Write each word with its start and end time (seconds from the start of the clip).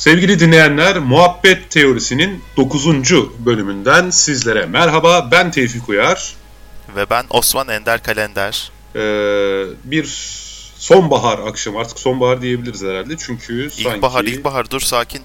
Sevgili 0.00 0.40
dinleyenler, 0.40 0.98
Muhabbet 0.98 1.70
Teorisi'nin 1.70 2.42
9. 2.56 2.86
bölümünden 3.38 4.10
sizlere 4.10 4.66
merhaba. 4.66 5.28
Ben 5.32 5.50
Tevfik 5.50 5.88
Uyar. 5.88 6.34
Ve 6.96 7.10
ben 7.10 7.24
Osman 7.30 7.68
Ender 7.68 8.02
Kalender. 8.02 8.72
Ee, 8.94 9.64
bir 9.84 10.04
sonbahar 10.76 11.38
akşamı, 11.38 11.78
artık 11.78 11.98
sonbahar 11.98 12.42
diyebiliriz 12.42 12.82
herhalde 12.82 13.16
çünkü 13.18 13.64
ilk 13.64 13.72
sanki... 13.72 13.96
İlkbahar, 13.96 14.24
ilkbahar 14.24 14.70
dur 14.70 14.80
sakin. 14.80 15.22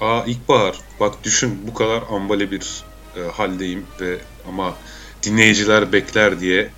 Aa 0.00 0.24
ilkbahar, 0.26 0.76
bak 1.00 1.24
düşün 1.24 1.60
bu 1.66 1.74
kadar 1.74 2.02
ambale 2.10 2.50
bir 2.50 2.84
e, 3.16 3.20
haldeyim 3.20 3.86
ve 4.00 4.18
ama 4.48 4.74
dinleyiciler 5.22 5.92
bekler 5.92 6.40
diye. 6.40 6.70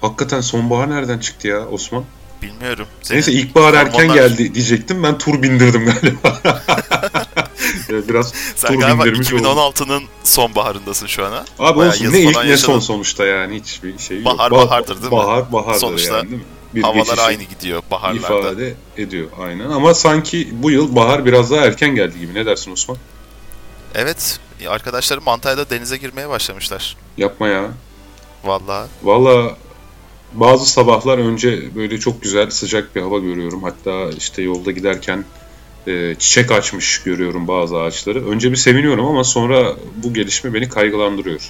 Hakikaten 0.00 0.40
sonbahar 0.40 0.90
nereden 0.90 1.18
çıktı 1.18 1.48
ya 1.48 1.68
Osman? 1.68 2.04
Bilmiyorum. 2.42 2.86
Senin 3.02 3.16
Neyse 3.16 3.32
ilkbahar 3.32 3.74
erken 3.74 4.12
geldi 4.12 4.54
diyecektim. 4.54 5.02
Ben 5.02 5.18
tur 5.18 5.42
bindirdim 5.42 5.84
galiba. 5.86 6.40
Biraz 8.08 8.32
Sen 8.56 8.72
tur 8.72 8.80
galiba 8.80 9.06
2016'nın 9.08 10.02
sonbaharındasın 10.24 11.06
şu 11.06 11.24
an 11.26 11.32
ha? 11.32 11.44
Abi 11.58 11.78
Bayağı 11.78 11.92
olsun 11.92 12.12
ne 12.12 12.20
ilk 12.20 12.44
ne 12.44 12.56
son 12.56 12.78
sonuçta 12.78 13.26
yani 13.26 13.60
hiçbir 13.60 13.98
şey 13.98 14.16
yok. 14.16 14.26
Bahar 14.26 14.50
bahardır 14.50 14.94
değil 14.94 15.04
mi? 15.04 15.10
Bahar 15.10 15.52
bahardır 15.52 15.80
Sonuçta 15.80 16.16
yani 16.16 16.30
değil 16.30 16.42
mi? 16.42 16.46
Bir 16.74 16.82
havalar 16.82 17.18
aynı 17.18 17.42
gidiyor 17.42 17.82
baharlarda. 17.90 18.50
ifade 18.50 18.74
ediyor 18.96 19.28
aynen 19.40 19.70
ama 19.70 19.94
sanki 19.94 20.48
bu 20.52 20.70
yıl 20.70 20.96
bahar 20.96 21.24
biraz 21.24 21.50
daha 21.50 21.64
erken 21.64 21.94
geldi 21.94 22.18
gibi. 22.18 22.34
Ne 22.34 22.46
dersin 22.46 22.72
Osman? 22.72 22.98
Evet. 23.94 24.40
Arkadaşlarım 24.68 25.28
Antalya'da 25.28 25.70
denize 25.70 25.96
girmeye 25.96 26.28
başlamışlar. 26.28 26.96
Yapma 27.16 27.48
ya. 27.48 27.64
Vallahi. 28.44 28.88
Vallahi 29.02 29.54
bazı 30.32 30.66
sabahlar 30.66 31.18
önce 31.18 31.74
böyle 31.74 31.98
çok 31.98 32.22
güzel 32.22 32.50
sıcak 32.50 32.96
bir 32.96 33.00
hava 33.00 33.18
görüyorum. 33.18 33.62
Hatta 33.62 34.10
işte 34.18 34.42
yolda 34.42 34.70
giderken 34.70 35.24
e, 35.86 36.14
çiçek 36.18 36.52
açmış 36.52 37.02
görüyorum 37.02 37.48
bazı 37.48 37.78
ağaçları. 37.78 38.26
Önce 38.28 38.50
bir 38.50 38.56
seviniyorum 38.56 39.06
ama 39.06 39.24
sonra 39.24 39.76
bu 39.96 40.14
gelişme 40.14 40.54
beni 40.54 40.68
kaygılandırıyor. 40.68 41.40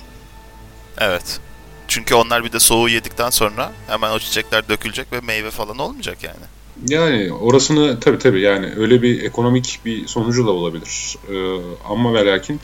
Evet. 0.98 1.40
Çünkü 1.88 2.14
onlar 2.14 2.44
bir 2.44 2.52
de 2.52 2.60
soğuğu 2.60 2.88
yedikten 2.88 3.30
sonra 3.30 3.72
hemen 3.86 4.10
o 4.10 4.18
çiçekler 4.18 4.68
dökülecek 4.68 5.12
ve 5.12 5.20
meyve 5.20 5.50
falan 5.50 5.78
olmayacak 5.78 6.18
yani. 6.22 6.44
Yani 6.86 7.32
orasını 7.32 8.00
tabii 8.00 8.18
tabii 8.18 8.40
yani 8.40 8.72
öyle 8.76 9.02
bir 9.02 9.22
ekonomik 9.22 9.80
bir 9.84 10.06
sonucu 10.06 10.46
da 10.46 10.50
olabilir. 10.50 11.16
Ee, 11.30 11.60
ama 11.88 12.14
ve 12.14 12.26
lakin 12.26 12.60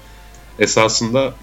esasında 0.58 1.34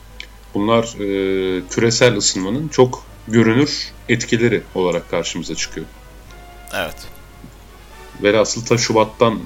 bunlar 0.53 0.83
e, 0.83 1.61
küresel 1.69 2.17
ısınmanın 2.17 2.67
çok 2.67 3.03
görünür 3.27 3.91
etkileri 4.09 4.63
olarak 4.75 5.11
karşımıza 5.11 5.55
çıkıyor. 5.55 5.85
Evet. 6.73 6.95
Velhasıl 8.23 8.65
ta 8.65 8.77
Şubat'tan 8.77 9.39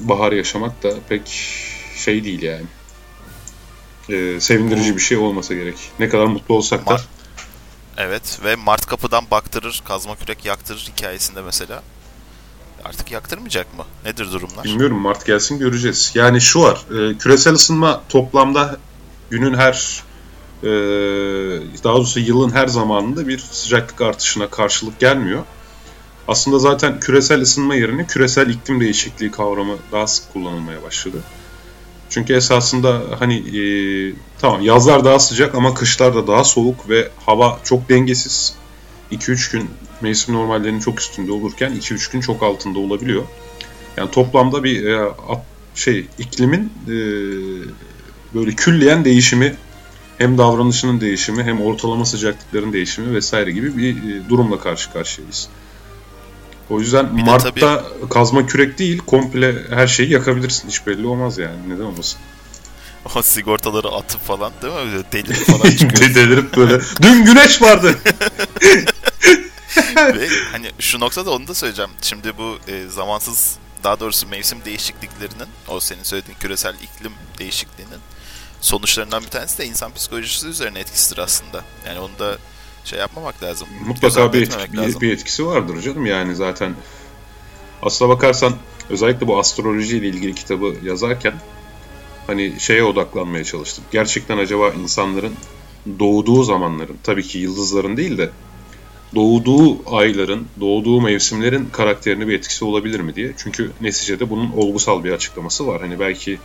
bahar 0.00 0.32
yaşamak 0.32 0.82
da 0.82 0.90
pek 1.08 1.28
şey 1.96 2.24
değil 2.24 2.42
yani. 2.42 2.66
Ee, 4.10 4.40
sevindirici 4.40 4.96
bir 4.96 5.00
şey 5.00 5.18
olmasa 5.18 5.54
gerek. 5.54 5.76
Ne 5.98 6.08
kadar 6.08 6.24
mutlu 6.24 6.54
olsak 6.54 6.88
da. 6.88 7.00
Evet 7.96 8.38
ve 8.44 8.56
Mart 8.56 8.86
kapıdan 8.86 9.24
baktırır, 9.30 9.82
kazma 9.84 10.16
kürek 10.16 10.44
yaktırır 10.44 10.90
hikayesinde 10.96 11.42
mesela. 11.42 11.82
Artık 12.84 13.10
yaktırmayacak 13.10 13.78
mı? 13.78 13.84
Nedir 14.04 14.32
durumlar? 14.32 14.64
Bilmiyorum 14.64 14.98
Mart 14.98 15.26
gelsin 15.26 15.58
göreceğiz. 15.58 16.12
Yani 16.14 16.40
şu 16.40 16.60
var, 16.60 16.84
e, 16.90 17.18
küresel 17.18 17.52
ısınma 17.54 18.02
toplamda 18.08 18.78
günün 19.30 19.54
her 19.54 20.02
e, 20.62 20.68
daha 21.84 21.96
doğrusu 21.96 22.20
yılın 22.20 22.50
her 22.50 22.66
zamanında 22.66 23.28
bir 23.28 23.38
sıcaklık 23.38 24.00
artışına 24.00 24.50
karşılık 24.50 25.00
gelmiyor. 25.00 25.42
Aslında 26.28 26.58
zaten 26.58 27.00
küresel 27.00 27.40
ısınma 27.40 27.74
yerine 27.74 28.06
küresel 28.06 28.48
iklim 28.50 28.80
değişikliği 28.80 29.30
kavramı 29.30 29.76
daha 29.92 30.06
sık 30.06 30.32
kullanılmaya 30.32 30.82
başladı. 30.82 31.16
Çünkü 32.10 32.34
esasında 32.34 33.02
hani 33.18 33.36
e, 33.36 33.62
tamam 34.38 34.60
yazlar 34.60 35.04
daha 35.04 35.18
sıcak 35.18 35.54
ama 35.54 35.74
kışlar 35.74 36.14
da 36.14 36.26
daha 36.26 36.44
soğuk 36.44 36.88
ve 36.88 37.08
hava 37.26 37.60
çok 37.64 37.88
dengesiz. 37.88 38.54
2-3 39.12 39.52
gün 39.52 39.70
mevsim 40.00 40.34
normallerinin 40.34 40.80
çok 40.80 41.00
üstünde 41.00 41.32
olurken 41.32 41.72
2-3 41.72 42.12
gün 42.12 42.20
çok 42.20 42.42
altında 42.42 42.78
olabiliyor. 42.78 43.22
Yani 43.96 44.10
toplamda 44.10 44.64
bir 44.64 44.86
e, 44.86 45.12
şey 45.74 46.06
iklimin 46.18 46.72
e, 46.86 46.94
böyle 48.34 48.50
külliyen 48.50 49.04
değişimi 49.04 49.56
hem 50.20 50.38
davranışının 50.38 51.00
değişimi 51.00 51.42
hem 51.42 51.60
ortalama 51.62 52.04
sıcaklıkların 52.04 52.72
değişimi 52.72 53.14
vesaire 53.14 53.50
gibi 53.50 53.76
bir 53.76 53.96
e, 53.96 54.28
durumla 54.28 54.60
karşı 54.60 54.92
karşıyayız. 54.92 55.48
O 56.70 56.80
yüzden 56.80 57.16
bir 57.16 57.22
Mart'ta 57.22 57.50
tabii... 57.50 58.08
kazma 58.08 58.46
kürek 58.46 58.78
değil 58.78 58.98
komple 58.98 59.54
her 59.70 59.86
şeyi 59.86 60.10
yakabilirsin. 60.10 60.68
Hiç 60.68 60.86
belli 60.86 61.06
olmaz 61.06 61.38
yani. 61.38 61.56
Neden 61.68 61.84
olmasın? 61.84 62.18
O 63.16 63.22
sigortaları 63.22 63.88
atıp 63.88 64.26
falan 64.26 64.52
değil 64.62 64.74
mi? 64.74 64.78
Böyle 64.92 65.12
delirip 65.12 65.46
falan 65.46 65.70
çıkıyor. 65.76 66.14
delirip 66.14 66.56
böyle. 66.56 66.80
Dün 67.02 67.24
güneş 67.24 67.62
vardı. 67.62 67.98
Ve 69.96 70.28
hani 70.52 70.70
şu 70.78 71.00
noktada 71.00 71.30
onu 71.30 71.48
da 71.48 71.54
söyleyeceğim. 71.54 71.90
Şimdi 72.02 72.32
bu 72.38 72.58
e, 72.68 72.88
zamansız 72.88 73.58
daha 73.84 74.00
doğrusu 74.00 74.28
mevsim 74.28 74.58
değişikliklerinin 74.64 75.48
o 75.68 75.80
senin 75.80 76.02
söylediğin 76.02 76.38
küresel 76.38 76.74
iklim 76.74 77.12
değişikliğinin 77.38 78.00
sonuçlarından 78.60 79.22
bir 79.22 79.28
tanesi 79.28 79.58
de 79.58 79.66
insan 79.66 79.94
psikolojisi 79.94 80.48
üzerine 80.48 80.80
etkisidir 80.80 81.18
aslında. 81.18 81.64
Yani 81.86 81.98
onu 81.98 82.18
da 82.18 82.38
şey 82.84 82.98
yapmamak 82.98 83.42
lazım. 83.42 83.68
Mutlaka 83.86 84.32
bir, 84.32 84.42
etki, 84.42 84.76
lazım. 84.76 85.00
bir 85.00 85.12
etkisi 85.12 85.46
vardır 85.46 85.80
canım 85.82 86.06
yani 86.06 86.34
zaten. 86.34 86.74
Aslına 87.82 88.10
bakarsan 88.10 88.54
özellikle 88.90 89.26
bu 89.26 89.38
astroloji 89.38 89.96
ile 89.96 90.08
ilgili 90.08 90.34
kitabı 90.34 90.74
yazarken 90.84 91.34
hani 92.26 92.60
şeye 92.60 92.84
odaklanmaya 92.84 93.44
çalıştım. 93.44 93.84
Gerçekten 93.90 94.38
acaba 94.38 94.70
insanların 94.70 95.34
doğduğu 95.98 96.42
zamanların, 96.42 96.96
tabii 97.02 97.22
ki 97.22 97.38
yıldızların 97.38 97.96
değil 97.96 98.18
de 98.18 98.30
doğduğu 99.14 99.96
ayların, 99.96 100.46
doğduğu 100.60 101.00
mevsimlerin 101.00 101.68
karakterine 101.72 102.28
bir 102.28 102.38
etkisi 102.38 102.64
olabilir 102.64 103.00
mi 103.00 103.14
diye. 103.14 103.32
Çünkü 103.36 103.70
neticede 103.80 104.30
bunun 104.30 104.52
olgusal 104.52 105.04
bir 105.04 105.12
açıklaması 105.12 105.66
var. 105.66 105.80
Hani 105.80 106.00
belki 106.00 106.38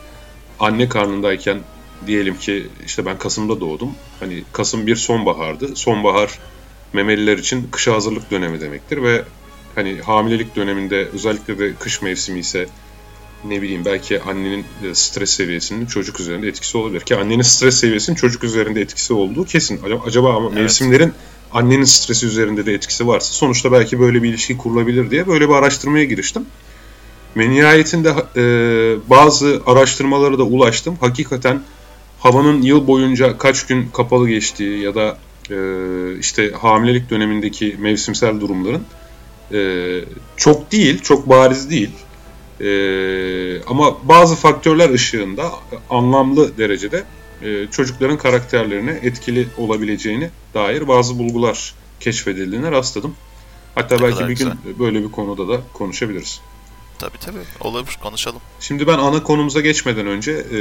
anne 0.59 0.89
karnındayken 0.89 1.59
diyelim 2.07 2.37
ki 2.37 2.67
işte 2.85 3.05
ben 3.05 3.17
Kasım'da 3.17 3.59
doğdum. 3.59 3.89
Hani 4.19 4.43
Kasım 4.53 4.87
bir 4.87 4.95
sonbahardı. 4.95 5.75
Sonbahar 5.75 6.39
memeliler 6.93 7.37
için 7.37 7.67
kışa 7.71 7.93
hazırlık 7.93 8.31
dönemi 8.31 8.61
demektir 8.61 9.03
ve 9.03 9.23
hani 9.75 9.97
hamilelik 10.05 10.55
döneminde 10.55 11.07
özellikle 11.13 11.59
de 11.59 11.73
kış 11.75 12.01
mevsimi 12.01 12.39
ise 12.39 12.67
ne 13.45 13.61
bileyim 13.61 13.85
belki 13.85 14.21
annenin 14.21 14.65
stres 14.93 15.29
seviyesinin 15.29 15.85
çocuk 15.85 16.19
üzerinde 16.19 16.47
etkisi 16.47 16.77
olabilir. 16.77 17.01
Ki 17.01 17.15
annenin 17.15 17.41
stres 17.41 17.79
seviyesinin 17.79 18.15
çocuk 18.15 18.43
üzerinde 18.43 18.81
etkisi 18.81 19.13
olduğu 19.13 19.45
kesin. 19.45 19.79
Acaba 20.05 20.35
ama 20.35 20.47
evet. 20.47 20.55
mevsimlerin 20.55 21.13
annenin 21.53 21.83
stresi 21.83 22.25
üzerinde 22.25 22.65
de 22.65 22.73
etkisi 22.73 23.07
varsa 23.07 23.33
sonuçta 23.33 23.71
belki 23.71 23.99
böyle 23.99 24.23
bir 24.23 24.29
ilişki 24.29 24.57
kurulabilir 24.57 25.11
diye 25.11 25.27
böyle 25.27 25.49
bir 25.49 25.53
araştırmaya 25.53 26.03
giriştim. 26.03 26.45
Ve 27.37 27.49
nihayetinde 27.49 28.09
e, 28.35 28.43
bazı 29.09 29.61
araştırmalara 29.65 30.37
da 30.37 30.43
ulaştım. 30.43 30.97
Hakikaten 31.01 31.61
havanın 32.25 32.61
yıl 32.61 32.87
boyunca 32.87 33.37
kaç 33.37 33.65
gün 33.65 33.89
kapalı 33.93 34.29
geçtiği 34.29 34.79
ya 34.79 34.95
da 34.95 35.17
e, 35.51 35.57
işte 36.19 36.51
hamilelik 36.51 37.09
dönemindeki 37.09 37.75
mevsimsel 37.79 38.39
durumların 38.39 38.83
e, 39.53 39.59
çok 40.37 40.71
değil, 40.71 41.01
çok 41.01 41.29
bariz 41.29 41.69
değil. 41.69 41.91
E, 42.61 42.67
ama 43.63 43.97
bazı 44.03 44.35
faktörler 44.35 44.89
ışığında 44.89 45.51
anlamlı 45.89 46.57
derecede 46.57 47.03
e, 47.41 47.67
çocukların 47.71 48.17
karakterlerine 48.17 48.99
etkili 49.03 49.47
olabileceğini 49.57 50.29
dair 50.53 50.87
bazı 50.87 51.19
bulgular 51.19 51.73
keşfedildiğine 51.99 52.71
rastladım. 52.71 53.15
Hatta 53.75 53.95
ne 53.95 54.01
belki 54.01 54.27
bir 54.27 54.35
gün 54.37 54.49
böyle 54.79 55.03
bir 55.03 55.11
konuda 55.11 55.47
da 55.47 55.61
konuşabiliriz. 55.73 56.41
Tabii 56.99 57.17
tabii. 57.17 57.39
Olabilir. 57.61 57.97
Konuşalım. 58.03 58.41
Şimdi 58.59 58.87
ben 58.87 58.97
ana 58.97 59.23
konumuza 59.23 59.61
geçmeden 59.61 60.07
önce 60.07 60.31
e, 60.31 60.59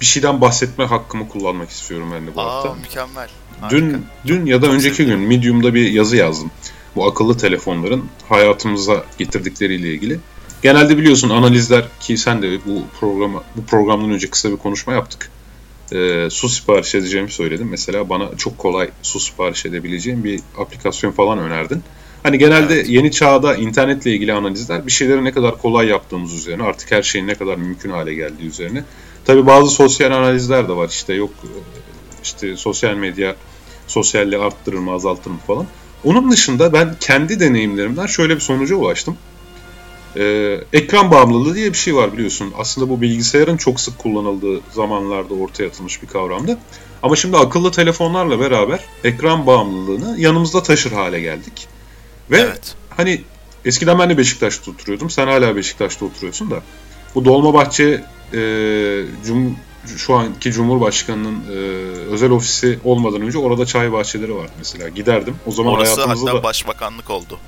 bir 0.00 0.06
şeyden 0.06 0.40
bahsetme 0.40 0.84
hakkımı 0.84 1.28
kullanmak 1.28 1.70
istiyorum 1.70 2.08
ben 2.14 2.26
de 2.26 2.34
bu 2.34 2.40
Aa, 2.40 2.54
hafta. 2.54 2.74
mükemmel. 2.74 3.28
Harika. 3.60 3.76
Dün, 3.76 4.04
dün 4.26 4.46
ya 4.46 4.62
da 4.62 4.66
Çok 4.66 4.74
önceki 4.74 4.96
sevdim. 4.96 5.18
gün 5.18 5.28
Medium'da 5.28 5.74
bir 5.74 5.90
yazı 5.92 6.16
yazdım. 6.16 6.50
Bu 6.96 7.06
akıllı 7.06 7.36
telefonların 7.36 8.04
hayatımıza 8.28 9.04
getirdikleriyle 9.18 9.88
ilgili. 9.88 10.18
Genelde 10.62 10.98
biliyorsun 10.98 11.30
analizler 11.30 11.84
ki 12.00 12.18
sen 12.18 12.42
de 12.42 12.58
bu 12.66 12.82
programa 13.00 13.42
bu 13.56 13.64
programdan 13.64 14.10
önce 14.10 14.30
kısa 14.30 14.50
bir 14.50 14.56
konuşma 14.56 14.92
yaptık. 14.92 15.30
Ee, 15.92 16.28
su 16.30 16.48
sipariş 16.48 16.94
edeceğimi 16.94 17.30
söyledim. 17.30 17.68
Mesela 17.70 18.08
bana 18.08 18.36
çok 18.36 18.58
kolay 18.58 18.90
su 19.02 19.20
sipariş 19.20 19.66
edebileceğim 19.66 20.24
bir 20.24 20.40
aplikasyon 20.58 21.12
falan 21.12 21.38
önerdin. 21.38 21.82
Hani 22.22 22.38
genelde 22.38 22.74
evet. 22.74 22.88
yeni 22.88 23.10
çağda 23.10 23.56
internetle 23.56 24.12
ilgili 24.12 24.32
analizler 24.32 24.86
bir 24.86 24.92
şeyleri 24.92 25.24
ne 25.24 25.32
kadar 25.32 25.58
kolay 25.58 25.86
yaptığımız 25.86 26.34
üzerine 26.34 26.62
artık 26.62 26.92
her 26.92 27.02
şeyin 27.02 27.26
ne 27.26 27.34
kadar 27.34 27.56
mümkün 27.56 27.90
hale 27.90 28.14
geldiği 28.14 28.46
üzerine 28.46 28.84
Tabi 29.28 29.46
bazı 29.46 29.70
sosyal 29.70 30.12
analizler 30.12 30.68
de 30.68 30.72
var 30.76 30.88
işte 30.88 31.14
yok 31.14 31.30
işte 32.22 32.56
sosyal 32.56 32.94
medya 32.94 33.36
sosyalliği 33.86 34.40
arttırır 34.40 34.78
mı 34.78 34.92
azaltır 34.92 35.30
mı 35.30 35.38
falan. 35.46 35.66
Onun 36.04 36.30
dışında 36.30 36.72
ben 36.72 36.96
kendi 37.00 37.40
deneyimlerimden 37.40 38.06
şöyle 38.06 38.34
bir 38.34 38.40
sonuca 38.40 38.76
ulaştım. 38.76 39.16
Ee, 40.16 40.60
ekran 40.72 41.10
bağımlılığı 41.10 41.54
diye 41.54 41.72
bir 41.72 41.78
şey 41.78 41.94
var 41.94 42.12
biliyorsun. 42.12 42.52
Aslında 42.58 42.88
bu 42.88 43.00
bilgisayarın 43.00 43.56
çok 43.56 43.80
sık 43.80 43.98
kullanıldığı 43.98 44.60
zamanlarda 44.72 45.34
ortaya 45.34 45.66
atılmış 45.66 46.02
bir 46.02 46.06
kavramdı. 46.08 46.58
Ama 47.02 47.16
şimdi 47.16 47.36
akıllı 47.36 47.70
telefonlarla 47.70 48.40
beraber 48.40 48.80
ekran 49.04 49.46
bağımlılığını 49.46 50.20
yanımızda 50.20 50.62
taşır 50.62 50.92
hale 50.92 51.20
geldik. 51.20 51.68
Ve 52.30 52.38
evet. 52.40 52.74
hani 52.96 53.22
eskiden 53.64 53.98
ben 53.98 54.10
de 54.10 54.18
Beşiktaş'ta 54.18 54.70
oturuyordum. 54.70 55.10
Sen 55.10 55.26
hala 55.26 55.56
Beşiktaş'ta 55.56 56.04
oturuyorsun 56.04 56.50
da. 56.50 56.62
Bu 57.14 57.24
Dolmabahçe 57.24 58.04
e, 58.34 58.40
cum, 59.26 59.56
şu 59.96 60.14
anki 60.14 60.52
Cumhurbaşkanı'nın 60.52 61.40
e, 61.50 61.54
özel 62.10 62.30
ofisi 62.30 62.78
olmadan 62.84 63.22
önce 63.22 63.38
orada 63.38 63.66
çay 63.66 63.92
bahçeleri 63.92 64.34
vardı 64.34 64.52
mesela. 64.58 64.88
Giderdim. 64.88 65.36
O 65.46 65.52
zaman 65.52 65.72
Orası 65.72 65.94
hayatımızda 65.94 66.30
hatta 66.30 66.38
da... 66.38 66.42
başbakanlık 66.42 67.10
oldu. 67.10 67.38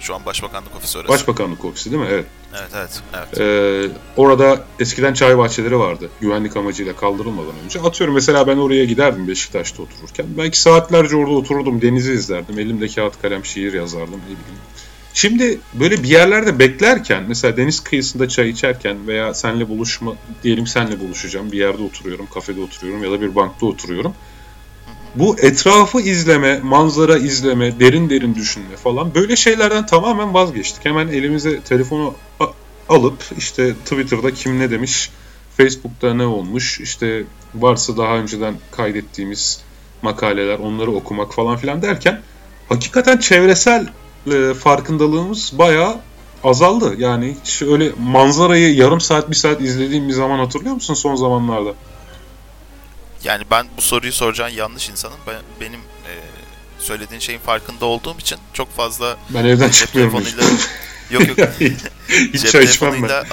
Şu 0.00 0.14
an 0.14 0.26
başbakanlık 0.26 0.76
ofisi 0.76 0.98
orası. 0.98 1.12
Başbakanlık 1.12 1.64
ofisi 1.64 1.92
değil 1.92 2.02
mi? 2.02 2.08
Evet. 2.10 2.24
Evet 2.58 2.70
evet. 2.74 3.02
evet. 3.14 3.40
Ee, 3.40 3.90
orada 4.16 4.64
eskiden 4.80 5.14
çay 5.14 5.38
bahçeleri 5.38 5.78
vardı. 5.78 6.10
Güvenlik 6.20 6.56
amacıyla 6.56 6.96
kaldırılmadan 6.96 7.54
önce. 7.64 7.80
Atıyorum 7.80 8.14
mesela 8.14 8.46
ben 8.46 8.56
oraya 8.56 8.84
giderdim 8.84 9.28
Beşiktaş'ta 9.28 9.82
otururken. 9.82 10.26
Belki 10.38 10.60
saatlerce 10.60 11.16
orada 11.16 11.34
otururdum. 11.34 11.82
Denizi 11.82 12.12
izlerdim. 12.12 12.58
Elimde 12.58 12.88
kağıt 12.88 13.22
kalem 13.22 13.44
şiir 13.44 13.72
yazardım. 13.72 14.20
Ne 14.20 14.24
bileyim. 14.24 14.60
Şimdi 15.14 15.60
böyle 15.74 16.02
bir 16.02 16.08
yerlerde 16.08 16.58
beklerken 16.58 17.24
mesela 17.28 17.56
deniz 17.56 17.80
kıyısında 17.80 18.28
çay 18.28 18.50
içerken 18.50 19.06
veya 19.06 19.34
senle 19.34 19.68
buluşma 19.68 20.14
diyelim 20.42 20.66
senle 20.66 21.00
buluşacağım 21.00 21.52
bir 21.52 21.58
yerde 21.58 21.82
oturuyorum 21.82 22.26
kafede 22.34 22.60
oturuyorum 22.60 23.04
ya 23.04 23.10
da 23.10 23.20
bir 23.20 23.34
bankta 23.34 23.66
oturuyorum. 23.66 24.14
Bu 25.14 25.38
etrafı 25.38 26.00
izleme, 26.00 26.58
manzara 26.58 27.18
izleme, 27.18 27.80
derin 27.80 28.10
derin 28.10 28.34
düşünme 28.34 28.76
falan 28.76 29.14
böyle 29.14 29.36
şeylerden 29.36 29.86
tamamen 29.86 30.34
vazgeçtik. 30.34 30.84
Hemen 30.84 31.08
elimize 31.08 31.60
telefonu 31.60 32.14
alıp 32.88 33.24
işte 33.38 33.74
Twitter'da 33.74 34.34
kim 34.34 34.58
ne 34.58 34.70
demiş, 34.70 35.10
Facebook'ta 35.56 36.14
ne 36.14 36.26
olmuş, 36.26 36.80
işte 36.80 37.24
varsa 37.54 37.96
daha 37.96 38.16
önceden 38.16 38.54
kaydettiğimiz 38.70 39.62
makaleler 40.02 40.58
onları 40.58 40.90
okumak 40.90 41.34
falan 41.34 41.56
filan 41.56 41.82
derken 41.82 42.20
hakikaten 42.68 43.18
çevresel 43.18 43.86
e, 44.26 44.54
farkındalığımız 44.54 45.52
bayağı 45.58 45.96
azaldı. 46.44 46.94
Yani 46.98 47.36
hiç 47.44 47.62
öyle 47.62 47.92
manzarayı 47.98 48.74
yarım 48.74 49.00
saat 49.00 49.30
bir 49.30 49.36
saat 49.36 49.60
izlediğim 49.60 50.08
bir 50.08 50.12
zaman 50.12 50.38
hatırlıyor 50.38 50.74
musun 50.74 50.94
son 50.94 51.16
zamanlarda? 51.16 51.74
Yani 53.24 53.44
ben 53.50 53.66
bu 53.76 53.80
soruyu 53.80 54.12
soracağın 54.12 54.50
yanlış 54.50 54.88
insanım. 54.88 55.18
Ben, 55.26 55.40
benim 55.60 55.80
e, 55.80 56.12
söylediğin 56.78 57.20
şeyin 57.20 57.38
farkında 57.38 57.86
olduğum 57.86 58.18
için 58.18 58.38
çok 58.52 58.76
fazla 58.76 59.16
ben 59.30 59.44
evden 59.44 59.70
çıkmıyorum. 59.70 60.14
yok 61.10 61.38
yok. 61.38 61.48
hiç 62.08 62.52
çay 62.52 62.64
içmem 62.64 63.02
ben. 63.02 63.24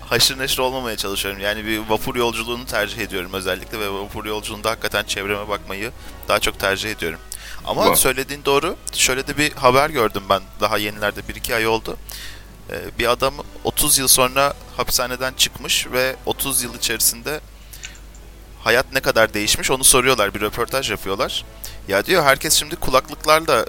Haşır 0.00 0.38
neşir 0.38 0.58
olmamaya 0.58 0.96
çalışıyorum. 0.96 1.40
Yani 1.40 1.66
bir 1.66 1.78
vapur 1.78 2.16
yolculuğunu 2.16 2.66
tercih 2.66 2.98
ediyorum 2.98 3.32
özellikle 3.32 3.80
ve 3.80 3.90
vapur 3.90 4.24
yolculuğunda 4.24 4.70
hakikaten 4.70 5.04
çevreme 5.04 5.48
bakmayı 5.48 5.90
daha 6.28 6.38
çok 6.38 6.58
tercih 6.58 6.90
ediyorum. 6.90 7.18
Ama 7.64 7.90
Var. 7.90 7.94
söylediğin 7.94 8.44
doğru. 8.44 8.76
Şöyle 8.92 9.26
de 9.26 9.38
bir 9.38 9.52
haber 9.52 9.90
gördüm 9.90 10.22
ben 10.30 10.42
daha 10.60 10.78
yenilerde 10.78 11.20
1-2 11.20 11.54
ay 11.54 11.66
oldu. 11.66 11.96
Ee, 12.70 12.98
bir 12.98 13.10
adam 13.10 13.34
30 13.64 13.98
yıl 13.98 14.08
sonra 14.08 14.54
hapishaneden 14.76 15.32
çıkmış 15.32 15.86
ve 15.92 16.16
30 16.26 16.62
yıl 16.62 16.74
içerisinde 16.74 17.40
hayat 18.64 18.92
ne 18.92 19.00
kadar 19.00 19.34
değişmiş 19.34 19.70
onu 19.70 19.84
soruyorlar. 19.84 20.34
Bir 20.34 20.40
röportaj 20.40 20.90
yapıyorlar. 20.90 21.44
Ya 21.88 22.06
diyor 22.06 22.22
herkes 22.24 22.54
şimdi 22.54 22.76
kulaklıklarla 22.76 23.66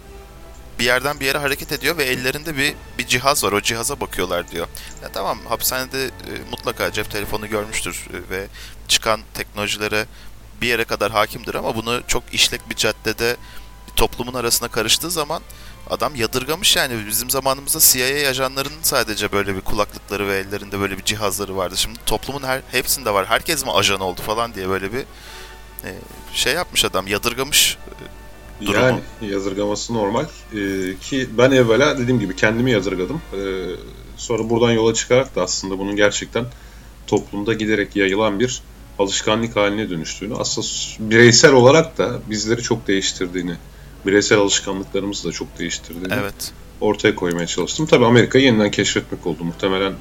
bir 0.80 0.86
yerden 0.86 1.20
bir 1.20 1.26
yere 1.26 1.38
hareket 1.38 1.72
ediyor 1.72 1.98
ve 1.98 2.04
ellerinde 2.04 2.58
bir 2.58 2.74
bir 2.98 3.08
cihaz 3.08 3.44
var. 3.44 3.52
O 3.52 3.62
cihaza 3.62 4.00
bakıyorlar 4.00 4.52
diyor. 4.52 4.68
Ya 5.04 5.10
tamam 5.14 5.40
hapishanede 5.50 6.06
e, 6.06 6.10
mutlaka 6.52 6.92
cep 6.92 7.12
telefonu 7.12 7.50
görmüştür 7.50 8.08
e, 8.14 8.30
ve 8.30 8.48
çıkan 8.88 9.22
teknolojilere 9.34 10.06
bir 10.62 10.68
yere 10.68 10.84
kadar 10.84 11.12
hakimdir 11.12 11.56
ama 11.56 11.76
bunu 11.76 12.02
çok 12.08 12.24
işlek 12.34 12.70
bir 12.70 12.76
caddede 12.76 13.38
toplumun 13.96 14.34
arasına 14.34 14.68
karıştığı 14.68 15.12
zaman 15.12 15.42
adam 15.90 16.16
yadırgamış 16.16 16.76
yani. 16.76 17.08
Bizim 17.08 17.30
zamanımızda 17.30 17.80
CIA 17.80 18.30
ajanlarının 18.30 18.82
sadece 18.82 19.32
böyle 19.32 19.56
bir 19.56 19.62
kulaklıkları 19.62 20.28
ve 20.28 20.38
ellerinde 20.38 20.80
böyle 20.80 20.98
bir 20.98 21.04
cihazları 21.04 21.58
vardı. 21.58 21.78
Şimdi 21.78 22.00
toplumun 22.06 22.44
her 22.44 22.62
hepsinde 22.72 23.14
var. 23.14 23.26
Herkes 23.26 23.66
mi 23.66 23.72
ajan 23.72 24.00
oldu 24.00 24.22
falan 24.22 24.54
diye 24.54 24.70
böyle 24.70 24.94
bir 24.94 25.00
e, 25.84 25.90
şey 26.34 26.54
yapmış 26.54 26.86
adam. 26.86 27.08
Yadırgamış 27.08 27.78
e, 28.62 28.66
durumu. 28.66 28.86
Yani 28.86 29.02
yadırgaması 29.22 29.94
normal. 29.94 30.26
Ee, 30.54 30.58
ki 31.02 31.30
ben 31.38 31.52
evvela 31.52 31.98
dediğim 31.98 32.20
gibi 32.20 32.36
kendimi 32.36 32.72
yadırgadım. 32.72 33.22
Ee, 33.34 33.38
sonra 34.18 34.50
buradan 34.50 34.72
yola 34.72 34.94
çıkarak 34.94 35.36
da 35.36 35.42
aslında 35.42 35.80
bunun 35.80 35.96
gerçekten 35.96 36.46
toplumda 37.08 37.54
giderek 37.54 37.96
yayılan 37.96 38.40
bir 38.40 38.62
alışkanlık 39.00 39.56
haline 39.56 39.90
dönüştüğünü, 39.90 40.36
aslında 40.36 40.68
bireysel 41.12 41.54
olarak 41.54 41.98
da 41.98 42.20
bizleri 42.30 42.62
çok 42.62 42.88
değiştirdiğini 42.88 43.56
bireysel 44.06 44.38
alışkanlıklarımızı 44.38 45.28
da 45.28 45.32
çok 45.32 45.60
değiştirdiğini 45.60 46.14
evet. 46.14 46.54
ortaya 46.82 47.16
koymaya 47.16 47.48
çalıştım. 47.48 47.86
Tabii 47.86 48.06
Amerika'yı 48.06 48.46
yeniden 48.46 48.72
keşfetmek 48.72 49.28
oldu. 49.28 49.44
Muhtemelen 49.44 49.94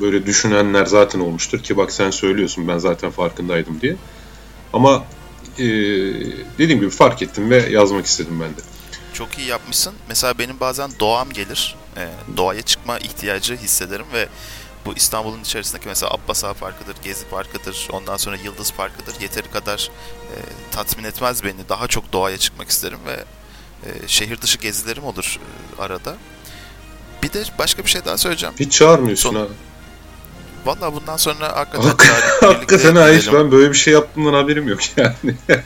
böyle 0.00 0.26
düşünenler 0.26 0.86
zaten 0.86 1.20
olmuştur 1.20 1.58
ki 1.58 1.76
bak 1.76 1.92
sen 1.92 2.10
söylüyorsun 2.10 2.68
ben 2.68 2.78
zaten 2.78 3.10
farkındaydım 3.10 3.80
diye. 3.80 3.96
Ama 4.72 5.04
e, 5.58 5.64
dediğim 6.58 6.80
gibi 6.80 6.90
fark 6.90 7.22
ettim 7.22 7.50
ve 7.50 7.56
yazmak 7.70 8.06
istedim 8.06 8.40
ben 8.40 8.50
de. 8.50 8.60
Çok 9.12 9.38
iyi 9.38 9.48
yapmışsın. 9.48 9.94
Mesela 10.08 10.38
benim 10.38 10.60
bazen 10.60 10.90
doğam 11.00 11.30
gelir. 11.30 11.76
E, 11.96 12.08
doğaya 12.36 12.62
çıkma 12.62 12.98
ihtiyacı 12.98 13.56
hissederim 13.56 14.06
ve 14.12 14.28
bu 14.86 14.94
İstanbul'un 14.96 15.40
içerisindeki 15.40 15.88
mesela 15.88 16.12
Abbas 16.12 16.44
Ağa 16.44 16.54
Parkı'dır, 16.54 16.96
Gezi 17.04 17.24
Parkı'dır, 17.24 17.88
ondan 17.92 18.16
sonra 18.16 18.36
Yıldız 18.36 18.72
Parkı'dır 18.72 19.20
yeteri 19.20 19.50
kadar 19.50 19.90
e, 20.22 20.36
tatmin 20.70 21.04
etmez 21.04 21.44
beni. 21.44 21.68
Daha 21.68 21.88
çok 21.88 22.12
doğaya 22.12 22.38
çıkmak 22.38 22.68
isterim 22.68 22.98
ve 23.06 23.24
e, 23.88 24.08
şehir 24.08 24.40
dışı 24.40 24.58
gezilerim 24.58 25.04
olur 25.04 25.38
e, 25.78 25.82
arada. 25.82 26.16
Bir 27.22 27.32
de 27.32 27.44
başka 27.58 27.84
bir 27.84 27.90
şey 27.90 28.04
daha 28.04 28.18
söyleyeceğim. 28.18 28.54
Hiç 28.60 28.72
çağırmıyorsun 28.72 29.30
Son... 29.30 29.40
ha. 29.40 29.46
Valla 30.66 30.94
bundan 30.94 31.16
sonra 31.16 31.56
hakikaten 31.56 31.94
Hakikaten 32.40 32.96
ha 33.02 33.08
hiç 33.08 33.32
ben 33.32 33.52
böyle 33.52 33.70
bir 33.70 33.76
şey 33.76 33.92
yaptığımdan 33.92 34.32
haberim 34.32 34.68
yok 34.68 34.80
yani. 34.96 35.34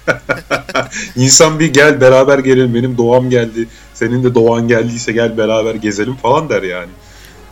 İnsan 1.16 1.61
bir 1.61 1.73
gel 1.73 2.00
beraber 2.00 2.38
gelelim 2.38 2.75
benim 2.75 2.99
doğam 2.99 3.30
geldi. 3.30 3.68
Senin 3.94 4.25
de 4.25 4.35
doğan 4.35 4.68
geldiyse 4.68 5.12
gel 5.12 5.38
beraber 5.38 5.75
gezelim 5.75 6.16
falan 6.16 6.49
der 6.49 6.62
yani. 6.62 6.90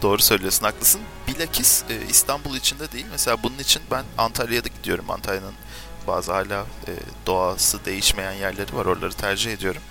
Doğru 0.04 0.23
söylüyorsun, 0.23 0.64
haklısın. 0.64 1.00
Bilakis 1.28 1.82
e, 1.90 2.11
İstanbul 2.11 2.56
içinde 2.56 2.92
değil. 2.92 3.06
Mesela 3.11 3.42
bunun 3.42 3.58
için 3.58 3.82
ben 3.90 4.04
Antalya'da 4.18 4.68
gidiyorum. 4.68 5.11
Antalya'nın 5.11 5.54
bazı 6.06 6.32
hala 6.32 6.61
e, 6.61 6.92
doğası 7.26 7.84
değişmeyen 7.84 8.32
yerleri 8.32 8.76
var. 8.76 8.87
Oraları 8.87 9.12
tercih 9.12 9.52
ediyorum. 9.52 9.82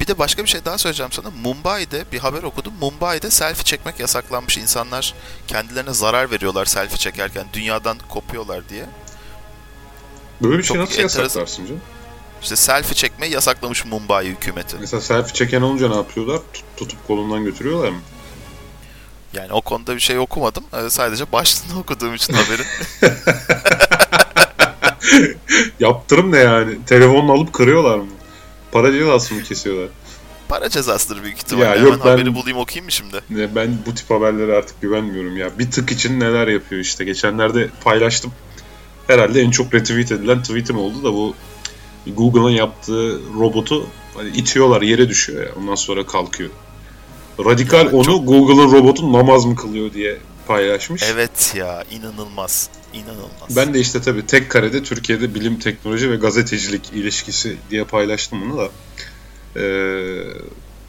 Bir 0.00 0.06
de 0.06 0.18
başka 0.18 0.42
bir 0.42 0.48
şey 0.48 0.64
daha 0.64 0.78
söyleyeceğim 0.78 1.12
sana. 1.12 1.30
Mumbai'de 1.42 2.04
bir 2.12 2.18
haber 2.18 2.42
okudum. 2.42 2.74
Mumbai'de 2.80 3.30
selfie 3.30 3.64
çekmek 3.64 4.00
yasaklanmış. 4.00 4.58
İnsanlar 4.58 5.14
kendilerine 5.46 5.92
zarar 5.92 6.30
veriyorlar 6.30 6.64
selfie 6.64 6.98
çekerken. 6.98 7.46
Dünyadan 7.52 7.98
kopuyorlar 8.08 8.68
diye. 8.68 8.86
Böyle 10.42 10.58
bir 10.58 10.62
şey 10.62 10.78
nasıl 10.78 11.02
yasaklarsın 11.02 11.66
canım? 11.66 11.80
İşte 12.42 12.56
selfie 12.56 12.94
çekmeyi 12.94 13.32
yasaklamış 13.32 13.84
Mumbai 13.84 14.26
hükümeti. 14.26 14.76
Mesela 14.80 15.00
selfie 15.00 15.34
çeken 15.34 15.62
olunca 15.62 15.88
ne 15.88 15.96
yapıyorlar? 15.96 16.40
Tutup 16.76 17.06
kolundan 17.06 17.44
götürüyorlar 17.44 17.88
mı? 17.88 18.00
Yani 19.34 19.52
o 19.52 19.60
konuda 19.60 19.94
bir 19.94 20.00
şey 20.00 20.18
okumadım. 20.18 20.64
Ee, 20.72 20.90
sadece 20.90 21.32
başlığını 21.32 21.78
okuduğum 21.80 22.14
için 22.14 22.34
haberin. 22.34 22.66
Yaptırım 25.80 26.32
ne 26.32 26.38
yani? 26.38 26.84
Telefonunu 26.86 27.32
alıp 27.32 27.52
kırıyorlar 27.52 27.98
mı? 27.98 28.06
Para 28.72 28.92
cezası 28.92 29.34
mı 29.34 29.42
kesiyorlar? 29.42 29.88
Para 30.48 30.68
cezasıdır 30.68 31.22
büyük 31.22 31.36
ihtimalle. 31.36 31.66
Ya 31.66 31.74
yok, 31.74 32.00
ben, 32.04 32.10
haberi 32.10 32.34
bulayım 32.34 32.58
okuyayım 32.58 32.84
mı 32.84 32.92
şimdi? 32.92 33.20
Ben 33.30 33.78
bu 33.86 33.94
tip 33.94 34.10
haberlere 34.10 34.56
artık 34.56 34.80
güvenmiyorum 34.80 35.36
ya. 35.36 35.58
Bir 35.58 35.70
tık 35.70 35.92
için 35.92 36.20
neler 36.20 36.48
yapıyor 36.48 36.80
işte. 36.80 37.04
Geçenlerde 37.04 37.70
paylaştım. 37.84 38.32
Herhalde 39.06 39.40
en 39.40 39.50
çok 39.50 39.74
retweet 39.74 40.12
edilen 40.12 40.42
tweetim 40.42 40.78
oldu 40.78 41.04
da 41.04 41.12
bu 41.12 41.34
Google'ın 42.06 42.50
yaptığı 42.50 43.20
robotu 43.38 43.86
hani 44.14 44.28
itiyorlar 44.28 44.82
yere 44.82 45.08
düşüyor 45.08 45.46
ya. 45.46 45.52
Ondan 45.58 45.74
sonra 45.74 46.06
kalkıyor. 46.06 46.50
Radikal 47.38 47.92
onu 47.92 48.04
çok... 48.04 48.26
Google'ın 48.26 48.72
robotu 48.72 49.12
namaz 49.12 49.44
mı 49.44 49.56
kılıyor 49.56 49.92
diye 49.92 50.18
paylaşmış. 50.46 51.02
Evet 51.14 51.54
ya 51.56 51.84
inanılmaz. 51.90 52.68
İnanılmaz. 52.92 53.56
Ben 53.56 53.74
de 53.74 53.80
işte 53.80 54.00
tabii 54.00 54.26
tek 54.26 54.50
karede 54.50 54.82
Türkiye'de 54.82 55.34
bilim, 55.34 55.58
teknoloji 55.58 56.10
ve 56.10 56.16
gazetecilik 56.16 56.92
ilişkisi 56.92 57.56
diye 57.70 57.84
paylaştım 57.84 58.40
bunu 58.40 58.58
da. 58.58 58.68
Ee, 59.60 60.24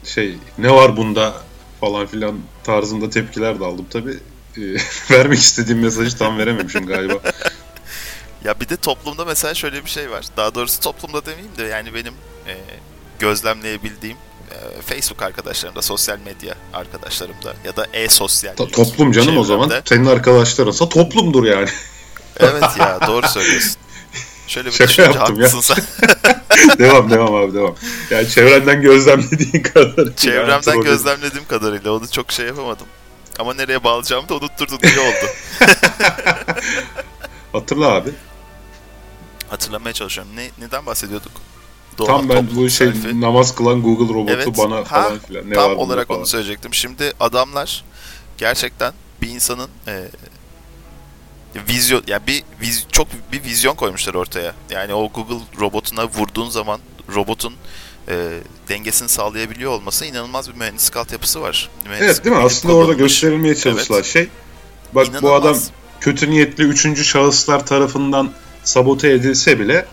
şey 0.04 0.34
ne 0.58 0.70
var 0.70 0.96
bunda 0.96 1.34
falan 1.80 2.06
filan 2.06 2.38
tarzında 2.64 3.10
tepkiler 3.10 3.60
de 3.60 3.64
aldım 3.64 3.86
tabii. 3.90 4.18
Ee, 4.56 4.60
vermek 5.10 5.38
istediğim 5.38 5.80
mesajı 5.80 6.18
tam 6.18 6.38
verememişim 6.38 6.86
galiba. 6.86 7.14
ya 8.44 8.60
bir 8.60 8.68
de 8.68 8.76
toplumda 8.76 9.24
mesela 9.24 9.54
şöyle 9.54 9.84
bir 9.84 9.90
şey 9.90 10.10
var. 10.10 10.24
Daha 10.36 10.54
doğrusu 10.54 10.80
toplumda 10.80 11.26
demeyeyim 11.26 11.56
de 11.56 11.62
yani 11.62 11.94
benim 11.94 12.14
e, 12.46 12.56
gözlemleyebildiğim 13.18 14.16
e, 14.78 14.82
Facebook 14.82 15.22
arkadaşlarımda, 15.22 15.82
sosyal 15.82 16.18
medya 16.18 16.54
arkadaşlarımda 16.72 17.54
ya 17.64 17.76
da 17.76 17.86
e-sosyal. 17.92 18.54
To- 18.54 18.70
toplum 18.70 19.12
canım 19.12 19.26
çevremde. 19.26 19.40
o 19.40 19.44
zaman. 19.44 19.72
Senin 19.84 20.06
arkadaşlarınsa 20.06 20.88
toplumdur 20.88 21.44
yani. 21.44 21.68
evet 22.36 22.64
ya 22.78 22.98
doğru 23.06 23.28
söylüyorsun. 23.28 23.76
Şöyle 24.46 24.68
bir 24.68 24.88
Şaka 24.88 25.20
haklısın 25.20 25.56
ya. 25.56 25.62
sen. 25.62 25.84
devam 26.78 27.10
devam 27.10 27.34
abi 27.34 27.54
devam. 27.54 27.74
Yani 28.10 28.28
çevrenden 28.28 28.82
gözlemlediğin 28.82 29.62
kadarıyla. 29.62 30.16
Çevremden 30.16 30.72
yani, 30.72 30.84
gözlemlediğim 30.84 31.46
kadarıyla 31.46 31.92
onu 31.92 32.10
çok 32.10 32.32
şey 32.32 32.46
yapamadım. 32.46 32.86
Ama 33.38 33.54
nereye 33.54 33.84
bağlayacağımı 33.84 34.28
da 34.28 34.34
unutturdun 34.34 34.78
iyi 34.82 34.98
oldu. 34.98 35.26
Hatırla 37.52 37.86
abi. 37.86 38.10
Hatırlamaya 39.48 39.92
çalışıyorum. 39.92 40.36
Ne, 40.36 40.50
neden 40.58 40.86
bahsediyorduk? 40.86 41.32
Doğan 41.98 42.06
Tam 42.06 42.28
ben 42.28 42.48
bu 42.56 42.70
şey 42.70 42.86
tarifi. 42.86 43.20
namaz 43.20 43.54
kılan 43.54 43.82
Google 43.82 44.14
robotu 44.14 44.32
evet, 44.32 44.58
bana 44.58 44.76
ha, 44.76 44.84
falan 44.84 45.18
filan. 45.18 45.50
Ne 45.50 45.54
tam 45.54 45.78
olarak 45.78 46.08
falan. 46.08 46.20
onu 46.20 46.26
söyleyecektim. 46.26 46.74
Şimdi 46.74 47.12
adamlar 47.20 47.84
gerçekten 48.38 48.92
bir 49.22 49.28
insanın 49.28 49.68
e, 49.86 50.04
vizyon 51.68 52.02
yani 52.06 52.22
bir 52.26 52.42
viz, 52.60 52.86
çok 52.92 53.08
bir 53.32 53.44
vizyon 53.44 53.74
koymuşlar 53.74 54.14
ortaya. 54.14 54.54
Yani 54.70 54.94
o 54.94 55.08
Google 55.12 55.44
robotuna 55.60 56.04
vurduğun 56.08 56.48
zaman 56.48 56.80
robotun 57.14 57.54
e, 58.08 58.14
dengesini 58.68 59.08
sağlayabiliyor 59.08 59.70
olması 59.70 60.04
inanılmaz 60.04 60.48
bir 60.48 60.54
mühendislik 60.54 60.96
altyapısı 60.96 61.40
var. 61.40 61.70
Mühendislik 61.84 62.10
evet 62.10 62.24
değil 62.24 62.36
mi? 62.36 62.42
Aslında 62.42 62.74
orada 62.74 62.92
gösterilmeye 62.92 63.54
çalışılan 63.54 64.00
evet. 64.00 64.10
şey 64.10 64.28
bak 64.92 65.08
inanılmaz. 65.08 65.22
bu 65.22 65.34
adam 65.34 65.56
kötü 66.00 66.30
niyetli 66.30 66.64
üçüncü 66.64 67.04
şahıslar 67.04 67.66
tarafından 67.66 68.30
sabote 68.64 69.10
edilse 69.10 69.60
bile 69.60 69.86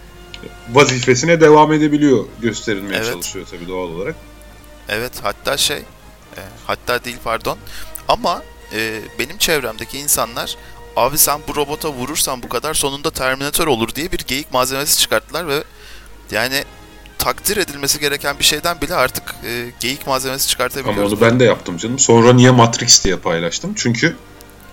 vazifesine 0.71 1.41
devam 1.41 1.73
edebiliyor 1.73 2.25
gösterilmeye 2.41 2.97
evet. 2.97 3.13
çalışıyor 3.13 3.45
tabii 3.51 3.67
doğal 3.67 3.87
olarak. 3.87 4.15
Evet 4.89 5.11
hatta 5.23 5.57
şey 5.57 5.77
e, 5.77 6.41
hatta 6.67 7.03
değil 7.03 7.17
pardon 7.23 7.57
ama 8.07 8.43
e, 8.73 9.01
benim 9.19 9.37
çevremdeki 9.37 9.97
insanlar 9.97 10.57
abi 10.95 11.17
sen 11.17 11.39
bu 11.47 11.55
robota 11.55 11.89
vurursan 11.89 12.43
bu 12.43 12.49
kadar 12.49 12.73
sonunda 12.73 13.11
Terminator 13.11 13.67
olur 13.67 13.95
diye 13.95 14.11
bir 14.11 14.19
geyik 14.19 14.53
malzemesi 14.53 14.99
çıkarttılar 14.99 15.47
ve 15.47 15.63
yani 16.31 16.63
takdir 17.17 17.57
edilmesi 17.57 17.99
gereken 17.99 18.39
bir 18.39 18.43
şeyden 18.43 18.81
bile 18.81 18.95
artık 18.95 19.35
e, 19.45 19.65
geyik 19.79 20.07
malzemesi 20.07 20.47
çıkartabiliyoruz. 20.47 21.13
Ama 21.13 21.21
onu 21.21 21.31
ben 21.31 21.39
de 21.39 21.43
yaptım 21.43 21.77
canım. 21.77 21.99
Sonra 21.99 22.33
niye 22.33 22.51
Matrix 22.51 23.05
diye 23.05 23.15
paylaştım? 23.15 23.73
Çünkü 23.75 24.15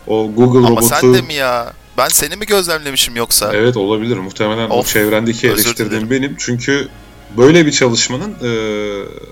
o 0.06 0.32
Google 0.32 0.58
Ama 0.58 0.68
robotu... 0.68 0.86
Ama 0.86 1.00
sen 1.00 1.14
de 1.14 1.22
mi 1.22 1.34
ya? 1.34 1.72
Ben 2.00 2.08
seni 2.08 2.36
mi 2.36 2.46
gözlemlemişim 2.46 3.16
yoksa? 3.16 3.50
Evet 3.54 3.76
olabilir. 3.76 4.16
Muhtemelen 4.16 4.70
of, 4.70 4.86
o 4.86 4.88
çevrendeki 4.88 5.48
eleştirdiğim 5.48 6.10
benim. 6.10 6.36
Çünkü 6.38 6.88
böyle 7.36 7.66
bir 7.66 7.72
çalışmanın 7.72 8.34
e, 8.42 8.50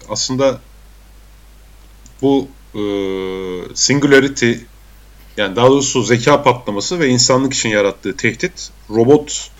aslında 0.08 0.60
bu 2.22 2.48
e, 2.75 2.82
singularity 3.75 4.52
yani 5.37 5.56
daha 5.56 5.68
doğrusu 5.68 6.02
zeka 6.02 6.42
patlaması 6.42 7.00
ve 7.00 7.08
insanlık 7.08 7.54
için 7.54 7.68
yarattığı 7.68 8.16
tehdit 8.16 8.70
robot 8.90 9.50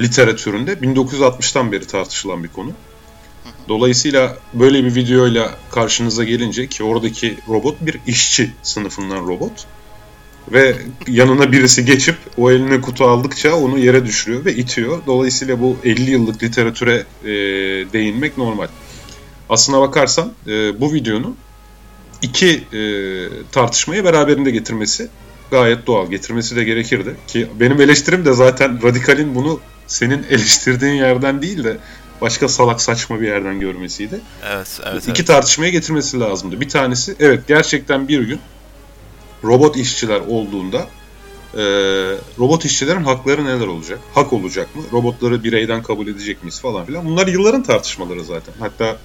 literatüründe 0.00 0.72
1960'tan 0.72 1.72
beri 1.72 1.86
tartışılan 1.86 2.44
bir 2.44 2.48
konu. 2.48 2.72
Dolayısıyla 3.68 4.38
böyle 4.54 4.84
bir 4.84 4.94
videoyla 4.94 5.54
karşınıza 5.70 6.24
gelince 6.24 6.66
ki 6.66 6.84
oradaki 6.84 7.38
robot 7.48 7.76
bir 7.80 8.00
işçi 8.06 8.50
sınıfından 8.62 9.26
robot 9.26 9.66
ve 10.52 10.76
yanına 11.08 11.52
birisi 11.52 11.84
geçip 11.84 12.16
o 12.36 12.50
eline 12.50 12.80
kutu 12.80 13.04
aldıkça 13.04 13.54
onu 13.54 13.78
yere 13.78 14.06
düşürüyor 14.06 14.44
ve 14.44 14.54
itiyor. 14.54 14.98
Dolayısıyla 15.06 15.60
bu 15.60 15.76
50 15.84 16.10
yıllık 16.10 16.42
literatüre 16.42 17.04
e, 17.24 17.28
değinmek 17.92 18.38
normal. 18.38 18.68
Aslına 19.48 19.80
bakarsan 19.80 20.32
e, 20.46 20.80
bu 20.80 20.92
videonun 20.92 21.36
iki 22.22 22.64
e, 22.72 22.80
tartışmayı 23.52 24.04
beraberinde 24.04 24.50
getirmesi 24.50 25.08
gayet 25.50 25.86
doğal. 25.86 26.10
Getirmesi 26.10 26.56
de 26.56 26.64
gerekirdi. 26.64 27.16
Ki 27.26 27.48
benim 27.60 27.80
eleştirim 27.80 28.24
de 28.24 28.32
zaten 28.32 28.82
radikalin 28.82 29.34
bunu 29.34 29.60
senin 29.86 30.26
eleştirdiğin 30.30 30.94
yerden 30.94 31.42
değil 31.42 31.64
de 31.64 31.78
başka 32.20 32.48
salak 32.48 32.80
saçma 32.80 33.20
bir 33.20 33.26
yerden 33.26 33.60
görmesiydi. 33.60 34.20
Evet, 34.52 34.80
evet. 34.92 35.02
İki 35.02 35.12
evet. 35.12 35.26
tartışmaya 35.26 35.70
getirmesi 35.70 36.20
lazımdı. 36.20 36.60
Bir 36.60 36.68
tanesi 36.68 37.14
evet 37.20 37.48
gerçekten 37.48 38.08
bir 38.08 38.20
gün 38.20 38.40
robot 39.44 39.76
işçiler 39.76 40.20
olduğunda 40.20 40.86
e, 41.54 41.62
robot 42.38 42.64
işçilerin 42.64 43.04
hakları 43.04 43.44
neler 43.44 43.66
olacak? 43.66 44.00
Hak 44.14 44.32
olacak 44.32 44.76
mı? 44.76 44.82
Robotları 44.92 45.44
bireyden 45.44 45.82
kabul 45.82 46.06
edecek 46.06 46.42
miyiz 46.42 46.60
falan 46.60 46.86
filan. 46.86 47.04
Bunlar 47.04 47.26
yılların 47.26 47.62
tartışmaları 47.62 48.24
zaten. 48.24 48.54
Hatta 48.60 48.96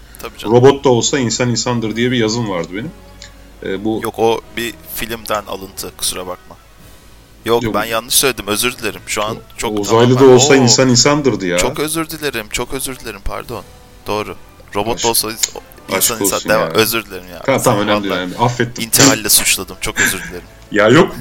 robot 0.43 0.83
da 0.83 0.89
olsa 0.89 1.19
insan 1.19 1.49
insandır 1.49 1.95
diye 1.95 2.11
bir 2.11 2.17
yazım 2.17 2.49
vardı 2.49 2.69
benim. 2.71 2.91
E, 3.63 3.83
bu 3.83 3.99
Yok 4.03 4.19
o 4.19 4.41
bir 4.57 4.73
filmden 4.95 5.43
alıntı 5.47 5.91
kusura 5.97 6.27
bakma. 6.27 6.55
Yok, 7.45 7.63
Yok 7.63 7.75
ben 7.75 7.85
yanlış 7.85 8.13
söyledim 8.13 8.47
özür 8.47 8.77
dilerim. 8.77 9.01
Şu 9.07 9.23
an 9.23 9.37
çok 9.57 9.79
uzaylı 9.79 10.19
da 10.19 10.25
olsa 10.25 10.53
Oo, 10.53 10.57
insan 10.57 10.89
insandırdı 10.89 11.47
ya. 11.47 11.57
Çok 11.57 11.79
özür 11.79 12.09
dilerim. 12.09 12.45
Çok 12.49 12.73
özür 12.73 12.99
dilerim 12.99 13.21
pardon. 13.25 13.63
Doğru. 14.07 14.35
Robot 14.75 15.03
da 15.03 15.07
olsa 15.07 15.29
İnsan 15.89 16.21
insan. 16.21 16.39
Devam. 16.49 16.69
Özür 16.69 17.05
dilerim 17.05 17.25
ya. 17.31 17.41
Tamam 17.45 17.61
tamam 17.63 17.81
önemli 17.81 18.03
değil. 18.03 18.15
Yani. 18.15 18.33
Affettim. 18.39 18.83
İntihalle 18.83 19.29
suçladım. 19.29 19.75
Çok 19.81 19.99
özür 19.99 20.19
dilerim. 20.23 20.47
ya 20.71 20.89
yok. 20.89 21.15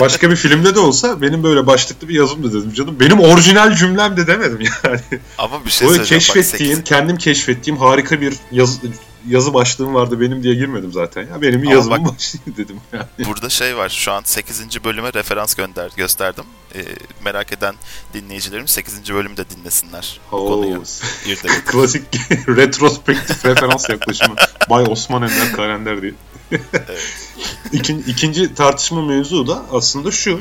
Başka 0.00 0.30
bir 0.30 0.36
filmde 0.36 0.74
de 0.74 0.78
olsa 0.78 1.22
benim 1.22 1.42
böyle 1.42 1.66
başlıklı 1.66 2.08
bir 2.08 2.14
yazım 2.14 2.44
da 2.44 2.48
dedim 2.48 2.72
canım. 2.72 3.00
Benim 3.00 3.20
orijinal 3.20 3.74
cümlem 3.74 4.16
de 4.16 4.26
demedim 4.26 4.58
yani. 4.60 5.00
Ama 5.38 5.64
bir 5.64 5.70
şey 5.70 5.88
söyleyeceğim. 5.88 6.20
keşfettiğim, 6.20 6.72
bak, 6.72 6.78
8... 6.78 6.84
kendim 6.84 7.16
keşfettiğim 7.16 7.78
harika 7.78 8.20
bir 8.20 8.34
yazı, 8.52 8.80
yazı 9.26 9.54
başlığım 9.54 9.94
vardı 9.94 10.20
benim 10.20 10.42
diye 10.42 10.54
girmedim 10.54 10.92
zaten. 10.92 11.22
Ya 11.22 11.42
benim 11.42 11.62
bir 11.62 11.68
yazımın 11.68 12.04
başlığı 12.04 12.56
dedim 12.56 12.80
yani. 12.92 13.28
Burada 13.28 13.48
şey 13.48 13.76
var. 13.76 13.88
Şu 13.88 14.12
an 14.12 14.22
8. 14.24 14.84
bölüme 14.84 15.12
referans 15.12 15.54
gönder 15.54 15.90
gösterdim. 15.96 16.44
Ee, 16.74 16.84
merak 17.24 17.52
eden 17.52 17.74
dinleyicilerim 18.14 18.68
8. 18.68 19.12
bölümü 19.14 19.36
de 19.36 19.50
dinlesinler. 19.50 20.20
Bu 20.32 20.36
oh. 20.36 20.48
konuyu. 20.48 20.82
Klasik 21.66 22.02
retrospektif 22.48 23.46
referans 23.46 23.88
yaklaşımı. 23.88 24.34
Bay 24.70 24.84
Osman 24.88 25.22
Ender 25.22 25.52
Kalender 25.52 26.02
diye. 26.02 26.14
evet. 26.52 27.18
İkin, 27.72 28.04
ikinci 28.06 28.54
tartışma 28.54 29.02
mevzu 29.02 29.46
da 29.46 29.64
aslında 29.72 30.10
şu. 30.10 30.40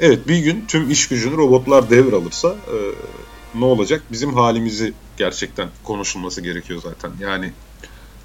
Evet 0.00 0.28
bir 0.28 0.38
gün 0.38 0.64
tüm 0.68 0.90
iş 0.90 1.08
gücünü 1.08 1.36
robotlar 1.36 1.90
devralırsa 1.90 2.48
e, 2.48 2.76
ne 3.54 3.64
olacak? 3.64 4.02
Bizim 4.10 4.34
halimizi 4.34 4.92
gerçekten 5.16 5.68
konuşulması 5.84 6.40
gerekiyor 6.40 6.80
zaten. 6.82 7.10
Yani 7.20 7.52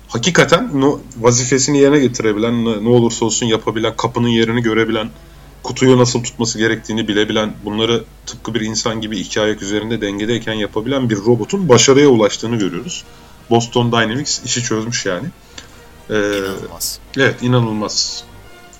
hakikaten 0.07 0.81
no, 0.81 0.99
vazifesini 1.19 1.77
yerine 1.77 1.99
getirebilen, 1.99 2.65
ne 2.85 2.89
olursa 2.89 3.25
olsun 3.25 3.45
yapabilen, 3.45 3.95
kapının 3.97 4.27
yerini 4.27 4.61
görebilen, 4.61 5.09
kutuyu 5.63 5.97
nasıl 5.97 6.23
tutması 6.23 6.57
gerektiğini 6.57 7.07
bilebilen, 7.07 7.53
bunları 7.65 8.03
tıpkı 8.25 8.53
bir 8.53 8.61
insan 8.61 9.01
gibi 9.01 9.19
iki 9.19 9.41
ayak 9.41 9.61
üzerinde 9.61 10.01
dengedeyken 10.01 10.53
yapabilen 10.53 11.09
bir 11.09 11.17
robotun 11.17 11.69
başarıya 11.69 12.07
ulaştığını 12.07 12.55
görüyoruz. 12.55 13.03
Boston 13.49 13.91
Dynamics 13.91 14.45
işi 14.45 14.63
çözmüş 14.63 15.05
yani. 15.05 15.27
Ee, 16.09 16.13
inanılmaz. 16.13 16.99
Evet 17.17 17.43
inanılmaz. 17.43 18.23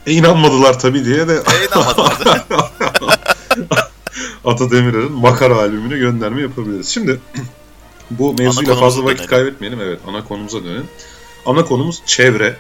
E 0.05 0.12
inanmadılar 0.12 0.79
tabii 0.79 1.05
diye 1.05 1.27
de 1.27 1.34
e, 1.34 1.65
inanmadılar. 1.65 2.46
Ata 4.46 4.72
Demirer'in 4.72 5.12
makara 5.12 5.55
albümünü 5.55 6.00
gönderme 6.00 6.41
yapabiliriz. 6.41 6.89
Şimdi 6.89 7.19
bu 8.12 8.34
mevzuyla 8.34 8.75
fazla 8.75 9.03
vakit 9.03 9.17
dönelim. 9.17 9.29
kaybetmeyelim. 9.29 9.81
Evet 9.81 10.00
ana 10.07 10.24
konumuza 10.24 10.63
dönelim. 10.63 10.88
Ana 11.48 11.66
konumuz 11.66 12.01
çevre. 12.06 12.56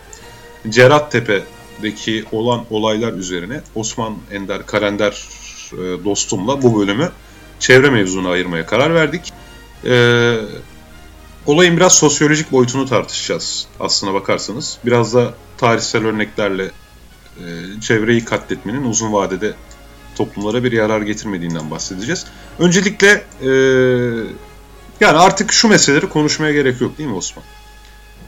Cerattepe'deki 0.69 2.25
olan 2.31 2.65
olaylar 2.69 3.13
üzerine 3.13 3.61
Osman 3.75 4.17
Ender 4.31 4.65
Kalender 4.65 5.27
e, 5.73 6.05
dostumla 6.05 6.61
bu 6.61 6.79
bölümü 6.79 7.11
çevre 7.59 7.89
mevzuna 7.89 8.29
ayırmaya 8.29 8.65
karar 8.65 8.95
verdik. 8.95 9.33
Ee, 9.85 10.35
olayın 11.45 11.77
biraz 11.77 11.95
sosyolojik 11.95 12.51
boyutunu 12.51 12.85
tartışacağız 12.85 13.67
aslına 13.79 14.13
bakarsanız. 14.13 14.77
Biraz 14.85 15.13
da 15.13 15.33
tarihsel 15.57 16.05
örneklerle 16.05 16.71
e, 17.37 17.45
çevreyi 17.81 18.25
katletmenin 18.25 18.83
uzun 18.83 19.13
vadede 19.13 19.53
toplumlara 20.15 20.63
bir 20.63 20.71
yarar 20.71 21.01
getirmediğinden 21.01 21.71
bahsedeceğiz. 21.71 22.25
Öncelikle 22.59 23.23
e, 23.41 23.49
yani 24.99 25.17
artık 25.17 25.51
şu 25.51 25.67
meseleleri 25.67 26.09
konuşmaya 26.09 26.53
gerek 26.53 26.81
yok 26.81 26.97
değil 26.97 27.09
mi 27.09 27.15
Osman? 27.15 27.43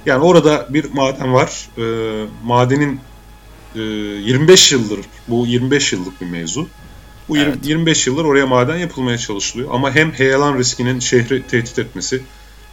Yani 0.06 0.24
orada 0.24 0.68
bir 0.70 0.94
maden 0.94 1.34
var. 1.34 1.70
E, 1.77 1.84
madenin 2.44 3.00
e, 3.75 3.79
25 3.79 4.72
yıldır, 4.72 5.00
bu 5.27 5.48
25 5.48 5.94
yıllık 5.94 6.22
bir 6.22 6.25
mevzu. 6.25 6.68
Bu 7.29 7.38
evet. 7.38 7.56
20, 7.56 7.68
25 7.68 8.08
yıldır 8.08 8.25
oraya 8.25 8.48
maden 8.48 8.77
yapılmaya 8.77 9.18
çalışılıyor. 9.18 9.70
Ama 9.72 9.96
hem 9.96 10.12
heyelan 10.12 10.58
riskinin 10.58 11.00
şehri 11.00 11.48
tehdit 11.48 11.79
etmesi, 11.79 12.22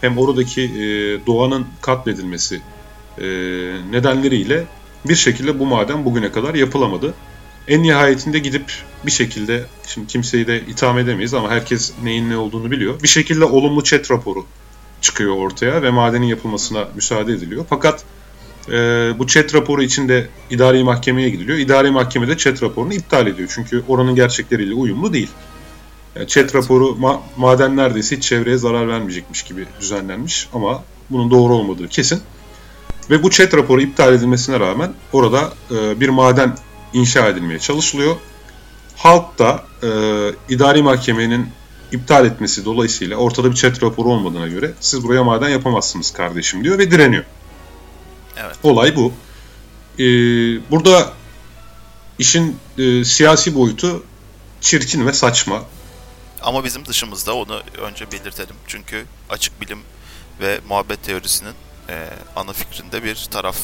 hem 0.00 0.18
oradaki 0.18 0.62
e, 0.62 0.87
doğanın 1.26 1.66
katledilmesi 1.80 2.61
e, 3.18 3.25
nedenleriyle 3.90 4.64
bir 5.04 5.14
şekilde 5.14 5.59
bu 5.59 5.66
maden 5.66 6.04
bugüne 6.04 6.33
kadar 6.33 6.54
yapılamadı. 6.54 7.14
En 7.68 7.83
nihayetinde 7.83 8.38
gidip 8.38 8.73
bir 9.06 9.11
şekilde, 9.11 9.64
şimdi 9.87 10.06
kimseyi 10.06 10.47
de 10.47 10.61
itham 10.61 10.99
edemeyiz 10.99 11.35
ama 11.35 11.50
herkes 11.50 11.92
neyin 12.02 12.30
ne 12.30 12.37
olduğunu 12.37 12.71
biliyor. 12.71 13.02
Bir 13.02 13.09
şekilde 13.09 13.45
olumlu 13.45 13.85
chat 13.85 14.11
raporu 14.11 14.47
çıkıyor 15.00 15.37
ortaya 15.37 15.83
ve 15.83 15.91
madenin 15.91 16.26
yapılmasına 16.26 16.88
müsaade 16.95 17.33
ediliyor. 17.33 17.65
Fakat 17.71 18.05
e, 18.69 18.73
bu 19.19 19.26
chat 19.26 19.55
raporu 19.55 19.83
içinde 19.83 20.29
idari 20.50 20.85
mahkemeye 20.85 21.31
gidiliyor. 21.31 21.59
İdari 21.59 21.91
mahkemede 21.91 22.37
chat 22.37 22.62
raporunu 22.62 22.95
iptal 22.95 23.26
ediyor. 23.26 23.53
Çünkü 23.55 23.83
oranın 23.88 24.15
gerçekleriyle 24.15 24.75
uyumlu 24.75 25.12
değil. 25.12 25.31
Yani 26.17 26.29
chat 26.29 26.55
raporu 26.55 26.85
ma- 27.00 27.21
maden 27.37 27.76
neredeyse 27.76 28.17
hiç 28.17 28.25
çevreye 28.25 28.57
zarar 28.57 28.88
vermeyecekmiş 28.88 29.43
gibi 29.43 29.67
düzenlenmiş 29.81 30.49
ama 30.53 30.85
bunun 31.11 31.31
doğru 31.31 31.55
olmadığı 31.55 31.88
kesin. 31.88 32.21
Ve 33.11 33.23
bu 33.23 33.31
chat 33.31 33.55
raporu 33.55 33.81
iptal 33.81 34.15
edilmesine 34.15 34.61
rağmen 34.61 34.93
orada 35.12 35.53
e, 35.71 36.00
bir 36.00 36.09
maden 36.09 36.57
inşa 36.93 37.29
edilmeye 37.29 37.59
çalışılıyor. 37.59 38.17
Halk 38.97 39.38
da 39.38 39.65
e, 39.83 39.88
idari 40.49 40.83
mahkemenin 40.83 41.49
iptal 41.93 42.26
etmesi 42.26 42.64
dolayısıyla 42.64 43.16
ortada 43.16 43.50
bir 43.50 43.57
chat 43.57 43.83
raporu 43.83 44.09
olmadığına 44.09 44.47
göre 44.47 44.75
siz 44.81 45.02
buraya 45.02 45.25
maden 45.25 45.49
yapamazsınız 45.49 46.12
kardeşim 46.12 46.64
diyor 46.64 46.78
ve 46.78 46.90
direniyor. 46.90 47.25
Evet. 48.37 48.57
Olay 48.62 48.97
bu. 48.97 49.12
Ee, 49.99 50.05
burada 50.71 51.12
işin 52.19 52.57
e, 52.78 53.05
siyasi 53.05 53.55
boyutu 53.55 54.05
çirkin 54.61 55.07
ve 55.07 55.12
saçma. 55.12 55.62
Ama 56.43 56.64
bizim 56.64 56.87
dışımızda 56.87 57.35
onu 57.35 57.62
önce 57.78 58.12
belirtelim. 58.12 58.57
Çünkü 58.66 59.05
açık 59.31 59.61
bilim 59.61 59.78
ve 60.40 60.61
muhabbet 60.69 61.02
teorisinin 61.02 61.55
e, 61.88 62.09
ana 62.37 62.52
fikrinde 62.52 63.05
bir 63.05 63.28
taraf 63.31 63.57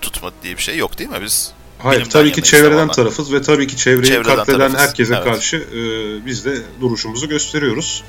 tutma 0.00 0.32
diye 0.42 0.56
bir 0.56 0.62
şey 0.62 0.76
yok 0.76 0.98
değil 0.98 1.10
mi? 1.10 1.22
Biz 1.22 1.52
Hayır 1.82 2.04
tabii 2.04 2.32
ki 2.32 2.42
çevreden 2.42 2.70
tamamen. 2.70 2.92
tarafız 2.92 3.32
ve 3.32 3.42
tabii 3.42 3.66
ki 3.66 3.76
çevreyi 3.76 4.12
çevreden 4.12 4.36
katleden 4.36 4.58
tarafız. 4.58 4.80
herkese 4.80 5.14
evet. 5.14 5.24
karşı 5.24 5.56
e, 5.56 5.80
biz 6.26 6.44
de 6.44 6.58
duruşumuzu 6.80 7.28
gösteriyoruz. 7.28 8.04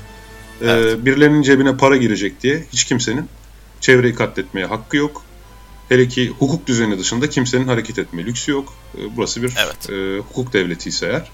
E, 0.60 0.70
evet. 0.70 1.04
Birilerinin 1.04 1.42
cebine 1.42 1.76
para 1.76 1.96
girecek 1.96 2.42
diye 2.42 2.66
hiç 2.72 2.84
kimsenin 2.84 3.28
çevreyi 3.80 4.14
katletmeye 4.14 4.66
hakkı 4.66 4.96
yok. 4.96 5.24
Hele 5.88 6.08
ki 6.08 6.28
hukuk 6.38 6.66
düzeni 6.66 6.98
dışında 6.98 7.30
kimsenin 7.30 7.66
hareket 7.66 7.98
etme 7.98 8.24
lüksü 8.24 8.50
yok. 8.50 8.74
E, 8.98 9.16
burası 9.16 9.42
bir 9.42 9.52
evet. 9.64 9.90
e, 9.90 10.18
hukuk 10.18 10.52
devleti 10.52 10.88
ise 10.88 11.06
eğer. 11.06 11.30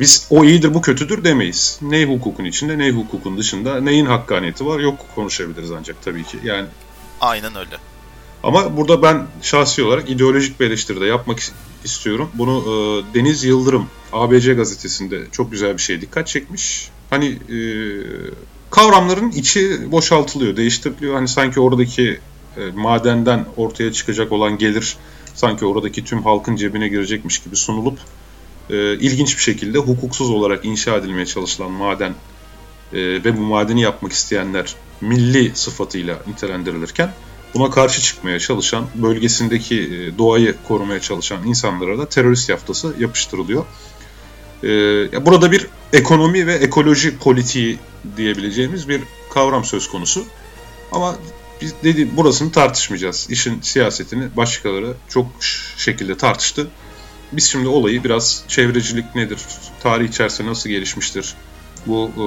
Biz 0.00 0.26
o 0.30 0.44
iyidir 0.44 0.74
bu 0.74 0.82
kötüdür 0.82 1.24
demeyiz. 1.24 1.78
Ne 1.82 2.04
hukukun 2.04 2.44
içinde 2.44 2.78
ne 2.78 2.90
hukukun 2.90 3.38
dışında 3.38 3.80
neyin 3.80 4.06
hakkaniyeti 4.06 4.66
var 4.66 4.78
yok 4.78 5.06
konuşabiliriz 5.14 5.70
ancak 5.70 6.02
tabii 6.02 6.24
ki. 6.24 6.38
Yani 6.44 6.66
Aynen 7.20 7.56
öyle. 7.56 7.76
Ama 8.42 8.76
burada 8.76 9.02
ben 9.02 9.26
şahsi 9.42 9.82
olarak 9.82 10.10
ideolojik 10.10 10.60
bir 10.60 10.66
eleştiri 10.66 11.00
de 11.00 11.06
yapmak 11.06 11.38
istiyorum. 11.84 12.30
Bunu 12.34 12.62
e, 12.66 13.14
Deniz 13.14 13.44
Yıldırım 13.44 13.86
ABC 14.12 14.54
gazetesinde 14.54 15.20
çok 15.32 15.52
güzel 15.52 15.72
bir 15.72 15.82
şeye 15.82 16.00
dikkat 16.00 16.26
çekmiş. 16.26 16.90
Hani 17.10 17.26
e, 17.26 17.58
kavramların 18.70 19.30
içi 19.30 19.92
boşaltılıyor, 19.92 20.56
değiştiriliyor. 20.56 21.14
Hani 21.14 21.28
sanki 21.28 21.60
oradaki 21.60 22.20
e, 22.56 22.60
madenden 22.74 23.46
ortaya 23.56 23.92
çıkacak 23.92 24.32
olan 24.32 24.58
gelir 24.58 24.96
sanki 25.34 25.64
oradaki 25.64 26.04
tüm 26.04 26.22
halkın 26.22 26.56
cebine 26.56 26.88
girecekmiş 26.88 27.38
gibi 27.38 27.56
sunulup 27.56 27.98
e, 28.70 28.94
ilginç 28.94 29.36
bir 29.36 29.42
şekilde 29.42 29.78
hukuksuz 29.78 30.30
olarak 30.30 30.64
inşa 30.64 30.96
edilmeye 30.96 31.26
çalışılan 31.26 31.70
maden 31.70 32.14
e, 32.92 32.98
ve 32.98 33.36
bu 33.38 33.40
madeni 33.40 33.82
yapmak 33.82 34.12
isteyenler 34.12 34.74
milli 35.00 35.52
sıfatıyla 35.54 36.18
nitelendirilirken 36.26 37.12
buna 37.54 37.70
karşı 37.70 38.02
çıkmaya 38.02 38.38
çalışan, 38.38 38.86
bölgesindeki 38.94 39.80
e, 39.82 40.18
doğayı 40.18 40.54
korumaya 40.68 41.00
çalışan 41.00 41.46
insanlara 41.46 41.98
da 41.98 42.08
terörist 42.08 42.48
yaftası 42.48 42.94
yapıştırılıyor. 42.98 43.64
E, 44.64 45.26
burada 45.26 45.52
bir 45.52 45.66
ekonomi 45.92 46.46
ve 46.46 46.54
ekoloji 46.54 47.18
politiği 47.18 47.78
diyebileceğimiz 48.16 48.88
bir 48.88 49.02
kavram 49.30 49.64
söz 49.64 49.88
konusu. 49.88 50.24
Ama 50.92 51.16
biz 51.60 51.74
dedi 51.84 52.16
burasını 52.16 52.52
tartışmayacağız. 52.52 53.26
İşin 53.30 53.60
siyasetini 53.60 54.36
başkaları 54.36 54.94
çok 55.08 55.26
şekilde 55.76 56.16
tartıştı. 56.16 56.66
Biz 57.32 57.44
şimdi 57.44 57.68
olayı 57.68 58.04
biraz 58.04 58.44
çevrecilik 58.48 59.14
nedir, 59.14 59.38
tarih 59.82 60.08
içerisinde 60.08 60.50
nasıl 60.50 60.70
gelişmiştir, 60.70 61.34
bu 61.86 62.10
e, 62.16 62.22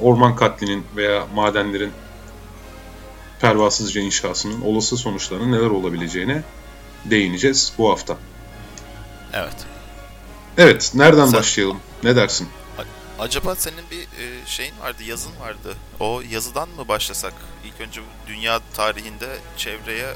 orman 0.00 0.36
katlinin 0.36 0.84
veya 0.96 1.26
madenlerin 1.34 1.90
pervasızca 3.40 4.00
inşasının 4.00 4.60
olası 4.60 4.96
sonuçlarının 4.96 5.52
neler 5.52 5.70
olabileceğine 5.70 6.42
değineceğiz 7.04 7.72
bu 7.78 7.90
hafta. 7.90 8.16
Evet. 9.32 9.56
Evet, 10.58 10.90
nereden 10.94 11.26
Sen, 11.26 11.32
başlayalım? 11.32 11.80
Ne 12.02 12.16
dersin? 12.16 12.48
Acaba 13.18 13.54
senin 13.56 13.90
bir 13.90 14.00
e, 14.00 14.46
şeyin 14.46 14.78
vardı, 14.80 15.02
yazın 15.02 15.32
vardı. 15.40 15.76
O 16.00 16.22
yazıdan 16.30 16.68
mı 16.68 16.88
başlasak? 16.88 17.34
İlk 17.64 17.80
önce 17.80 18.00
dünya 18.26 18.60
tarihinde 18.74 19.38
çevreye, 19.56 20.14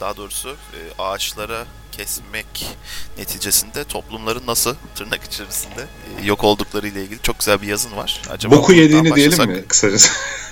daha 0.00 0.16
doğrusu 0.16 0.48
e, 0.48 1.02
ağaçlara 1.02 1.66
kesmek 1.92 2.76
neticesinde 3.18 3.84
toplumların 3.84 4.46
nasıl 4.46 4.74
tırnak 4.94 5.24
içerisinde 5.24 5.86
e, 6.22 6.26
yok 6.26 6.44
oldukları 6.44 6.88
ile 6.88 7.02
ilgili 7.04 7.22
çok 7.22 7.38
güzel 7.38 7.62
bir 7.62 7.66
yazın 7.66 7.96
var. 7.96 8.22
Acaba 8.30 8.56
Boku 8.56 8.72
yediğini 8.72 9.14
diyelim 9.14 9.50
mi 9.50 9.64
kısacası? 9.68 10.10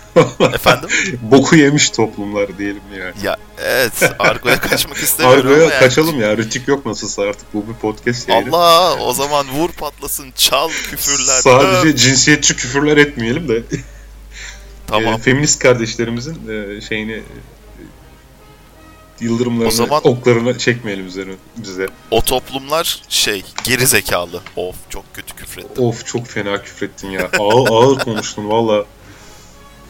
Efendim? 0.55 0.89
Boku 1.23 1.57
yemiş 1.57 1.91
toplumlar 1.91 2.59
diyelim 2.59 2.83
yani. 2.99 3.27
Ya 3.27 3.37
evet 3.59 4.13
argoya 4.19 4.61
kaçmak 4.61 4.97
istemiyorum 4.97 5.47
Argoya 5.47 5.63
yani. 5.63 5.81
kaçalım 5.81 6.21
ya 6.21 6.37
rütük 6.37 6.69
yok 6.69 6.87
nasılsa 6.87 7.23
artık 7.23 7.55
bu 7.55 7.69
bir 7.69 7.75
podcast 7.75 8.29
yayını. 8.29 8.57
Allah 8.57 8.97
o 9.03 9.13
zaman 9.13 9.47
vur 9.49 9.71
patlasın 9.73 10.33
çal 10.37 10.69
küfürler. 10.69 11.41
Sadece 11.41 11.91
ha. 11.91 11.97
cinsiyetçi 11.97 12.57
küfürler 12.57 12.97
etmeyelim 12.97 13.49
de. 13.49 13.63
Tamam. 14.87 15.15
E, 15.15 15.19
feminist 15.19 15.59
kardeşlerimizin 15.59 16.37
e, 16.49 16.81
şeyini 16.81 17.23
yıldırımlarını, 19.21 19.69
o 19.69 19.71
zaman, 19.71 20.01
oklarını 20.07 20.59
çekmeyelim 20.59 21.07
üzerine, 21.07 21.35
bize. 21.57 21.89
O 22.11 22.23
toplumlar 22.23 23.03
şey, 23.09 23.45
geri 23.65 23.87
zekalı. 23.87 24.41
Of 24.57 24.77
çok 24.91 25.15
kötü 25.15 25.37
küfrettin. 25.37 25.83
Of 25.83 26.07
çok 26.07 26.27
fena 26.27 26.63
küfrettin 26.63 27.11
ya. 27.11 27.31
Ağır 27.39 27.69
ağır 27.71 27.99
konuştun 27.99 28.49
valla. 28.49 28.85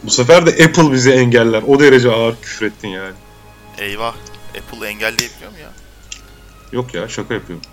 Bu 0.03 0.09
sefer 0.09 0.45
de 0.45 0.63
Apple 0.65 0.91
bizi 0.91 1.11
engeller. 1.11 1.63
O 1.67 1.79
derece 1.79 2.11
ağır 2.11 2.35
küfrettin 2.41 2.87
yani. 2.87 3.13
Eyvah. 3.77 4.15
Apple 4.57 4.87
engelleyebiliyor 4.87 5.51
mu 5.51 5.57
ya? 5.61 5.73
Yok 6.71 6.93
ya 6.93 7.07
şaka 7.07 7.33
yapıyorum. 7.33 7.65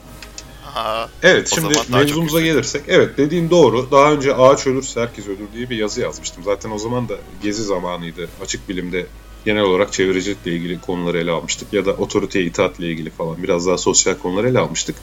Ha, 0.75 1.09
evet 1.23 1.53
şimdi 1.55 1.75
mevzumuza 1.89 2.41
gelirsek. 2.41 2.83
Evet 2.89 3.19
dediğin 3.19 3.51
doğru. 3.51 3.91
Daha 3.91 4.13
önce 4.13 4.35
ağaç 4.35 4.67
ölürse 4.67 5.01
herkes 5.01 5.27
ölür 5.27 5.53
diye 5.55 5.71
bir 5.71 5.77
yazı 5.77 6.01
yazmıştım. 6.01 6.45
Zaten 6.45 6.71
o 6.71 6.79
zaman 6.79 7.09
da 7.09 7.15
gezi 7.43 7.65
zamanıydı. 7.65 8.29
Açık 8.43 8.69
bilimde 8.69 9.07
genel 9.45 9.63
olarak 9.63 9.93
çevrecilikle 9.93 10.53
ilgili 10.53 10.81
konuları 10.81 11.19
ele 11.19 11.31
almıştık. 11.31 11.73
Ya 11.73 11.87
da 11.87 11.93
otoriteye 11.93 12.45
itaatle 12.45 12.87
ilgili 12.87 13.11
falan 13.11 13.43
biraz 13.43 13.67
daha 13.67 13.79
sosyal 13.79 14.15
konuları 14.15 14.49
ele 14.49 14.59
almıştık. 14.59 14.97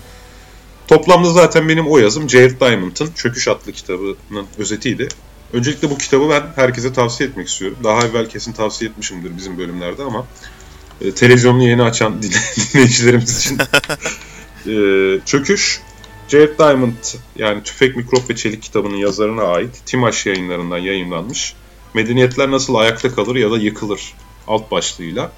Toplamda 0.87 1.29
zaten 1.29 1.69
benim 1.69 1.87
o 1.87 1.97
yazım 1.97 2.29
Jared 2.29 2.59
Diamond'ın 2.59 3.11
Çöküş 3.15 3.47
adlı 3.47 3.71
kitabının 3.71 4.47
özetiydi. 4.57 5.07
Öncelikle 5.53 5.89
bu 5.89 5.97
kitabı 5.97 6.29
ben 6.29 6.43
herkese 6.55 6.93
tavsiye 6.93 7.29
etmek 7.29 7.47
istiyorum. 7.47 7.77
Daha 7.83 7.99
evvel 7.99 8.29
kesin 8.29 8.53
tavsiye 8.53 8.91
etmişimdir 8.91 9.37
bizim 9.37 9.57
bölümlerde 9.57 10.03
ama 10.03 10.27
e, 11.01 11.11
televizyonunu 11.11 11.63
yeni 11.63 11.83
açan 11.83 12.21
dinleyicilerimiz 12.73 13.37
için 13.37 13.57
e, 14.67 15.19
Çöküş 15.25 15.81
Jared 16.27 16.59
Diamond 16.59 16.93
yani 17.35 17.63
Tüfek, 17.63 17.95
Mikrop 17.95 18.29
ve 18.29 18.35
Çelik 18.35 18.63
kitabının 18.63 18.97
yazarına 18.97 19.43
ait 19.43 19.81
Timaş 19.85 20.25
yayınlarından 20.25 20.77
yayınlanmış. 20.77 21.53
Medeniyetler 21.93 22.51
nasıl 22.51 22.75
ayakta 22.75 23.15
kalır 23.15 23.35
ya 23.35 23.51
da 23.51 23.57
yıkılır 23.57 24.13
alt 24.47 24.71
başlığıyla 24.71 25.31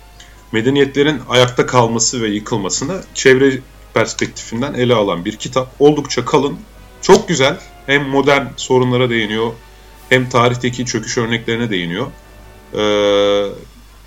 medeniyetlerin 0.52 1.22
ayakta 1.30 1.66
kalması 1.66 2.22
ve 2.22 2.28
yıkılmasını 2.28 3.02
çevre 3.14 3.60
perspektifinden 3.94 4.74
ele 4.74 4.94
alan 4.94 5.26
bir 5.26 5.36
kitap. 5.36 5.76
Oldukça 5.80 6.26
kalın, 6.26 6.60
çok 7.02 7.28
güzel. 7.28 7.58
Hem 7.86 8.04
modern 8.04 8.46
sorunlara 8.58 9.10
değiniyor, 9.10 9.52
hem 10.10 10.30
tarihteki 10.30 10.86
çöküş 10.86 11.18
örneklerine 11.18 11.70
değiniyor. 11.70 12.08
Ee, 12.74 12.80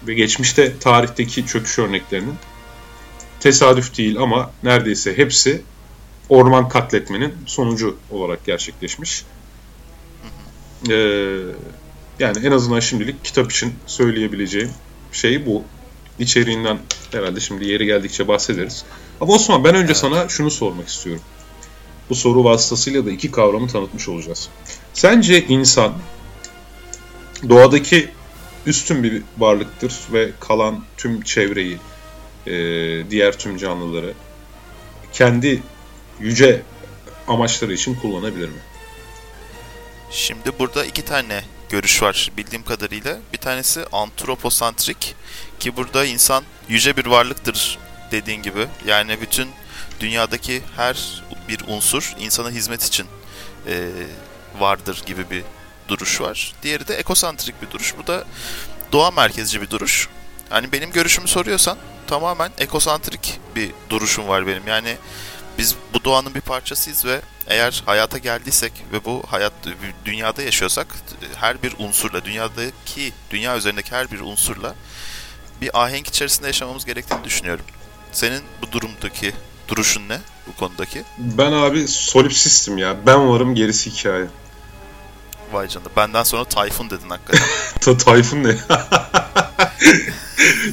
ve 0.06 0.14
geçmişte 0.14 0.78
tarihteki 0.78 1.46
çöküş 1.46 1.78
örneklerinin 1.78 2.34
tesadüf 3.40 3.98
değil 3.98 4.18
ama 4.18 4.50
neredeyse 4.62 5.18
hepsi 5.18 5.62
orman 6.28 6.68
katletmenin 6.68 7.34
sonucu 7.46 7.96
olarak 8.10 8.46
gerçekleşmiş. 8.46 9.24
Ee, 10.90 10.94
yani 12.18 12.46
en 12.46 12.52
azından 12.52 12.80
şimdilik 12.80 13.24
kitap 13.24 13.52
için 13.52 13.74
söyleyebileceğim 13.86 14.70
şey 15.12 15.46
bu. 15.46 15.64
İçeriğinden 16.18 16.78
herhalde 17.12 17.40
şimdi 17.40 17.68
yeri 17.68 17.86
geldikçe 17.86 18.28
bahsederiz. 18.28 18.84
Ama 19.20 19.32
Osman 19.32 19.64
ben 19.64 19.74
önce 19.74 19.84
evet. 19.84 19.96
sana 19.96 20.28
şunu 20.28 20.50
sormak 20.50 20.88
istiyorum. 20.88 21.22
Bu 22.12 22.16
soru 22.16 22.44
vasıtasıyla 22.44 23.06
da 23.06 23.10
iki 23.10 23.30
kavramı 23.30 23.68
tanıtmış 23.68 24.08
olacağız. 24.08 24.48
Sence 24.94 25.46
insan 25.46 25.92
doğadaki 27.48 28.10
üstün 28.66 29.02
bir 29.02 29.22
varlıktır 29.38 29.92
ve 30.12 30.30
kalan 30.40 30.84
tüm 30.96 31.22
çevreyi, 31.22 31.78
e, 32.46 32.52
diğer 33.10 33.38
tüm 33.38 33.56
canlıları 33.56 34.14
kendi 35.12 35.62
yüce 36.20 36.62
amaçları 37.28 37.72
için 37.72 37.94
kullanabilir 37.94 38.48
mi? 38.48 38.60
Şimdi 40.10 40.52
burada 40.58 40.84
iki 40.84 41.04
tane 41.04 41.44
görüş 41.68 42.02
var 42.02 42.30
bildiğim 42.36 42.64
kadarıyla. 42.64 43.18
Bir 43.32 43.38
tanesi 43.38 43.84
antroposantrik 43.92 45.14
ki 45.60 45.76
burada 45.76 46.04
insan 46.04 46.44
yüce 46.68 46.96
bir 46.96 47.06
varlıktır 47.06 47.78
dediğin 48.10 48.42
gibi. 48.42 48.66
Yani 48.86 49.20
bütün 49.20 49.48
dünyadaki 50.02 50.62
her 50.76 51.22
bir 51.48 51.60
unsur 51.66 52.14
insana 52.18 52.50
hizmet 52.50 52.84
için 52.84 53.06
e, 53.66 53.88
vardır 54.58 55.02
gibi 55.06 55.30
bir 55.30 55.44
duruş 55.88 56.20
var. 56.20 56.54
Diğeri 56.62 56.88
de 56.88 56.94
ekosantrik 56.94 57.62
bir 57.62 57.70
duruş. 57.70 57.94
Bu 57.98 58.06
da 58.06 58.24
doğa 58.92 59.10
merkezci 59.10 59.62
bir 59.62 59.70
duruş. 59.70 60.08
Hani 60.50 60.72
benim 60.72 60.92
görüşümü 60.92 61.28
soruyorsan 61.28 61.78
tamamen 62.06 62.50
ekosantrik 62.58 63.40
bir 63.56 63.70
duruşum 63.90 64.28
var 64.28 64.46
benim. 64.46 64.66
Yani 64.66 64.96
biz 65.58 65.74
bu 65.94 66.04
doğanın 66.04 66.34
bir 66.34 66.40
parçasıyız 66.40 67.04
ve 67.04 67.20
eğer 67.46 67.82
hayata 67.86 68.18
geldiysek 68.18 68.72
ve 68.92 69.04
bu 69.04 69.22
hayat 69.26 69.52
dünyada 70.04 70.42
yaşıyorsak 70.42 70.86
her 71.36 71.62
bir 71.62 71.74
unsurla 71.78 72.24
dünyadaki 72.24 73.12
dünya 73.30 73.56
üzerindeki 73.56 73.92
her 73.92 74.10
bir 74.10 74.20
unsurla 74.20 74.74
bir 75.60 75.82
ahenk 75.82 76.08
içerisinde 76.08 76.46
yaşamamız 76.46 76.84
gerektiğini 76.84 77.24
düşünüyorum. 77.24 77.64
Senin 78.12 78.42
bu 78.62 78.72
durumdaki 78.72 79.32
duruşun 79.72 80.08
ne 80.08 80.20
bu 80.46 80.56
konudaki? 80.56 81.02
Ben 81.18 81.52
abi 81.52 81.88
solipsistim 81.88 82.78
ya. 82.78 82.96
Ben 83.06 83.28
varım 83.28 83.54
gerisi 83.54 83.90
hikaye. 83.90 84.26
Vay 85.52 85.68
canına. 85.68 85.88
Benden 85.96 86.22
sonra 86.22 86.44
Tayfun 86.44 86.90
dedin 86.90 87.08
hakikaten. 87.08 87.46
Ta 87.80 87.96
Tayfun 87.96 88.44
ne? 88.44 88.56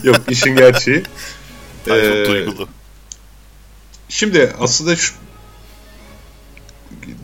Yok 0.03 0.17
işin 0.29 0.55
gerçeği. 0.55 1.03
Tayfun 1.85 2.11
ee, 2.11 2.25
duygulu. 2.25 2.67
Şimdi 4.09 4.53
aslında 4.59 4.95
şu 4.95 5.13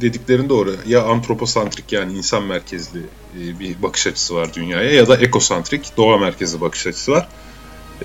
dediklerin 0.02 0.50
doğru. 0.50 0.76
Ya 0.88 1.04
antroposantrik 1.04 1.92
yani 1.92 2.18
insan 2.18 2.44
merkezli 2.44 3.00
e, 3.40 3.60
bir 3.60 3.82
bakış 3.82 4.08
açısı 4.08 4.36
var 4.36 4.54
dünyaya 4.54 4.92
ya 4.92 5.08
da 5.08 5.18
ekosantrik 5.18 5.98
doğa 5.98 6.18
merkezli 6.18 6.62
bakış 6.62 6.88
açısı 6.88 7.12
var. 7.12 7.28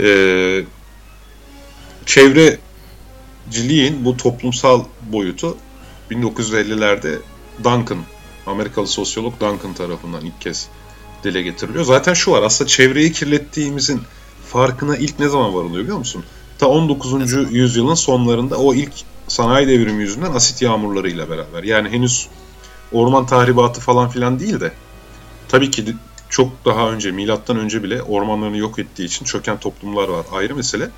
Ee, 0.00 0.64
çevreciliğin 3.50 4.04
bu 4.04 4.16
toplumsal 4.16 4.84
boyutu 5.12 5.56
1950'lerde 6.10 7.18
Duncan, 7.58 7.98
Amerikalı 8.46 8.86
sosyolog 8.86 9.40
Duncan 9.40 9.74
tarafından 9.74 10.24
ilk 10.24 10.40
kez 10.40 10.68
dile 11.24 11.42
getiriliyor. 11.42 11.84
Zaten 11.84 12.14
şu 12.14 12.30
var 12.30 12.42
aslında 12.42 12.68
çevreyi 12.68 13.12
kirlettiğimizin 13.12 14.00
farkına 14.46 14.96
ilk 14.96 15.18
ne 15.18 15.28
zaman 15.28 15.54
varılıyor 15.54 15.82
biliyor 15.82 15.98
musun? 15.98 16.24
Ta 16.58 16.68
19. 16.68 17.32
yüzyılın 17.50 17.94
sonlarında 17.94 18.56
o 18.56 18.74
ilk 18.74 18.92
sanayi 19.28 19.68
devrimi 19.68 20.02
yüzünden 20.02 20.32
asit 20.32 20.62
yağmurlarıyla 20.62 21.30
beraber. 21.30 21.62
Yani 21.62 21.88
henüz 21.88 22.28
orman 22.92 23.26
tahribatı 23.26 23.80
falan 23.80 24.08
filan 24.08 24.40
değil 24.40 24.60
de 24.60 24.72
tabii 25.48 25.70
ki 25.70 25.84
çok 26.28 26.64
daha 26.64 26.90
önce 26.90 27.10
milattan 27.10 27.56
önce 27.56 27.82
bile 27.82 28.02
ormanlarını 28.02 28.56
yok 28.56 28.78
ettiği 28.78 29.04
için 29.04 29.24
çöken 29.24 29.60
toplumlar 29.60 30.08
var 30.08 30.26
ayrı 30.32 30.54
mesele. 30.54 30.90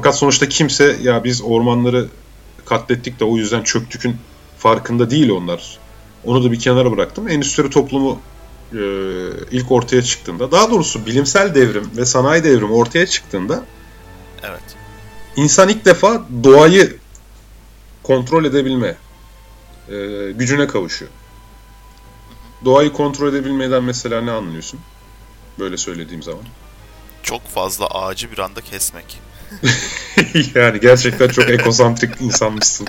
Fakat 0.00 0.18
sonuçta 0.18 0.48
kimse 0.48 0.96
ya 1.02 1.24
biz 1.24 1.42
ormanları 1.42 2.08
katlettik 2.64 3.20
de 3.20 3.24
o 3.24 3.36
yüzden 3.36 3.62
çöktükün 3.62 4.16
farkında 4.58 5.10
değil 5.10 5.30
onlar. 5.30 5.78
Onu 6.24 6.44
da 6.44 6.52
bir 6.52 6.60
kenara 6.60 6.92
bıraktım. 6.92 7.28
Endüstri 7.28 7.70
toplumu 7.70 8.20
e, 8.72 8.78
ilk 9.50 9.72
ortaya 9.72 10.02
çıktığında, 10.02 10.52
daha 10.52 10.70
doğrusu 10.70 11.06
bilimsel 11.06 11.54
devrim 11.54 11.90
ve 11.96 12.04
sanayi 12.04 12.44
devrimi 12.44 12.72
ortaya 12.72 13.06
çıktığında 13.06 13.64
evet. 14.42 14.62
insan 15.36 15.68
ilk 15.68 15.84
defa 15.84 16.26
doğayı 16.44 16.96
kontrol 18.02 18.44
edebilme 18.44 18.96
e, 19.88 19.96
gücüne 20.32 20.66
kavuşuyor. 20.66 21.10
Doğayı 22.64 22.92
kontrol 22.92 23.28
edebilmeden 23.28 23.84
mesela 23.84 24.20
ne 24.20 24.30
anlıyorsun? 24.30 24.80
Böyle 25.58 25.76
söylediğim 25.76 26.22
zaman. 26.22 26.42
Çok 27.22 27.48
fazla 27.48 27.86
ağacı 27.86 28.32
bir 28.32 28.38
anda 28.38 28.60
kesmek. 28.60 29.29
yani 30.54 30.80
gerçekten 30.80 31.28
çok 31.28 31.50
ekosantrik 31.50 32.20
insanmışsın. 32.20 32.86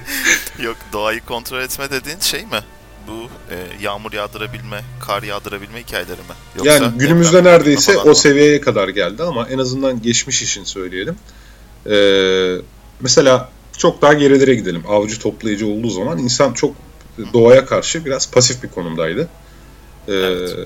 Yok 0.62 0.76
doğayı 0.92 1.20
kontrol 1.20 1.62
etme 1.62 1.90
dediğin 1.90 2.20
şey 2.20 2.42
mi? 2.42 2.60
Bu 3.08 3.28
e, 3.54 3.56
yağmur 3.82 4.12
yağdırabilme, 4.12 4.80
kar 5.00 5.22
yağdırabilme 5.22 5.80
hikayeleri 5.80 6.20
mi? 6.20 6.34
Yoksa 6.56 6.72
yani 6.72 6.98
günümüzde 6.98 7.44
neredeyse 7.44 7.98
o 7.98 8.14
seviyeye 8.14 8.60
kadar 8.60 8.88
geldi 8.88 9.22
ama 9.22 9.48
en 9.48 9.58
azından 9.58 10.02
geçmiş 10.02 10.42
için 10.42 10.64
söyleyelim. 10.64 11.16
Ee, 11.90 12.56
mesela 13.00 13.50
çok 13.78 14.02
daha 14.02 14.12
gerilere 14.12 14.54
gidelim. 14.54 14.82
Avcı 14.88 15.18
toplayıcı 15.18 15.66
olduğu 15.66 15.90
zaman 15.90 16.18
insan 16.18 16.52
çok 16.52 16.74
doğaya 17.32 17.66
karşı 17.66 18.04
biraz 18.04 18.30
pasif 18.30 18.62
bir 18.62 18.68
konumdaydı. 18.68 19.28
Ee, 20.08 20.12
evet. 20.12 20.56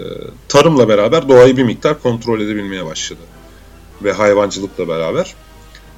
Tarımla 0.48 0.88
beraber 0.88 1.28
doğayı 1.28 1.56
bir 1.56 1.62
miktar 1.62 2.02
kontrol 2.02 2.40
edebilmeye 2.40 2.84
başladı. 2.84 3.20
Ve 4.02 4.12
hayvancılıkla 4.12 4.88
beraber. 4.88 5.34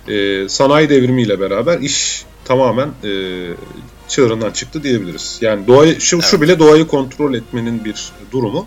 Ee, 0.09 0.49
sanayi 0.49 0.89
devrimiyle 0.89 1.41
beraber 1.41 1.79
iş 1.79 2.25
tamamen 2.45 2.89
e, 3.05 3.13
çığırından 4.09 4.51
çıktı 4.51 4.83
diyebiliriz. 4.83 5.39
Yani 5.41 5.67
doğayı 5.67 6.01
şu, 6.01 6.17
evet. 6.17 6.25
şu 6.25 6.41
bile 6.41 6.59
doğayı 6.59 6.87
kontrol 6.87 7.35
etmenin 7.35 7.85
bir 7.85 8.13
durumu. 8.33 8.67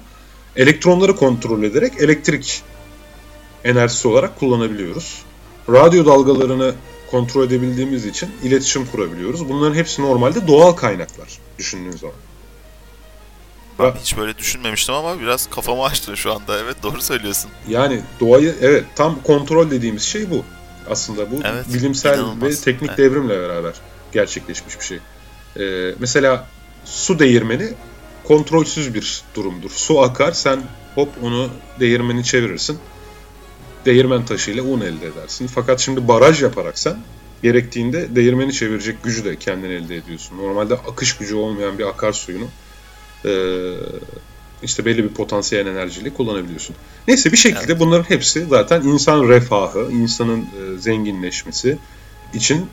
Elektronları 0.55 1.15
kontrol 1.15 1.63
ederek 1.63 1.93
elektrik 1.99 2.63
enerjisi 3.63 4.07
olarak 4.07 4.39
kullanabiliyoruz. 4.39 5.21
Radyo 5.69 6.05
dalgalarını 6.05 6.73
kontrol 7.11 7.43
edebildiğimiz 7.43 8.05
için 8.05 8.29
iletişim 8.43 8.85
kurabiliyoruz. 8.85 9.49
Bunların 9.49 9.75
hepsi 9.75 10.01
normalde 10.01 10.47
doğal 10.47 10.71
kaynaklar 10.71 11.39
düşündüğün 11.59 11.97
zaman. 11.97 12.15
Ben 13.79 13.91
hiç 13.91 14.17
böyle 14.17 14.37
düşünmemiştim 14.37 14.95
ama 14.95 15.19
biraz 15.19 15.49
kafamı 15.49 15.83
açtı 15.83 16.17
şu 16.17 16.33
anda. 16.33 16.59
Evet 16.59 16.83
doğru 16.83 17.01
söylüyorsun. 17.01 17.51
Yani 17.69 18.01
doğayı 18.19 18.55
evet 18.61 18.85
tam 18.95 19.21
kontrol 19.23 19.71
dediğimiz 19.71 20.03
şey 20.03 20.31
bu. 20.31 20.45
Aslında 20.89 21.31
bu 21.31 21.35
evet, 21.43 21.65
bilimsel 21.73 22.17
inanılmaz. 22.17 22.49
ve 22.49 22.55
teknik 22.55 22.89
evet. 22.89 22.97
devrimle 22.97 23.41
beraber 23.41 23.73
gerçekleşmiş 24.11 24.79
bir 24.79 24.85
şey. 24.85 24.99
Ee, 25.59 25.95
mesela 25.99 26.47
su 26.85 27.19
değirmeni 27.19 27.69
kontrolsüz 28.23 28.93
bir 28.93 29.21
durumdur. 29.35 29.69
Su 29.69 30.01
akar 30.01 30.31
sen 30.31 30.61
hop 30.95 31.09
onu 31.23 31.49
değirmeni 31.79 32.23
çevirirsin 32.23 32.79
değirmen 33.85 34.25
taşıyla 34.25 34.63
un 34.63 34.81
elde 34.81 35.07
edersin. 35.07 35.47
Fakat 35.47 35.79
şimdi 35.79 36.07
baraj 36.07 36.43
yaparak 36.43 36.79
sen 36.79 36.97
gerektiğinde 37.43 38.15
değirmeni 38.15 38.53
çevirecek 38.53 39.03
gücü 39.03 39.25
de 39.25 39.35
kendin 39.35 39.69
elde 39.69 39.95
ediyorsun. 39.95 40.37
Normalde 40.37 40.73
akış 40.73 41.17
gücü 41.17 41.35
olmayan 41.35 41.79
bir 41.79 41.85
akarsuyunu 41.85 42.47
e, 43.25 43.31
işte 44.63 44.85
belli 44.85 45.03
bir 45.03 45.09
potansiyel 45.09 45.67
enerjiyle 45.67 46.13
kullanabiliyorsun. 46.13 46.75
Neyse 47.07 47.31
bir 47.31 47.37
şekilde 47.37 47.71
evet. 47.71 47.79
bunların 47.79 48.09
hepsi 48.09 48.45
zaten 48.45 48.81
insan 48.81 49.27
refahı, 49.27 49.91
insanın 49.91 50.39
e, 50.39 50.77
zenginleşmesi 50.77 51.77
için 52.33 52.65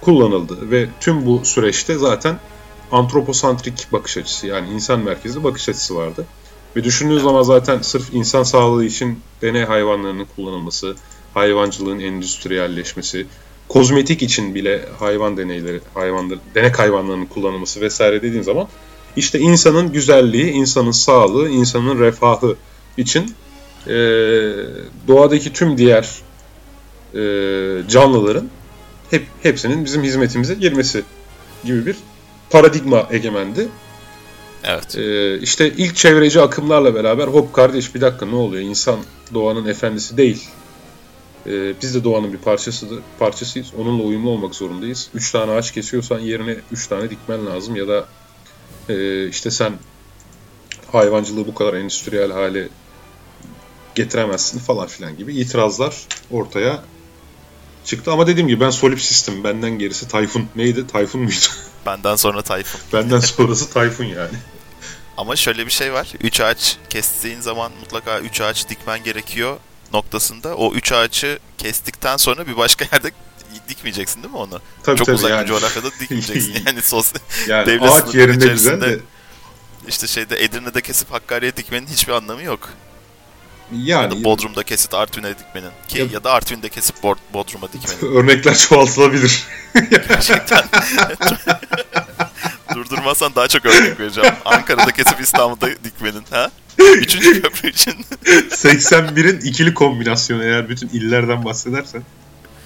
kullanıldı. 0.00 0.70
Ve 0.70 0.88
tüm 1.00 1.26
bu 1.26 1.44
süreçte 1.44 1.98
zaten 1.98 2.38
antroposantrik 2.92 3.92
bakış 3.92 4.16
açısı 4.16 4.46
yani 4.46 4.70
insan 4.70 5.00
merkezli 5.00 5.44
bakış 5.44 5.68
açısı 5.68 5.96
vardı. 5.96 6.26
Ve 6.76 6.84
düşündüğün 6.84 7.18
zaman 7.18 7.42
zaten 7.42 7.82
sırf 7.82 8.14
insan 8.14 8.42
sağlığı 8.42 8.84
için 8.84 9.20
deney 9.42 9.64
hayvanlarının 9.64 10.26
kullanılması, 10.36 10.96
hayvancılığın 11.34 12.00
endüstriyelleşmesi, 12.00 13.26
kozmetik 13.68 14.22
için 14.22 14.54
bile 14.54 14.88
hayvan 14.98 15.36
deneyleri, 15.36 15.80
hayvanlar, 15.94 16.38
denek 16.54 16.78
hayvanlarının 16.78 17.26
kullanılması 17.26 17.80
vesaire 17.80 18.22
dediğin 18.22 18.42
zaman 18.42 18.68
işte 19.16 19.38
insanın 19.38 19.92
güzelliği, 19.92 20.50
insanın 20.50 20.90
sağlığı, 20.90 21.48
insanın 21.48 22.00
refahı 22.00 22.56
için 22.96 23.34
e, 23.86 23.94
doğadaki 25.08 25.52
tüm 25.52 25.78
diğer 25.78 26.22
e, 27.14 27.20
canlıların 27.88 28.48
hep 29.10 29.26
hepsinin 29.42 29.84
bizim 29.84 30.02
hizmetimize 30.02 30.54
girmesi 30.54 31.02
gibi 31.64 31.86
bir 31.86 31.96
paradigma 32.50 33.06
egemendi. 33.10 33.68
Evet. 34.64 34.96
Ee, 34.96 35.38
işte 35.38 35.72
ilk 35.76 35.96
çevreci 35.96 36.40
akımlarla 36.40 36.94
beraber 36.94 37.28
hop 37.28 37.52
kardeş 37.52 37.94
bir 37.94 38.00
dakika 38.00 38.26
ne 38.26 38.34
oluyor? 38.34 38.62
İnsan 38.62 38.98
doğanın 39.34 39.66
efendisi 39.66 40.16
değil. 40.16 40.48
Ee, 41.46 41.74
biz 41.82 41.94
de 41.94 42.04
doğanın 42.04 42.32
bir 42.32 42.38
parçasıdır, 42.38 42.98
parçasıyız. 43.18 43.72
Onunla 43.78 44.02
uyumlu 44.02 44.30
olmak 44.30 44.54
zorundayız. 44.54 45.08
Üç 45.14 45.32
tane 45.32 45.52
ağaç 45.52 45.72
kesiyorsan 45.72 46.18
yerine 46.18 46.56
üç 46.72 46.86
tane 46.86 47.10
dikmen 47.10 47.46
lazım 47.46 47.76
ya 47.76 47.88
da 47.88 48.04
e, 48.88 49.28
işte 49.28 49.50
sen 49.50 49.72
hayvancılığı 50.92 51.46
bu 51.46 51.54
kadar 51.54 51.74
endüstriyel 51.74 52.32
hale 52.32 52.68
getiremezsin 53.94 54.58
falan 54.58 54.86
filan 54.86 55.16
gibi 55.16 55.34
itirazlar 55.34 55.96
ortaya 56.30 56.82
çıktı. 57.84 58.12
Ama 58.12 58.26
dediğim 58.26 58.48
gibi 58.48 58.60
ben 58.60 58.70
solipsistim. 58.70 59.44
Benden 59.44 59.78
gerisi 59.78 60.08
Tayfun. 60.08 60.48
Neydi? 60.56 60.86
Tayfun 60.86 61.20
muydu? 61.20 61.34
Benden 61.86 62.16
sonra 62.16 62.42
Tayfun. 62.42 62.80
Benden 62.92 63.20
sonrası 63.20 63.70
Tayfun 63.70 64.04
yani. 64.04 64.36
Ama 65.16 65.36
şöyle 65.36 65.66
bir 65.66 65.70
şey 65.70 65.92
var. 65.92 66.12
3 66.20 66.40
ağaç 66.40 66.76
kestiğin 66.90 67.40
zaman 67.40 67.72
mutlaka 67.80 68.20
3 68.20 68.40
ağaç 68.40 68.68
dikmen 68.68 69.04
gerekiyor 69.04 69.56
noktasında. 69.92 70.56
O 70.56 70.72
3 70.72 70.92
ağaçı 70.92 71.38
kestikten 71.58 72.16
sonra 72.16 72.46
bir 72.46 72.56
başka 72.56 72.84
yerde 72.92 73.10
dikmeyeceksin 73.68 74.22
değil 74.22 74.32
mi 74.32 74.38
onu? 74.38 74.60
Tabii, 74.82 74.96
Çok 74.96 75.06
tabii, 75.06 75.16
uzak 75.16 75.30
yani. 75.30 75.42
bir 75.42 75.48
coğrafyada 75.48 75.90
dikmeyeceksin. 76.00 76.54
Yani, 76.66 76.82
sos 76.82 77.12
yani 77.48 77.66
devlet 77.66 77.92
ağaç 77.92 78.14
yerinde 78.14 78.46
güzel 78.46 78.80
de 78.80 78.98
işte 79.88 80.06
şeyde 80.06 80.44
Edirne'de 80.44 80.80
kesip 80.80 81.12
Hakkari'ye 81.12 81.56
dikmenin 81.56 81.86
hiçbir 81.86 82.12
anlamı 82.12 82.42
yok. 82.42 82.68
Yani 83.72 84.02
ya 84.04 84.10
da 84.10 84.24
Bodrum'da 84.24 84.62
kesip 84.62 84.94
Artvin'e 84.94 85.38
dikmenin 85.38 85.70
ki 85.88 85.98
ya, 85.98 86.06
ya 86.12 86.24
da 86.24 86.32
Artvin'de 86.32 86.68
kesip 86.68 86.96
Bodrum'a 87.34 87.68
dikmenin. 87.72 88.14
Örnekler 88.16 88.56
çoğaltılabilir. 88.56 89.44
Gerçekten. 89.90 90.64
Durdurmazsan 92.74 93.34
daha 93.34 93.48
çok 93.48 93.66
örnek 93.66 94.00
vereceğim. 94.00 94.34
Ankara'da 94.44 94.90
kesip 94.90 95.20
İstanbul'da 95.20 95.68
dikmenin. 95.84 96.24
Ha? 96.30 96.50
Üçüncü 96.78 97.42
köprü 97.42 97.70
için. 97.70 97.94
81'in 98.50 99.40
ikili 99.40 99.74
kombinasyonu 99.74 100.44
eğer 100.44 100.68
bütün 100.68 100.88
illerden 100.88 101.44
bahsedersen. 101.44 102.02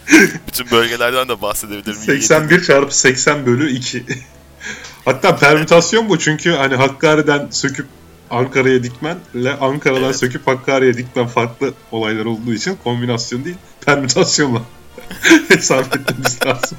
bütün 0.48 0.70
bölgelerden 0.70 1.28
de 1.28 1.42
bahsedebilirim. 1.42 2.00
81 2.00 2.62
çarpı 2.62 2.98
80 2.98 3.46
bölü 3.46 3.70
2. 3.70 4.04
Hatta 5.04 5.36
permütasyon 5.36 6.08
bu 6.08 6.18
çünkü 6.18 6.50
hani 6.50 6.76
Hakkari'den 6.76 7.48
söküp 7.50 7.86
Ankara'ya 8.30 8.82
dikmenle 8.82 9.52
Ankara'dan 9.60 10.04
evet. 10.04 10.16
söküp 10.16 10.46
Hakkari'ye 10.46 10.96
dikmen 10.96 11.26
farklı 11.26 11.74
olaylar 11.90 12.24
olduğu 12.24 12.54
için 12.54 12.78
kombinasyon 12.84 13.44
değil 13.44 13.56
permütasyonla 13.86 14.62
hesap 15.48 15.96
etmemiz 15.96 16.38
lazım. 16.46 16.78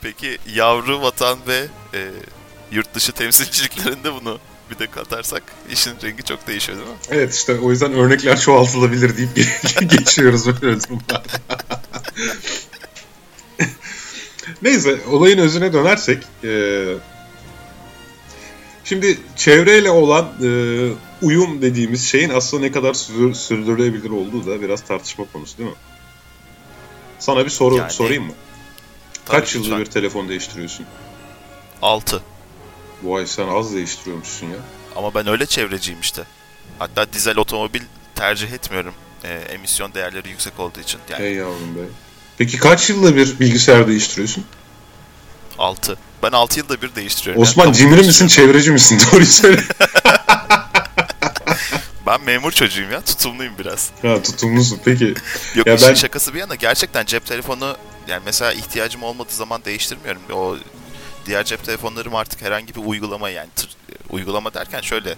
Peki 0.00 0.38
yavru 0.54 1.02
vatan 1.02 1.38
ve 1.46 1.66
e, 1.94 2.10
yurt 2.72 2.94
dışı 2.94 3.12
temsilciliklerinde 3.12 4.14
bunu 4.14 4.38
bir 4.72 4.78
de 4.78 4.86
katarsak 4.86 5.42
işin 5.72 5.92
rengi 6.02 6.22
çok 6.22 6.46
değişiyor 6.46 6.78
değil 6.78 6.88
mi? 6.88 6.96
Evet 7.10 7.34
işte 7.34 7.58
o 7.58 7.70
yüzden 7.70 7.92
örnekler 7.92 8.40
çoğaltılabilir 8.40 9.16
deyip 9.16 9.34
geçiyoruz 9.90 10.62
böyle 10.62 10.80
durumlarda. 10.82 11.22
Neyse 14.62 14.98
olayın 15.10 15.38
özüne 15.38 15.72
dönersek 15.72 16.24
e, 16.44 16.84
şimdi 18.84 19.18
çevreyle 19.36 19.90
olan 19.90 20.32
e, 20.42 20.48
uyum 21.22 21.62
dediğimiz 21.62 22.08
şeyin 22.08 22.30
aslında 22.30 22.62
ne 22.62 22.72
kadar 22.72 22.94
sürdür, 22.94 23.34
sürdürülebilir 23.34 24.10
olduğu 24.10 24.46
da 24.46 24.62
biraz 24.62 24.84
tartışma 24.84 25.24
konusu 25.32 25.58
değil 25.58 25.70
mi? 25.70 25.76
Sana 27.18 27.44
bir 27.44 27.50
soru 27.50 27.76
yani, 27.76 27.92
sorayım 27.92 28.24
mı? 28.24 28.32
Kaç 29.28 29.54
yılda 29.54 29.78
bir 29.78 29.86
telefon 29.86 30.28
değiştiriyorsun? 30.28 30.86
6. 31.82 32.22
Vay 33.02 33.26
sen 33.26 33.48
az 33.48 33.74
değiştiriyormuşsun 33.74 34.46
ya. 34.46 34.56
Ama 34.96 35.14
ben 35.14 35.26
öyle 35.26 35.46
çevreciyim 35.46 36.00
işte. 36.00 36.22
Hatta 36.78 37.12
dizel 37.12 37.38
otomobil 37.38 37.82
tercih 38.14 38.52
etmiyorum. 38.52 38.94
E, 39.24 39.28
emisyon 39.28 39.94
değerleri 39.94 40.28
yüksek 40.28 40.60
olduğu 40.60 40.80
için. 40.80 41.00
Yani. 41.10 41.22
Hey 41.22 41.34
yavrum 41.34 41.76
be. 41.76 41.80
Peki 42.38 42.58
kaç 42.58 42.90
yılda 42.90 43.16
bir 43.16 43.40
bilgisayar 43.40 43.88
değiştiriyorsun? 43.88 44.44
6. 45.58 45.98
Ben 46.22 46.30
6 46.32 46.58
yılda 46.58 46.82
bir 46.82 46.94
değiştiriyorum. 46.94 47.42
Osman 47.42 47.64
yani, 47.64 47.76
cimri 47.76 48.02
misin, 48.02 48.26
çevreci 48.26 48.70
misin? 48.70 49.00
Doğruyu 49.12 49.26
söyle. 49.26 49.62
ben 52.06 52.24
memur 52.24 52.52
çocuğuyum 52.52 52.92
ya. 52.92 53.00
Tutumluyum 53.00 53.54
biraz. 53.58 53.90
Ha 54.02 54.22
tutumlusun. 54.22 54.80
Peki. 54.84 55.14
Yok 55.54 55.66
ya 55.66 55.76
ben... 55.82 55.94
şakası 55.94 56.34
bir 56.34 56.38
yana 56.38 56.54
gerçekten 56.54 57.04
cep 57.06 57.26
telefonu 57.26 57.76
yani 58.08 58.22
mesela 58.24 58.52
ihtiyacım 58.52 59.02
olmadığı 59.02 59.32
zaman 59.32 59.64
değiştirmiyorum. 59.64 60.22
O 60.32 60.56
diğer 61.26 61.44
cep 61.44 61.64
telefonlarım 61.64 62.14
artık 62.14 62.42
herhangi 62.42 62.74
bir 62.74 62.80
uygulama 62.80 63.30
yani 63.30 63.48
tır, 63.56 63.70
uygulama 64.10 64.54
derken 64.54 64.80
şöyle 64.80 65.10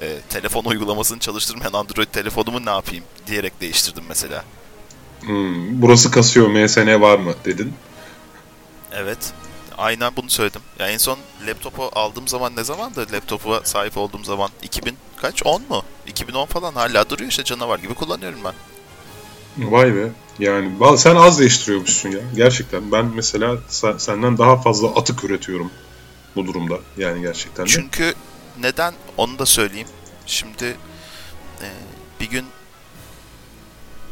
e, 0.00 0.18
telefon 0.28 0.64
uygulamasını 0.64 1.18
çalıştırmayan 1.18 1.72
Android 1.72 2.06
telefonumu 2.06 2.66
ne 2.66 2.70
yapayım 2.70 3.04
diyerek 3.26 3.60
değiştirdim 3.60 4.04
mesela. 4.08 4.44
Hmm, 5.20 5.82
burası 5.82 6.10
kasıyor 6.10 6.48
MSN 6.48 7.00
var 7.00 7.18
mı 7.18 7.34
dedin. 7.44 7.74
Evet. 8.92 9.32
Aynen 9.78 10.16
bunu 10.16 10.30
söyledim. 10.30 10.60
Ya 10.78 10.88
en 10.88 10.98
son 10.98 11.18
laptopu 11.46 11.90
aldığım 11.92 12.28
zaman 12.28 12.56
ne 12.56 12.64
zamandı? 12.64 13.06
Laptopa 13.12 13.60
sahip 13.64 13.96
olduğum 13.96 14.24
zaman 14.24 14.50
2000 14.62 14.96
kaç? 15.16 15.42
10 15.46 15.62
mu? 15.68 15.82
2010 16.06 16.46
falan 16.46 16.74
hala 16.74 17.10
duruyor 17.10 17.30
işte 17.30 17.44
canavar 17.44 17.78
gibi 17.78 17.94
kullanıyorum 17.94 18.38
ben. 18.44 18.54
Vay 19.70 19.94
be. 19.94 20.08
Yani 20.38 20.98
sen 20.98 21.16
az 21.16 21.38
değiştiriyormuşsun 21.38 22.10
ya. 22.10 22.20
Gerçekten. 22.36 22.92
Ben 22.92 23.06
mesela 23.14 23.58
senden 23.98 24.38
daha 24.38 24.56
fazla 24.56 24.88
atık 24.88 25.24
üretiyorum 25.24 25.70
bu 26.36 26.46
durumda. 26.46 26.78
Yani 26.96 27.22
gerçekten 27.22 27.66
de. 27.66 27.70
Çünkü 27.70 28.14
neden 28.60 28.94
onu 29.16 29.38
da 29.38 29.46
söyleyeyim. 29.46 29.88
Şimdi 30.26 30.64
e, 31.60 31.68
bir 32.20 32.30
gün 32.30 32.44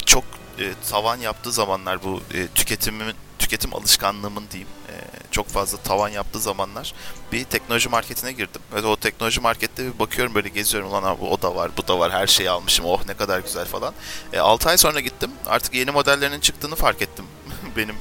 çok 0.07 0.25
e, 0.59 0.73
tavan 0.91 1.17
yaptığı 1.17 1.53
zamanlar 1.53 2.03
bu 2.05 2.21
e, 2.35 2.47
tüketimimin 2.55 3.15
tüketim 3.51 3.75
alışkanlığımın 3.75 4.45
diyeyim 4.51 4.69
e, 4.89 4.95
çok 5.31 5.49
fazla 5.49 5.79
tavan 5.79 6.09
yaptığı 6.09 6.41
zamanlar 6.41 6.95
bir 7.33 7.45
teknoloji 7.45 7.89
marketine 7.89 8.33
girdim. 8.33 8.63
Ve 8.75 8.87
o 8.87 8.97
teknoloji 8.97 9.41
markette 9.41 9.87
bir 9.87 9.99
bakıyorum 9.99 10.35
böyle 10.35 10.49
geziyorum 10.49 10.91
ulan 10.91 11.03
abi 11.03 11.25
o 11.25 11.43
da 11.43 11.57
var 11.57 11.71
bu 11.77 11.89
da 11.89 11.99
var 11.99 12.13
her 12.13 12.27
şeyi 12.27 12.51
almışım 12.51 12.85
oh 12.85 13.07
ne 13.07 13.15
kadar 13.15 13.41
güzel 13.41 13.67
falan. 13.67 13.95
E, 14.33 14.39
6 14.39 14.69
ay 14.69 14.79
sonra 14.79 15.01
gittim 15.01 15.31
artık 15.47 15.75
yeni 15.75 15.91
modellerinin 15.91 16.41
çıktığını 16.41 16.77
fark 16.77 17.03
ettim 17.03 17.25
benim 17.77 17.97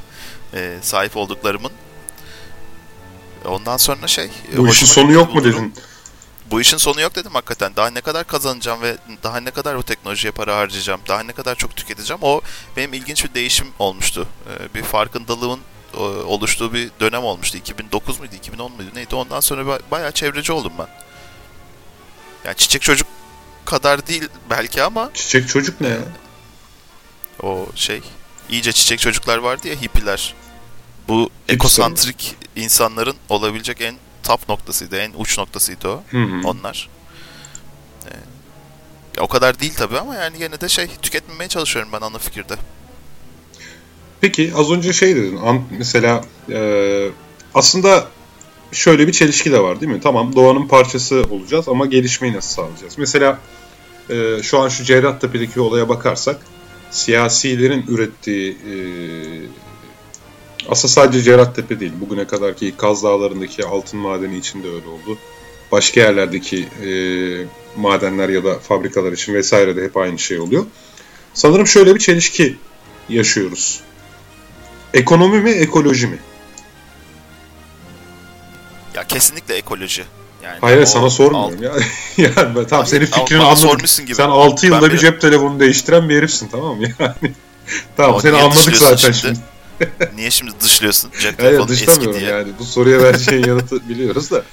e, 0.53 0.77
sahip 0.81 1.17
olduklarımın. 1.17 1.71
Ondan 3.45 3.77
sonra 3.77 4.07
şey... 4.07 4.29
Bu 4.57 4.67
işin 4.67 4.85
sonu 4.85 5.11
yok 5.11 5.35
mu 5.35 5.43
dedin? 5.43 5.73
Bu 6.51 6.61
işin 6.61 6.77
sonu 6.77 7.01
yok 7.01 7.15
dedim 7.15 7.31
hakikaten. 7.33 7.75
Daha 7.75 7.89
ne 7.89 8.01
kadar 8.01 8.27
kazanacağım 8.27 8.81
ve 8.81 8.97
daha 9.23 9.39
ne 9.39 9.51
kadar 9.51 9.77
bu 9.77 9.83
teknolojiye 9.83 10.31
para 10.31 10.57
harcayacağım, 10.57 11.01
daha 11.07 11.23
ne 11.23 11.31
kadar 11.31 11.55
çok 11.55 11.75
tüketeceğim. 11.75 12.23
O 12.23 12.41
benim 12.77 12.93
ilginç 12.93 13.25
bir 13.25 13.33
değişim 13.33 13.67
olmuştu. 13.79 14.27
Ee, 14.47 14.73
bir 14.75 14.83
farkındalığın 14.83 15.59
e, 15.93 15.97
oluştuğu 16.01 16.73
bir 16.73 16.89
dönem 16.99 17.23
olmuştu. 17.23 17.57
2009 17.57 18.19
muydu, 18.19 18.35
2010 18.35 18.71
muydu 18.71 18.89
neydi? 18.95 19.15
Ondan 19.15 19.39
sonra 19.39 19.79
bayağı 19.91 20.11
çevreci 20.11 20.51
oldum 20.51 20.73
ben. 20.79 20.87
Yani 22.45 22.57
çiçek 22.57 22.81
çocuk 22.81 23.07
kadar 23.65 24.07
değil 24.07 24.27
belki 24.49 24.83
ama... 24.83 25.11
Çiçek 25.13 25.47
çocuk 25.47 25.81
ne 25.81 25.87
ya? 25.87 25.99
O 27.43 27.67
şey, 27.75 28.01
iyice 28.49 28.71
çiçek 28.71 28.99
çocuklar 28.99 29.37
vardı 29.37 29.67
ya 29.67 29.75
hippiler. 29.75 30.35
Bu 31.07 31.29
ekosantrik 31.49 32.35
insanların 32.55 33.15
olabilecek 33.29 33.81
en 33.81 33.95
top 34.23 34.49
noktasıydı, 34.49 34.97
en 34.97 35.11
uç 35.17 35.37
noktasıydı 35.37 35.87
o. 35.87 36.03
Hı 36.11 36.23
hı. 36.23 36.47
Onlar. 36.47 36.89
Ee, 38.05 38.09
o 39.19 39.27
kadar 39.27 39.59
değil 39.59 39.73
tabii 39.77 39.97
ama 39.97 40.15
yani 40.15 40.37
yine 40.41 40.61
de 40.61 40.69
şey 40.69 40.87
tüketmemeye 41.01 41.47
çalışıyorum 41.47 41.91
ben 41.93 42.01
ana 42.01 42.17
fikirde. 42.17 42.55
Peki 44.21 44.53
az 44.55 44.71
önce 44.71 44.93
şey 44.93 45.15
dedin 45.15 45.39
mesela 45.77 46.21
e, 46.49 47.09
aslında 47.53 48.07
şöyle 48.71 49.07
bir 49.07 49.11
çelişki 49.11 49.51
de 49.51 49.59
var 49.59 49.81
değil 49.81 49.91
mi? 49.91 50.01
Tamam 50.01 50.35
doğanın 50.35 50.67
parçası 50.67 51.23
olacağız 51.29 51.67
ama 51.67 51.85
gelişmeyi 51.85 52.33
nasıl 52.33 52.55
sağlayacağız? 52.55 52.97
Mesela 52.97 53.39
e, 54.09 54.43
şu 54.43 54.59
an 54.59 54.69
şu 54.69 54.83
Cerrahtepe'deki 54.83 55.59
olaya 55.59 55.89
bakarsak 55.89 56.37
siyasilerin 56.91 57.85
ürettiği 57.87 58.51
e, 58.51 58.73
aslında 60.69 60.93
sadece 60.93 61.21
Cerrahtepe 61.21 61.79
değil. 61.79 61.91
Bugüne 62.01 62.27
kadarki 62.27 62.77
Kaz 62.77 63.03
Dağları'ndaki 63.03 63.65
altın 63.65 63.99
madeni 63.99 64.37
için 64.37 64.63
de 64.63 64.67
öyle 64.67 64.87
oldu. 64.87 65.17
Başka 65.71 65.99
yerlerdeki 65.99 66.67
e, 66.85 66.91
madenler 67.75 68.29
ya 68.29 68.43
da 68.43 68.59
fabrikalar 68.59 69.11
için 69.11 69.33
vesaire 69.33 69.75
de 69.75 69.83
hep 69.83 69.97
aynı 69.97 70.19
şey 70.19 70.39
oluyor. 70.39 70.65
Sanırım 71.33 71.67
şöyle 71.67 71.95
bir 71.95 71.99
çelişki 71.99 72.57
yaşıyoruz. 73.09 73.79
Ekonomi 74.93 75.39
mi, 75.41 75.49
ekoloji 75.49 76.07
mi? 76.07 76.19
Ya 78.95 79.03
kesinlikle 79.03 79.55
ekoloji. 79.55 80.03
Yani 80.43 80.57
Hayır 80.61 80.85
sana 80.85 81.09
sormuyorum 81.09 81.53
alt... 81.53 81.61
ya. 81.61 81.73
yani 82.17 82.33
tamam 82.53 82.65
Hayır, 82.71 82.85
senin 82.85 83.05
fikrini 83.05 83.41
anladım. 83.41 83.77
Gibi. 84.05 84.15
Sen 84.15 84.29
6 84.29 84.65
yılda 84.65 84.81
ben 84.81 84.91
bir 84.91 84.97
cep 84.97 85.21
telefonu 85.21 85.59
değiştiren 85.59 86.09
bir 86.09 86.17
herifsin 86.17 86.47
tamam 86.47 86.77
mı 86.77 86.87
yani? 86.99 87.33
tamam 87.97 88.15
o 88.15 88.19
seni 88.19 88.35
anladık 88.35 88.77
zaten 88.77 89.11
şimdi. 89.11 89.17
şimdi. 89.17 89.39
Niye 90.15 90.31
şimdi 90.31 90.51
dışlıyorsun? 90.61 91.11
Cep 91.21 91.37
telefonu 91.37 91.67
Hayır, 91.69 91.87
eski 91.87 92.13
diye. 92.13 92.31
yani. 92.31 92.51
Bu 92.59 92.65
soruya 92.65 93.03
vereceğin 93.03 93.43
yanıtı 93.47 93.89
biliyoruz 93.89 94.31
da. 94.31 94.43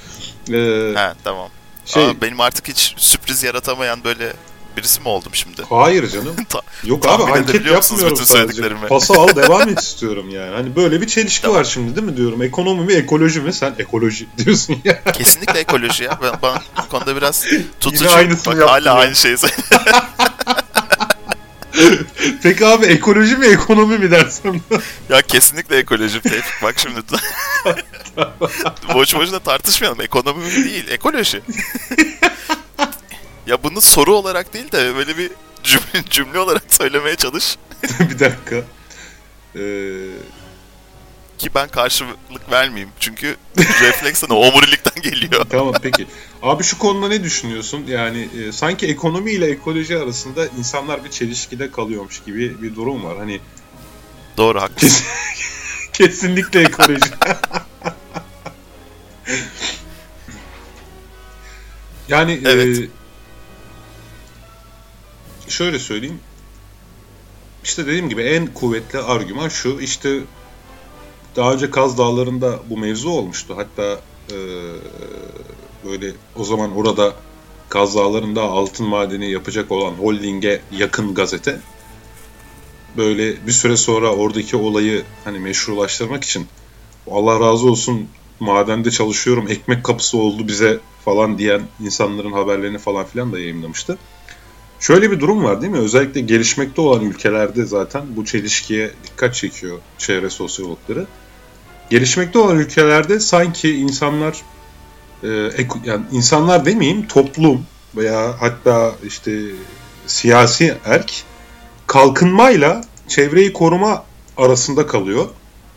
Ee, 0.53 0.95
ha 0.95 1.15
tamam. 1.25 1.49
Şey, 1.87 2.07
Aa, 2.07 2.21
benim 2.21 2.41
artık 2.41 2.69
hiç 2.69 2.95
sürpriz 2.97 3.43
yaratamayan 3.43 4.05
böyle 4.05 4.33
birisi 4.77 5.01
mi 5.01 5.09
oldum 5.09 5.35
şimdi? 5.35 5.63
Hayır 5.69 6.09
canım. 6.11 6.37
Yok 6.85 7.07
abi 7.07 7.23
anket 7.23 7.67
yapmıyorum 7.67 8.17
sadece. 8.17 8.75
Pası 8.89 9.15
al 9.15 9.29
devam 9.37 9.69
et 9.69 9.81
istiyorum 9.81 10.31
yani. 10.31 10.55
Hani 10.55 10.77
böyle 10.77 11.01
bir 11.01 11.07
çelişki 11.07 11.43
tamam. 11.43 11.57
var 11.57 11.65
şimdi 11.65 11.97
değil 11.97 12.07
mi 12.07 12.17
diyorum. 12.17 12.43
Ekonomi 12.43 12.85
mi 12.85 12.93
ekoloji 12.93 13.41
mi? 13.41 13.53
Sen 13.53 13.75
ekoloji 13.79 14.27
diyorsun 14.39 14.77
ya. 14.85 15.03
Kesinlikle 15.05 15.59
ekoloji 15.61 16.05
ya. 16.05 16.19
Ben, 16.23 16.33
ben 16.43 16.61
bu 16.85 16.89
konuda 16.89 17.17
biraz 17.17 17.47
tutucu. 17.81 18.05
Bak 18.47 18.71
hala 18.71 18.95
aynı 18.95 19.17
şeyi 19.17 19.37
Peki 22.43 22.67
abi 22.67 22.87
ekoloji 22.87 23.37
mi 23.37 23.47
ekonomi 23.47 23.99
mi 23.99 24.11
dersin? 24.11 24.63
ya 25.09 25.23
kesinlikle 25.23 25.77
ekoloji 25.77 26.21
Tevfik. 26.21 26.63
Bak 26.63 26.75
şimdi 26.79 27.01
boş 28.95 29.15
boşuna 29.15 29.39
tartışmayalım. 29.39 30.01
Ekonomi 30.01 30.45
mi 30.45 30.65
değil 30.65 30.89
ekoloji. 30.89 31.43
ya 33.47 33.63
bunu 33.63 33.81
soru 33.81 34.15
olarak 34.15 34.55
değil 34.55 34.73
de 34.73 34.95
böyle 34.95 35.19
bir 35.19 35.31
cümle, 35.63 36.05
cümle 36.11 36.39
olarak 36.39 36.63
söylemeye 36.69 37.17
çalış. 37.17 37.57
bir 38.01 38.19
dakika. 38.19 38.57
Ee, 39.57 39.61
Ki 41.39 41.51
ben 41.55 41.69
karşılık 41.69 42.51
vermeyeyim. 42.51 42.91
Çünkü 43.01 43.37
refleks 43.59 44.19
sana 44.21 44.35
omurilikten 44.35 45.03
geliyor. 45.03 45.47
tamam 45.51 45.75
peki. 45.83 46.07
Abi 46.43 46.65
şu 46.65 46.79
konuda 46.79 47.09
ne 47.09 47.25
düşünüyorsun? 47.25 47.85
Yani 47.87 48.29
e, 48.39 48.53
sanki 48.53 48.87
ekonomi 48.87 49.33
ile 49.33 49.47
ekoloji 49.47 49.99
arasında 49.99 50.47
insanlar 50.47 51.05
bir 51.05 51.11
çelişkide 51.11 51.71
kalıyormuş 51.71 52.23
gibi 52.25 52.63
bir 52.63 52.77
durum 52.77 53.05
var. 53.05 53.19
Hani 53.19 53.41
Doğru 54.37 54.61
haklısın. 54.61 55.07
Kesinlikle 55.93 56.61
ekoloji. 56.61 57.11
yani 62.09 62.33
e, 62.33 62.51
evet. 62.51 62.79
e, 65.47 65.51
şöyle 65.51 65.79
söyleyeyim. 65.79 66.21
İşte 67.65 67.87
dediğim 67.87 68.09
gibi 68.09 68.23
en 68.23 68.47
kuvvetli 68.47 68.99
argüman 68.99 69.49
şu. 69.49 69.81
İşte 69.81 70.21
daha 71.37 71.53
önce 71.53 71.71
Kaz 71.71 71.99
Dağları'nda 71.99 72.59
bu 72.71 72.79
mevzu 72.79 73.11
olmuştu. 73.11 73.57
Hatta 73.57 74.01
e, 74.33 74.37
böyle 75.89 76.13
o 76.37 76.45
zaman 76.45 76.77
orada 76.77 77.13
Kaz 77.69 77.97
Dağları'nda 77.97 78.43
altın 78.43 78.87
madeni 78.87 79.31
yapacak 79.31 79.73
olan 79.73 79.93
holdinge 79.93 80.61
yakın 80.73 81.15
gazete 81.15 81.61
böyle 82.97 83.47
bir 83.47 83.53
süre 83.53 83.77
sonra 83.77 84.15
oradaki 84.15 84.57
olayı 84.57 85.05
hani 85.25 85.39
meşrulaştırmak 85.39 86.25
için 86.25 86.47
Allah 87.11 87.41
razı 87.41 87.71
olsun 87.71 88.09
madende 88.41 88.91
çalışıyorum 88.91 89.49
ekmek 89.49 89.85
kapısı 89.85 90.19
oldu 90.19 90.49
bize 90.49 90.81
falan 91.05 91.39
diyen 91.39 91.63
insanların 91.81 92.33
haberlerini 92.33 92.79
falan 92.79 93.07
filan 93.07 93.33
da 93.33 93.39
yayınlamıştı. 93.39 93.99
Şöyle 94.81 95.11
bir 95.11 95.21
durum 95.21 95.45
var 95.45 95.63
değil 95.63 95.73
mi? 95.73 95.79
Özellikle 95.79 96.21
gelişmekte 96.21 96.81
olan 96.81 97.05
ülkelerde 97.05 97.65
zaten 97.65 98.03
bu 98.17 98.25
çelişkiye 98.25 98.91
dikkat 99.05 99.35
çekiyor 99.35 99.79
çevre 99.99 100.31
sosyologları. 100.31 101.07
Gelişmekte 101.91 102.39
olan 102.39 102.59
ülkelerde 102.59 103.21
sanki 103.21 103.77
insanlar 103.77 104.43
e, 105.23 105.29
yani 105.85 106.05
insanlar 106.13 106.65
demeyeyim 106.65 107.09
toplum 107.09 107.67
veya 107.97 108.35
hatta 108.41 108.95
işte 109.07 109.41
siyasi 110.07 110.75
erk 110.85 111.13
kalkınmayla 111.87 112.85
çevreyi 113.09 113.53
koruma 113.53 114.05
arasında 114.37 114.87
kalıyor 114.87 115.29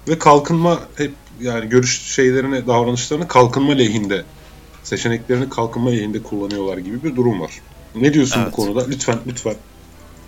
ve 0.08 0.20
kalkınma 0.20 0.80
hep 0.96 1.12
yani 1.42 1.70
görüş 1.70 2.02
şeylerini, 2.02 2.68
davranışlarını 2.68 3.28
kalkınma 3.28 3.74
lehinde, 3.74 4.24
seçeneklerini 4.84 5.50
kalkınma 5.50 5.90
lehinde 5.90 6.24
kullanıyorlar 6.24 6.78
gibi 6.78 7.04
bir 7.04 7.16
durum 7.16 7.42
var. 7.42 7.52
Ne 7.96 8.14
diyorsun 8.14 8.42
evet. 8.42 8.52
bu 8.52 8.56
konuda? 8.56 8.88
Lütfen, 8.88 9.20
lütfen. 9.28 9.56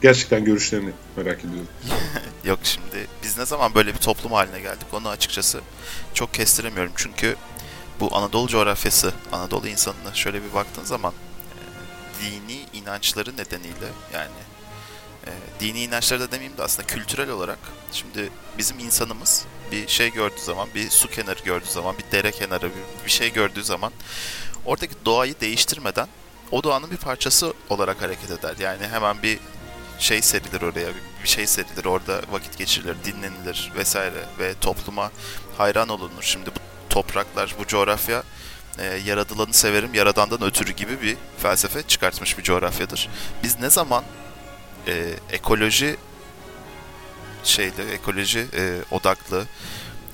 Gerçekten 0.02 0.46
görüşlerini 0.46 0.90
merak 1.18 1.40
ediyorum. 1.40 1.68
Yok 2.44 2.60
şimdi 2.64 3.08
biz 3.24 3.38
ne 3.38 3.46
zaman 3.46 3.76
böyle 3.76 3.94
bir 3.94 4.00
toplum 4.00 4.32
haline 4.32 4.60
geldik 4.60 4.88
onu 4.94 5.10
açıkçası 5.10 5.62
çok 6.14 6.34
kestiremiyorum. 6.34 6.94
Çünkü 6.96 7.36
bu 8.00 8.16
Anadolu 8.18 8.48
coğrafyası, 8.48 9.14
Anadolu 9.32 9.68
insanına 9.68 10.14
şöyle 10.14 10.44
bir 10.44 10.54
baktığın 10.54 10.84
zaman 10.84 11.14
e, 11.14 12.22
dini 12.22 12.66
inançları 12.74 13.38
nedeniyle 13.38 13.88
yani 14.14 14.32
e, 15.28 15.32
dini 15.60 15.84
inançları 15.84 16.32
demeyeyim 16.32 16.58
de 16.58 16.64
aslında 16.64 16.88
kültürel 16.88 17.30
olarak 17.30 17.60
şimdi 17.92 18.30
bizim 18.58 18.80
insanımız 18.80 19.46
bir 19.72 19.88
şey 19.88 20.12
gördüğü 20.12 20.42
zaman, 20.42 20.70
bir 20.76 20.90
su 20.90 21.10
kenarı 21.10 21.44
gördüğü 21.44 21.70
zaman, 21.72 21.96
bir 21.98 22.18
dere 22.18 22.32
kenarı, 22.32 22.70
bir, 22.70 23.06
bir 23.06 23.12
şey 23.12 23.34
gördüğü 23.34 23.64
zaman 23.64 23.94
oradaki 24.66 24.96
doğayı 25.06 25.40
değiştirmeden 25.40 26.08
o 26.52 26.64
doğanın 26.64 26.92
bir 26.92 26.98
parçası 26.98 27.54
olarak 27.70 28.02
hareket 28.02 28.32
eder. 28.32 28.56
Yani 28.60 28.88
hemen 28.88 29.24
bir 29.24 29.40
şey 30.00 30.22
serilir 30.22 30.62
oraya, 30.62 30.90
bir 31.24 31.30
şey 31.30 31.48
serilir, 31.48 31.86
orada 31.86 32.22
vakit 32.32 32.58
geçirilir, 32.58 32.96
dinlenilir 33.06 33.72
vesaire 33.76 34.26
ve 34.40 34.54
topluma 34.62 35.12
hayran 35.58 35.90
olunur. 35.90 36.22
Şimdi 36.22 36.50
bu 36.50 36.60
topraklar, 36.90 37.56
bu 37.60 37.68
coğrafya 37.68 38.24
e, 38.80 38.86
yaradılanı 38.86 39.54
severim, 39.54 39.94
yaradandan 39.94 40.42
ötürü 40.44 40.72
gibi 40.72 41.02
bir 41.02 41.18
felsefe 41.38 41.84
çıkartmış 41.84 42.38
bir 42.38 42.44
coğrafyadır. 42.44 43.10
Biz 43.44 43.60
ne 43.60 43.70
zaman 43.70 44.04
e, 44.88 45.14
ekoloji 45.32 45.98
şeyde 47.44 47.94
ekoloji 47.94 48.48
e, 48.54 48.82
odaklı 48.92 49.46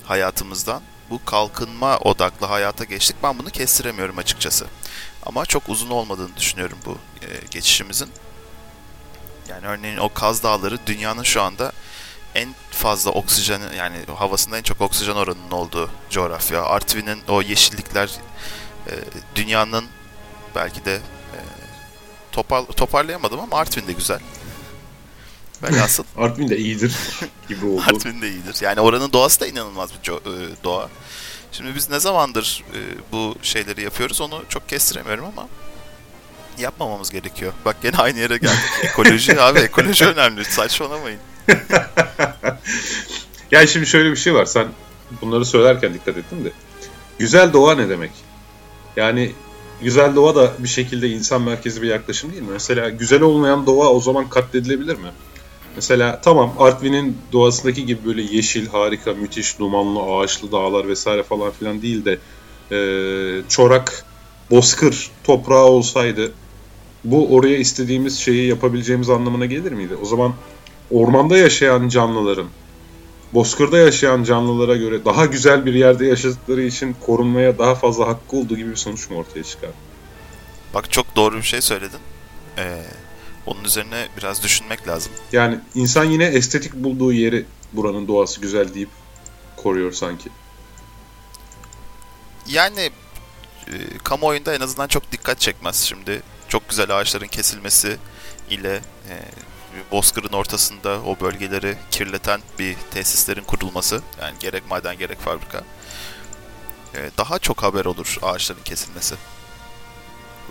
hayatımızdan 0.05 0.81
bu 1.09 1.25
kalkınma 1.25 1.97
odaklı 1.97 2.45
hayata 2.45 2.83
geçtik. 2.83 3.15
Ben 3.23 3.39
bunu 3.39 3.49
kestiremiyorum 3.49 4.17
açıkçası. 4.17 4.65
Ama 5.25 5.45
çok 5.45 5.69
uzun 5.69 5.89
olmadığını 5.89 6.37
düşünüyorum 6.37 6.77
bu 6.85 6.97
e, 7.21 7.27
geçişimizin. 7.51 8.09
Yani 9.49 9.67
örneğin 9.67 9.97
o 9.97 10.09
Kaz 10.13 10.43
Dağları 10.43 10.79
dünyanın 10.87 11.23
şu 11.23 11.41
anda 11.41 11.71
en 12.35 12.49
fazla 12.71 13.11
oksijen 13.11 13.61
yani 13.77 13.97
havasında 14.15 14.57
en 14.57 14.63
çok 14.63 14.81
oksijen 14.81 15.15
oranının 15.15 15.51
olduğu 15.51 15.89
coğrafya. 16.09 16.63
Artvin'in 16.63 17.19
o 17.27 17.41
yeşillikler 17.41 18.11
e, 18.87 18.91
dünyanın 19.35 19.85
belki 20.55 20.85
de 20.85 20.95
e, 20.95 21.39
topar, 22.31 22.65
toparlayamadım 22.65 23.39
ama 23.39 23.57
Artvin 23.57 23.87
de 23.87 23.93
güzel. 23.93 24.19
Velhasıl. 25.63 26.03
Artvin 26.17 26.49
de 26.49 26.57
iyidir 26.57 26.95
gibi 27.47 27.65
oldu. 27.65 27.83
Artvin 27.87 28.21
de 28.21 28.29
iyidir. 28.29 28.57
Yani 28.61 28.79
oranın 28.81 29.13
doğası 29.13 29.41
da 29.41 29.47
inanılmaz 29.47 29.89
bir 29.93 30.11
e, 30.11 30.63
doğa. 30.63 30.89
Şimdi 31.51 31.75
biz 31.75 31.89
ne 31.89 31.99
zamandır 31.99 32.63
e, 32.73 32.79
bu 33.11 33.35
şeyleri 33.41 33.83
yapıyoruz 33.83 34.21
onu 34.21 34.43
çok 34.49 34.69
kestiremiyorum 34.69 35.25
ama 35.25 35.47
yapmamamız 36.59 37.09
gerekiyor. 37.09 37.53
Bak 37.65 37.75
gene 37.81 37.97
aynı 37.97 38.19
yere 38.19 38.37
geldik. 38.37 38.59
ekoloji 38.83 39.41
abi 39.41 39.59
ekoloji 39.59 40.05
önemli. 40.05 40.45
Saçmalamayın. 40.45 41.19
yani 43.51 43.67
şimdi 43.67 43.85
şöyle 43.85 44.11
bir 44.11 44.15
şey 44.15 44.33
var. 44.33 44.45
Sen 44.45 44.67
bunları 45.21 45.45
söylerken 45.45 45.93
dikkat 45.93 46.17
ettin 46.17 46.45
de. 46.45 46.51
Güzel 47.19 47.53
doğa 47.53 47.75
ne 47.75 47.89
demek? 47.89 48.11
Yani 48.95 49.31
güzel 49.81 50.15
doğa 50.15 50.35
da 50.35 50.53
bir 50.59 50.67
şekilde 50.67 51.09
insan 51.09 51.41
merkezi 51.41 51.81
bir 51.81 51.87
yaklaşım 51.87 52.31
değil 52.31 52.43
mi? 52.43 52.49
Mesela 52.51 52.89
güzel 52.89 53.21
olmayan 53.21 53.65
doğa 53.65 53.89
o 53.89 53.99
zaman 53.99 54.29
katledilebilir 54.29 54.95
mi? 54.95 55.09
Mesela 55.75 56.21
tamam 56.21 56.53
Artvin'in 56.59 57.17
doğasındaki 57.31 57.85
gibi 57.85 58.05
böyle 58.05 58.21
yeşil, 58.21 58.67
harika, 58.67 59.13
müthiş, 59.13 59.59
dumanlı, 59.59 59.99
ağaçlı 59.99 60.51
dağlar 60.51 60.87
vesaire 60.87 61.23
falan 61.23 61.51
filan 61.51 61.81
değil 61.81 62.05
de 62.05 62.19
e, 62.71 62.79
çorak, 63.49 64.05
bozkır 64.51 65.11
toprağı 65.23 65.65
olsaydı 65.65 66.31
bu 67.03 67.35
oraya 67.35 67.57
istediğimiz 67.57 68.19
şeyi 68.19 68.47
yapabileceğimiz 68.47 69.09
anlamına 69.09 69.45
gelir 69.45 69.71
miydi? 69.71 69.95
O 70.01 70.05
zaman 70.05 70.33
ormanda 70.91 71.37
yaşayan 71.37 71.89
canlıların 71.89 72.47
bozkırda 73.33 73.77
yaşayan 73.77 74.23
canlılara 74.23 74.75
göre 74.75 75.05
daha 75.05 75.25
güzel 75.25 75.65
bir 75.65 75.73
yerde 75.73 76.05
yaşadıkları 76.05 76.61
için 76.61 76.95
korunmaya 77.05 77.57
daha 77.57 77.75
fazla 77.75 78.07
hakkı 78.07 78.37
olduğu 78.37 78.57
gibi 78.57 78.69
bir 78.69 78.75
sonuç 78.75 79.09
mu 79.09 79.17
ortaya 79.17 79.43
çıkar? 79.43 79.69
Bak 80.73 80.91
çok 80.91 81.15
doğru 81.15 81.37
bir 81.37 81.41
şey 81.43 81.61
söyledin. 81.61 81.99
Ee, 82.57 82.81
onun 83.45 83.63
üzerine 83.63 84.07
biraz 84.17 84.43
düşünmek 84.43 84.87
lazım. 84.87 85.11
Yani 85.31 85.59
insan 85.75 86.05
yine 86.05 86.25
estetik 86.25 86.73
bulduğu 86.73 87.13
yeri 87.13 87.45
buranın 87.73 88.07
doğası 88.07 88.41
güzel 88.41 88.73
deyip 88.73 88.89
koruyor 89.55 89.91
sanki. 89.91 90.29
Yani 92.47 92.89
e, 93.67 93.73
kamuoyunda 94.03 94.55
en 94.55 94.59
azından 94.59 94.87
çok 94.87 95.11
dikkat 95.11 95.39
çekmez 95.39 95.75
şimdi. 95.75 96.21
Çok 96.49 96.69
güzel 96.69 96.97
ağaçların 96.97 97.27
kesilmesi 97.27 97.97
ile 98.49 98.75
e, 99.09 99.15
bozkırın 99.91 100.33
ortasında 100.33 101.01
o 101.01 101.19
bölgeleri 101.19 101.77
kirleten 101.91 102.41
bir 102.59 102.75
tesislerin 102.91 103.43
kurulması 103.43 104.01
yani 104.21 104.39
gerek 104.39 104.69
maden 104.69 104.97
gerek 104.97 105.19
fabrika 105.19 105.63
e, 106.95 107.11
daha 107.17 107.39
çok 107.39 107.63
haber 107.63 107.85
olur 107.85 108.17
ağaçların 108.21 108.63
kesilmesi. 108.63 109.15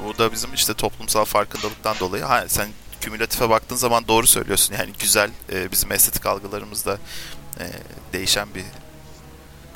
Bu 0.05 0.19
da 0.19 0.33
bizim 0.33 0.55
işte 0.55 0.75
toplumsal 0.75 1.25
farkındalıktan 1.25 1.99
dolayı. 2.01 2.25
Ha, 2.25 2.45
sen 2.49 2.69
kümülatife 3.01 3.51
baktığın 3.51 3.77
zaman 3.77 4.09
doğru 4.09 4.27
söylüyorsun. 4.27 4.75
Yani 4.75 4.93
güzel 4.99 5.31
e, 5.53 5.73
bizim 5.73 5.93
estetik 5.93 6.27
algılarımızda 6.27 6.99
e, 7.61 7.65
değişen 8.13 8.55
bir 8.55 8.65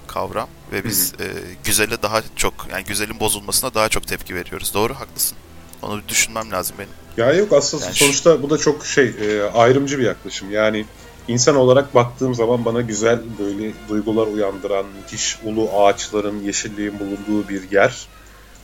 kavram 0.07 0.49
ve 0.73 0.85
biz 0.85 1.13
e, 1.21 1.27
güzele 1.65 2.03
daha 2.03 2.23
çok 2.37 2.67
yani 2.73 2.85
güzelin 2.85 3.21
bozulmasına 3.21 3.75
daha 3.75 3.89
çok 3.89 4.07
tepki 4.07 4.35
veriyoruz. 4.35 4.75
Doğru 4.75 4.95
haklısın. 4.95 5.39
Onu 5.83 6.03
bir 6.03 6.09
düşünmem 6.09 6.51
lazım 6.51 6.77
benim. 6.79 6.91
Ya 7.17 7.33
yok 7.33 7.53
aslında 7.53 7.85
yani 7.85 7.95
sonuçta 7.95 8.37
şu... 8.37 8.43
bu 8.43 8.51
da 8.51 8.59
çok 8.59 8.87
şey 8.87 9.05
e, 9.07 9.43
ayrımcı 9.43 9.99
bir 9.99 10.05
yaklaşım. 10.05 10.51
Yani 10.51 10.85
insan 11.29 11.57
olarak 11.57 11.95
baktığım 11.95 12.35
zaman 12.35 12.65
bana 12.65 12.81
güzel 12.81 13.21
böyle 13.39 13.73
duygular 13.89 14.27
uyandıran 14.27 14.87
müthiş 14.97 15.39
ulu 15.45 15.71
ağaçların, 15.77 16.43
yeşilliğin 16.43 16.95
bulunduğu 16.99 17.49
bir 17.49 17.71
yer. 17.71 18.07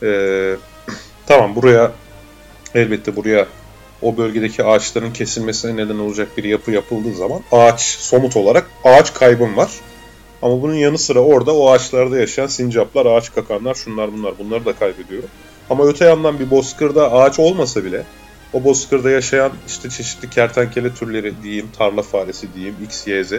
E, 0.03 0.55
tamam 1.27 1.55
buraya 1.55 1.91
elbette 2.75 3.15
buraya 3.15 3.47
o 4.01 4.17
bölgedeki 4.17 4.63
ağaçların 4.63 5.13
kesilmesine 5.13 5.75
neden 5.75 5.99
olacak 5.99 6.37
bir 6.37 6.43
yapı 6.43 6.71
yapıldığı 6.71 7.15
zaman 7.15 7.41
ağaç 7.51 7.81
somut 7.81 8.37
olarak 8.37 8.67
ağaç 8.83 9.13
kaybım 9.13 9.57
var. 9.57 9.71
Ama 10.41 10.61
bunun 10.61 10.73
yanı 10.73 10.97
sıra 10.97 11.19
orada 11.19 11.55
o 11.55 11.69
ağaçlarda 11.69 12.17
yaşayan 12.17 12.47
sincaplar, 12.47 13.05
ağaç 13.05 13.33
kakanlar, 13.33 13.75
şunlar 13.75 14.13
bunlar 14.13 14.37
bunları 14.39 14.65
da 14.65 14.73
kaybediyorum. 14.73 15.29
Ama 15.69 15.87
öte 15.87 16.05
yandan 16.05 16.39
bir 16.39 16.49
bozkırda 16.49 17.11
ağaç 17.11 17.39
olmasa 17.39 17.83
bile 17.83 18.03
o 18.53 18.63
bozkırda 18.63 19.09
yaşayan 19.09 19.51
işte 19.67 19.89
çeşitli 19.89 20.29
kertenkele 20.29 20.93
türleri 20.93 21.43
diyeyim, 21.43 21.67
tarla 21.77 22.01
faresi 22.01 22.53
diyeyim, 22.53 22.75
x, 22.83 23.07
y, 23.07 23.23
z, 23.23 23.31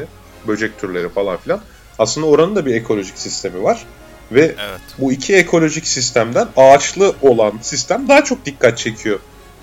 böcek 0.46 0.78
türleri 0.78 1.08
falan 1.08 1.36
filan. 1.36 1.60
Aslında 1.98 2.26
oranın 2.26 2.56
da 2.56 2.66
bir 2.66 2.74
ekolojik 2.74 3.18
sistemi 3.18 3.62
var. 3.62 3.86
Ve 4.32 4.40
evet. 4.40 4.80
bu 4.98 5.12
iki 5.12 5.34
ekolojik 5.34 5.86
sistemden 5.86 6.48
ağaçlı 6.56 7.14
olan 7.22 7.52
sistem 7.62 8.08
daha 8.08 8.24
çok 8.24 8.46
dikkat 8.46 8.78
çekiyor 8.78 9.18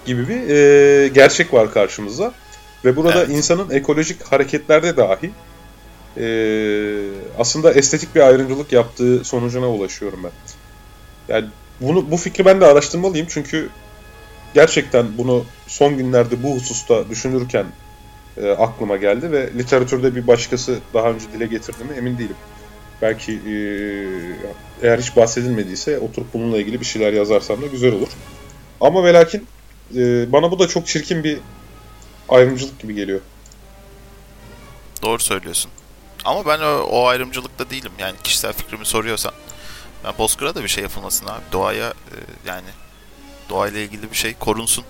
gibi 0.05 0.30
bir 0.30 0.49
e, 0.49 1.07
gerçek 1.07 1.53
var 1.53 1.74
karşımızda. 1.74 2.34
Ve 2.86 2.95
burada 2.95 3.20
evet. 3.20 3.30
insanın 3.30 3.70
ekolojik 3.70 4.24
hareketlerde 4.24 4.97
dahi 4.97 5.32
e, 6.18 6.26
aslında 7.39 7.74
estetik 7.74 8.16
bir 8.16 8.22
ayrımcılık 8.22 8.72
yaptığı 8.72 9.24
sonucuna 9.24 9.70
ulaşıyorum 9.70 10.20
ben. 10.24 10.32
Yani 11.34 11.47
bunu 11.82 12.11
bu 12.11 12.17
fikri 12.17 12.45
ben 12.45 12.61
de 12.61 12.65
araştırmalıyım 12.65 13.28
çünkü 13.30 13.69
gerçekten 14.53 15.17
bunu 15.17 15.45
son 15.67 15.97
günlerde 15.97 16.43
bu 16.43 16.55
hususta 16.55 17.09
düşünürken 17.09 17.65
e, 18.38 18.49
aklıma 18.49 18.97
geldi 18.97 19.32
ve 19.32 19.49
literatürde 19.57 20.15
bir 20.15 20.28
başkası 20.28 20.80
daha 20.93 21.09
önce 21.09 21.26
dile 21.34 21.45
getirdi 21.45 21.84
mi 21.84 21.97
emin 21.97 22.17
değilim. 22.17 22.36
Belki 23.01 23.32
e, 23.32 23.55
eğer 24.82 24.99
hiç 24.99 25.15
bahsedilmediyse 25.15 25.99
oturup 25.99 26.34
bununla 26.34 26.57
ilgili 26.57 26.80
bir 26.80 26.86
şeyler 26.86 27.13
yazarsam 27.13 27.61
da 27.61 27.67
güzel 27.67 27.93
olur. 27.93 28.09
Ama 28.82 29.03
ve 29.03 29.28
e, 29.95 30.32
bana 30.32 30.51
bu 30.51 30.59
da 30.59 30.67
çok 30.67 30.88
çirkin 30.88 31.23
bir 31.23 31.39
ayrımcılık 32.30 32.80
gibi 32.80 32.95
geliyor. 32.95 33.19
Doğru 35.03 35.19
söylüyorsun. 35.19 35.71
Ama 36.26 36.45
ben 36.45 36.59
o, 36.59 36.80
o 36.91 37.07
ayrımcılıkta 37.07 37.69
değilim. 37.69 37.91
Yani 37.99 38.15
kişisel 38.23 38.53
fikrimi 38.53 38.86
soruyorsan. 38.86 39.34
Ben 40.05 40.13
Bozkır'a 40.17 40.55
da 40.55 40.63
bir 40.63 40.67
şey 40.67 40.83
yapılmasın 40.83 41.25
abi. 41.25 41.41
Doğaya 41.51 41.89
e, 41.89 42.15
yani 42.47 42.67
doğayla 43.49 43.79
ilgili 43.79 44.11
bir 44.11 44.15
şey 44.15 44.33
korunsun. 44.33 44.83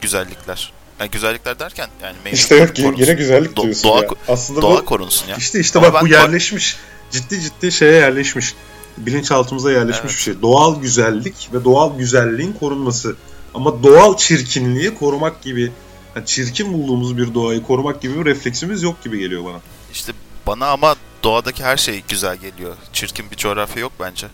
Güzellikler. 0.00 0.72
Yani 1.00 1.10
güzellikler 1.10 1.58
derken 1.58 1.88
yani 2.02 2.16
İşte 2.32 2.56
yok 2.56 2.76
korunsun. 2.76 3.02
yine 3.02 3.12
güzellik 3.12 3.56
diyorsun 3.56 3.90
doğa, 3.90 4.02
ya. 4.02 4.08
Aslında 4.28 4.62
doğa 4.62 4.80
bu, 4.80 4.84
korunsun 4.84 5.28
ya. 5.28 5.36
İşte 5.36 5.60
işte 5.60 5.78
Ama 5.78 5.92
bak 5.92 6.02
bu 6.02 6.06
yerleşmiş. 6.06 6.76
Ciddi 7.10 7.40
ciddi 7.40 7.72
şeye 7.72 7.92
yerleşmiş. 7.92 8.54
Bilinçaltımıza 8.98 9.72
yerleşmiş 9.72 10.00
evet. 10.00 10.16
bir 10.16 10.22
şey. 10.22 10.42
Doğal 10.42 10.80
güzellik 10.80 11.48
ve 11.52 11.64
doğal 11.64 11.98
güzelliğin 11.98 12.52
korunması. 12.52 13.16
Ama 13.54 13.82
doğal 13.82 14.16
çirkinliği 14.16 14.94
korumak 14.94 15.42
gibi 15.42 15.72
yani 16.16 16.26
çirkin 16.26 16.72
bulduğumuz 16.72 17.16
bir 17.16 17.34
doğayı 17.34 17.62
korumak 17.62 18.02
gibi 18.02 18.20
bir 18.20 18.24
refleksimiz 18.24 18.82
yok 18.82 19.04
gibi 19.04 19.18
geliyor 19.18 19.44
bana. 19.44 19.60
İşte 19.92 20.12
bana 20.46 20.66
ama 20.66 20.96
doğadaki 21.22 21.64
her 21.64 21.76
şey 21.76 22.02
güzel 22.08 22.36
geliyor. 22.36 22.76
Çirkin 22.92 23.30
bir 23.30 23.36
coğrafya 23.36 23.82
yok 23.82 23.92
bence. 24.00 24.26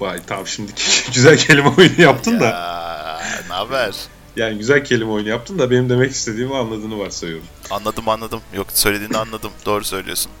Vay 0.00 0.20
tamam 0.26 0.46
şimdi 0.46 0.72
güzel 1.14 1.38
kelime 1.38 1.68
oyunu 1.68 2.00
yaptın 2.00 2.32
ya, 2.32 2.40
da. 2.40 3.22
ne 3.48 3.54
haber? 3.54 3.94
Yani 4.36 4.58
güzel 4.58 4.84
kelime 4.84 5.10
oyunu 5.10 5.28
yaptın 5.28 5.58
da 5.58 5.70
benim 5.70 5.90
demek 5.90 6.10
istediğimi 6.10 6.56
anladığını 6.56 6.98
varsayıyorum. 6.98 7.46
Anladım 7.70 8.08
anladım. 8.08 8.40
Yok 8.54 8.66
söylediğini 8.74 9.16
anladım. 9.16 9.50
Doğru 9.66 9.84
söylüyorsun. 9.84 10.32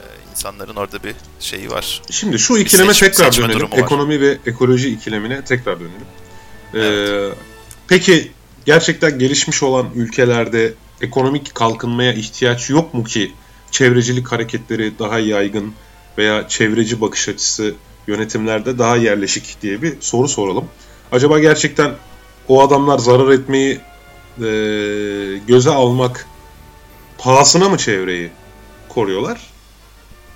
Ee, 0.00 0.30
insanların 0.30 0.76
orada 0.76 1.02
bir 1.02 1.14
şeyi 1.40 1.70
var. 1.70 2.02
Şimdi 2.10 2.38
şu 2.38 2.56
ikileme 2.56 2.94
seç, 2.94 3.16
tekrar 3.16 3.36
dönelim. 3.36 3.68
Ekonomi 3.72 4.20
ve 4.20 4.38
ekoloji 4.46 4.88
ikilemine 4.88 5.44
tekrar 5.44 5.80
dönelim. 5.80 6.06
Ee, 6.74 6.78
evet. 6.78 7.34
Peki 7.88 8.32
gerçekten 8.64 9.18
gelişmiş 9.18 9.62
olan 9.62 9.86
ülkelerde 9.94 10.74
ekonomik 11.00 11.54
kalkınmaya 11.54 12.12
ihtiyaç 12.12 12.70
yok 12.70 12.94
mu 12.94 13.04
ki 13.04 13.32
çevrecilik 13.70 14.32
hareketleri 14.32 14.98
daha 14.98 15.18
yaygın 15.18 15.72
veya 16.18 16.48
çevreci 16.48 17.00
bakış 17.00 17.28
açısı 17.28 17.74
yönetimlerde 18.06 18.78
daha 18.78 18.96
yerleşik 18.96 19.62
diye 19.62 19.82
bir 19.82 20.00
soru 20.00 20.28
soralım. 20.28 20.64
Acaba 21.12 21.38
gerçekten 21.38 21.92
o 22.48 22.62
adamlar 22.62 22.98
zarar 22.98 23.30
etmeyi 23.30 23.80
e, 24.38 24.46
göze 25.46 25.70
almak 25.70 26.26
pahasına 27.18 27.68
mı 27.68 27.78
çevreyi 27.78 28.30
koruyorlar? 28.88 29.40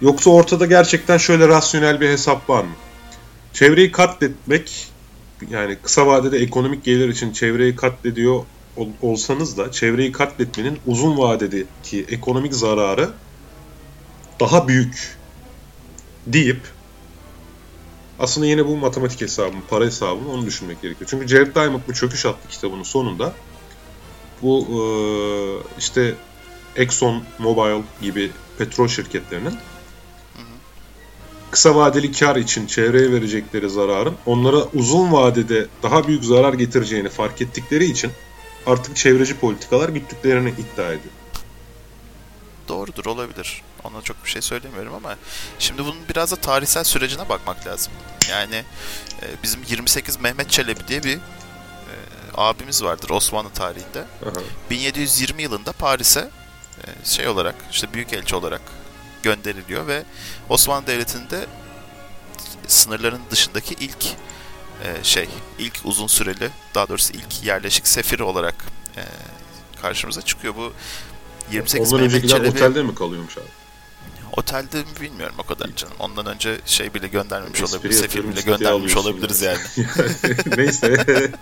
Yoksa 0.00 0.30
ortada 0.30 0.66
gerçekten 0.66 1.18
şöyle 1.18 1.48
rasyonel 1.48 2.00
bir 2.00 2.08
hesap 2.08 2.50
var 2.50 2.64
mı? 2.64 2.74
Çevreyi 3.52 3.92
katletmek 3.92 4.88
yani 5.50 5.76
kısa 5.82 6.06
vadede 6.06 6.38
ekonomik 6.38 6.84
gelir 6.84 7.08
için 7.08 7.32
çevreyi 7.32 7.76
katlediyor 7.76 8.44
ol, 8.76 8.88
olsanız 9.02 9.58
da 9.58 9.72
çevreyi 9.72 10.12
katletmenin 10.12 10.78
uzun 10.86 11.18
vadedeki 11.18 12.04
ekonomik 12.08 12.54
zararı 12.54 13.10
daha 14.40 14.68
büyük 14.68 15.16
deyip 16.26 16.60
aslında 18.18 18.46
yine 18.46 18.66
bu 18.66 18.76
matematik 18.76 19.20
hesabı, 19.20 19.56
para 19.70 19.84
hesabı 19.84 20.28
onu 20.32 20.46
düşünmek 20.46 20.82
gerekiyor. 20.82 21.10
Çünkü 21.10 21.28
Jared 21.28 21.54
Diamond 21.54 21.80
bu 21.88 21.94
çöküş 21.94 22.26
attı 22.26 22.48
kitabının 22.48 22.82
sonunda 22.82 23.32
bu 24.42 24.66
e, 24.68 24.80
işte 25.78 26.14
Exxon 26.76 27.22
Mobil 27.38 27.82
gibi 28.02 28.30
petrol 28.58 28.88
şirketlerinin 28.88 29.58
kısa 31.50 31.74
vadeli 31.74 32.12
kar 32.12 32.36
için 32.36 32.66
çevreye 32.66 33.12
verecekleri 33.12 33.70
zararın 33.70 34.14
onlara 34.26 34.56
uzun 34.56 35.12
vadede 35.12 35.66
daha 35.82 36.08
büyük 36.08 36.24
zarar 36.24 36.54
getireceğini 36.54 37.08
fark 37.08 37.42
ettikleri 37.42 37.84
için 37.84 38.10
artık 38.66 38.96
çevreci 38.96 39.36
politikalar 39.36 39.88
güttüklerini 39.88 40.48
iddia 40.48 40.86
ediyor. 40.86 41.14
Doğrudur 42.68 43.06
olabilir. 43.06 43.62
Ona 43.86 44.02
çok 44.02 44.24
bir 44.24 44.30
şey 44.30 44.42
söylemiyorum 44.42 44.94
ama 44.94 45.16
şimdi 45.58 45.84
bunun 45.84 46.08
biraz 46.08 46.32
da 46.32 46.36
tarihsel 46.36 46.84
sürecine 46.84 47.28
bakmak 47.28 47.66
lazım. 47.66 47.92
Yani 48.30 48.64
e, 49.22 49.24
bizim 49.42 49.60
28 49.68 50.20
Mehmet 50.20 50.50
Çelebi 50.50 50.88
diye 50.88 51.02
bir 51.02 51.16
e, 51.16 51.20
abimiz 52.34 52.84
vardır 52.84 53.10
Osmanlı 53.10 53.50
tarihinde. 53.50 54.04
Aha. 54.26 54.40
1720 54.70 55.42
yılında 55.42 55.72
Paris'e 55.72 56.30
e, 56.84 57.04
şey 57.04 57.28
olarak 57.28 57.54
işte 57.70 57.92
büyükelçi 57.92 58.36
olarak 58.36 58.62
gönderiliyor 59.22 59.86
ve 59.86 60.02
Osmanlı 60.48 60.86
Devleti'nde 60.86 61.46
sınırların 62.66 63.20
dışındaki 63.30 63.74
ilk 63.74 64.06
e, 64.84 65.04
şey, 65.04 65.28
ilk 65.58 65.80
uzun 65.84 66.06
süreli, 66.06 66.50
daha 66.74 66.88
doğrusu 66.88 67.12
ilk 67.12 67.44
yerleşik 67.44 67.88
sefir 67.88 68.20
olarak 68.20 68.54
e, 68.96 69.02
karşımıza 69.82 70.22
çıkıyor. 70.22 70.54
Bu 70.56 70.72
28 71.52 71.92
Ondan 71.92 72.06
Mehmet 72.06 72.28
Çelebi... 72.28 72.48
otelde 72.48 72.82
mi 72.82 72.94
kalıyormuş 72.94 73.38
abi? 73.38 73.44
Otelde 74.32 74.78
mi 74.78 75.00
bilmiyorum 75.00 75.34
o 75.38 75.42
kadar 75.42 75.76
canım. 75.76 75.94
Ondan 75.98 76.26
önce 76.26 76.60
şey 76.66 76.94
bile 76.94 77.08
göndermemiş 77.08 77.62
olabilir, 77.62 77.92
sefir 77.92 78.28
bile 78.28 78.40
göndermemiş 78.40 78.96
olabiliriz 78.96 79.42
yani. 79.42 79.58
yani. 79.76 80.36
Neyse. 80.56 81.32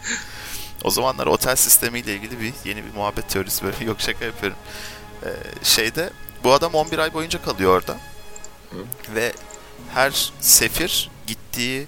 o 0.84 0.90
zamanlar 0.90 1.26
otel 1.26 1.56
sistemiyle 1.56 2.14
ilgili 2.14 2.40
bir 2.40 2.52
yeni 2.64 2.84
bir 2.84 2.94
muhabbet 2.94 3.28
teorisi 3.28 3.64
böyle 3.64 3.76
yok 3.84 4.00
şaka 4.00 4.24
yapıyorum. 4.24 4.58
Ee, 5.24 5.28
şeyde 5.62 6.10
bu 6.44 6.52
adam 6.52 6.74
11 6.74 6.98
ay 6.98 7.14
boyunca 7.14 7.42
kalıyor 7.42 7.76
orada. 7.76 7.92
Hı. 8.70 8.76
Ve 9.14 9.32
her 9.94 10.32
sefir 10.40 11.10
gittiği 11.26 11.86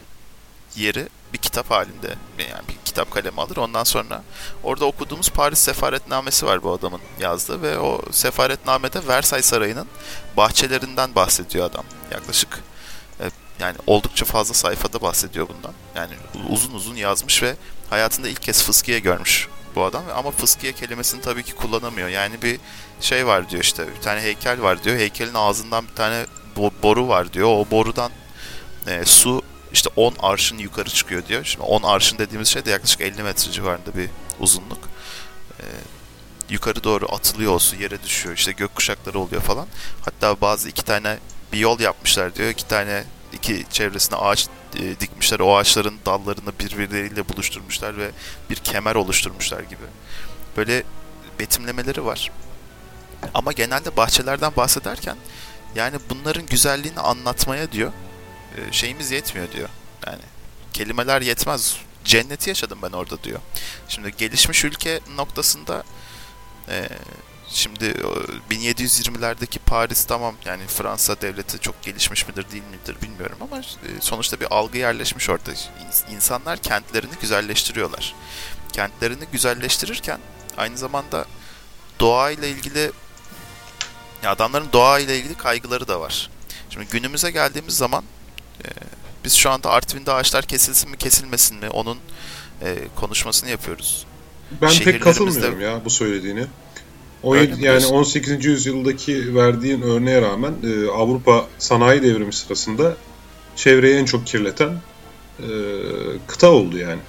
yeri 0.76 1.09
bir 1.33 1.39
kitap 1.39 1.70
halinde 1.70 2.14
yani 2.39 2.68
bir 2.68 2.77
kitap 2.85 3.11
kalemi 3.11 3.41
alır. 3.41 3.57
Ondan 3.57 3.85
sonra 3.85 4.22
orada 4.62 4.85
okuduğumuz 4.85 5.31
Paris 5.31 5.59
Sefaretnamesi 5.59 6.47
var 6.47 6.62
bu 6.62 6.72
adamın 6.72 7.01
yazdığı 7.20 7.62
ve 7.62 7.79
o 7.79 8.03
sefaretnamede 8.11 9.07
Versay 9.09 9.43
Sarayı'nın 9.43 9.87
bahçelerinden 10.37 11.14
bahsediyor 11.14 11.70
adam. 11.70 11.85
Yaklaşık 12.11 12.62
e, 13.20 13.31
yani 13.61 13.77
oldukça 13.87 14.24
fazla 14.24 14.55
sayfada 14.55 15.01
bahsediyor 15.01 15.49
bundan. 15.49 15.72
Yani 15.95 16.14
uzun 16.49 16.74
uzun 16.74 16.95
yazmış 16.95 17.43
ve 17.43 17.57
hayatında 17.91 18.29
ilk 18.29 18.43
kez 18.43 18.64
fıskiye 18.64 18.99
görmüş 18.99 19.49
bu 19.74 19.85
adam 19.85 20.03
ama 20.16 20.31
fıskiye 20.31 20.72
kelimesini 20.72 21.20
tabii 21.20 21.43
ki 21.43 21.55
kullanamıyor. 21.55 22.09
Yani 22.09 22.43
bir 22.43 22.61
şey 23.01 23.27
var 23.27 23.51
diyor 23.51 23.62
işte 23.62 23.87
bir 23.97 24.03
tane 24.03 24.20
heykel 24.20 24.62
var 24.62 24.85
diyor. 24.85 24.97
Heykelin 24.97 25.35
ağzından 25.35 25.89
bir 25.89 25.95
tane 25.95 26.27
boru 26.83 27.09
var 27.09 27.33
diyor. 27.33 27.49
O 27.49 27.66
borudan 27.70 28.11
e, 28.87 29.05
su 29.05 29.43
işte 29.77 29.91
10 29.97 30.14
arşın 30.18 30.59
yukarı 30.59 30.91
çıkıyor 30.91 31.27
diyor. 31.27 31.45
Şimdi 31.45 31.64
10 31.64 31.83
arşın 31.83 32.18
dediğimiz 32.18 32.49
şey 32.49 32.64
de 32.64 32.70
yaklaşık 32.70 33.01
50 33.01 33.22
metre 33.22 33.53
civarında 33.53 33.97
bir 33.97 34.11
uzunluk. 34.41 34.79
E, 35.61 35.64
yukarı 36.51 36.85
doğru 36.85 37.14
atılıyor 37.14 37.55
o 37.55 37.59
su 37.59 37.77
yere 37.77 38.03
düşüyor. 38.03 38.35
İşte 38.37 38.53
gök 38.53 38.74
kuşakları 38.74 39.18
oluyor 39.18 39.43
falan. 39.43 39.66
Hatta 40.05 40.41
bazı 40.41 40.68
iki 40.68 40.85
tane 40.85 41.18
bir 41.53 41.59
yol 41.59 41.81
yapmışlar 41.81 42.35
diyor. 42.35 42.49
İki 42.49 42.68
tane 42.68 43.05
iki 43.33 43.64
çevresine 43.70 44.18
ağaç 44.18 44.47
e, 44.77 45.01
dikmişler. 45.01 45.41
O 45.41 45.57
ağaçların 45.57 45.99
dallarını 46.07 46.59
birbirleriyle 46.61 47.29
buluşturmuşlar 47.29 47.99
ve 47.99 48.11
bir 48.51 48.57
kemer 48.57 48.95
oluşturmuşlar 48.95 49.61
gibi. 49.61 49.87
Böyle 50.57 50.83
betimlemeleri 51.39 52.05
var. 52.05 52.31
Ama 53.35 53.53
genelde 53.53 53.97
bahçelerden 53.97 54.53
bahsederken 54.57 55.16
yani 55.74 55.97
bunların 56.11 56.47
güzelliğini 56.47 57.01
anlatmaya 57.01 57.72
diyor 57.72 57.93
şeyimiz 58.72 59.11
yetmiyor 59.11 59.52
diyor. 59.52 59.68
Yani 60.07 60.22
kelimeler 60.72 61.22
yetmez. 61.22 61.76
Cenneti 62.04 62.50
yaşadım 62.50 62.78
ben 62.82 62.92
orada 62.92 63.22
diyor. 63.22 63.40
Şimdi 63.88 64.16
gelişmiş 64.16 64.64
ülke 64.64 65.00
noktasında 65.16 65.84
e, 66.68 66.88
şimdi 67.48 67.84
1720'lerdeki 68.50 69.59
Paris 69.59 70.04
tamam 70.04 70.34
yani 70.44 70.66
Fransa 70.66 71.20
devleti 71.20 71.59
çok 71.59 71.82
gelişmiş 71.82 72.28
midir 72.28 72.50
değil 72.50 72.62
midir 72.70 73.02
bilmiyorum 73.02 73.38
ama 73.40 73.59
e, 73.59 74.00
sonuçta 74.00 74.40
bir 74.40 74.54
algı 74.54 74.78
yerleşmiş 74.78 75.30
orada. 75.30 75.50
İnsanlar 76.11 76.59
kentlerini 76.59 77.12
güzelleştiriyorlar. 77.20 78.14
Kentlerini 78.72 79.24
güzelleştirirken 79.32 80.20
aynı 80.57 80.78
zamanda 80.78 81.26
doğayla 82.00 82.48
ilgili 82.48 82.92
ya 84.22 84.30
adamların 84.30 84.72
doğayla 84.72 85.14
ilgili 85.14 85.34
kaygıları 85.34 85.88
da 85.88 86.00
var. 86.00 86.30
Şimdi 86.70 86.86
günümüze 86.86 87.30
geldiğimiz 87.30 87.76
zaman 87.76 88.04
e, 88.64 88.68
biz 89.24 89.34
şu 89.34 89.50
anda 89.50 89.70
Artvin'de 89.70 90.12
ağaçlar 90.12 90.44
kesilsin 90.44 90.90
mi 90.90 90.96
kesilmesin 90.96 91.59
mi 91.59 91.68
onun 91.70 91.98
e, 92.62 92.76
konuşmasını 92.96 93.50
yapıyoruz. 93.50 94.07
Ben 94.62 94.78
pek 94.84 95.02
katılmıyorum 95.02 95.61
ya 95.61 95.84
bu 95.84 95.90
söylediğini. 95.90 96.46
O, 97.22 97.34
yani 97.34 97.86
18. 97.86 98.44
yüzyıldaki 98.44 99.34
verdiğin 99.34 99.82
örneğe 99.82 100.22
rağmen 100.22 100.54
e, 100.64 100.90
Avrupa 100.90 101.46
sanayi 101.59 102.02
devrimi 102.02 102.32
sırasında 102.32 102.96
çevreyi 103.57 103.96
en 103.96 104.04
çok 104.04 104.26
kirleten 104.26 104.70
e, 105.40 105.48
kıta 106.26 106.50
oldu 106.50 106.78
yani. 106.78 107.00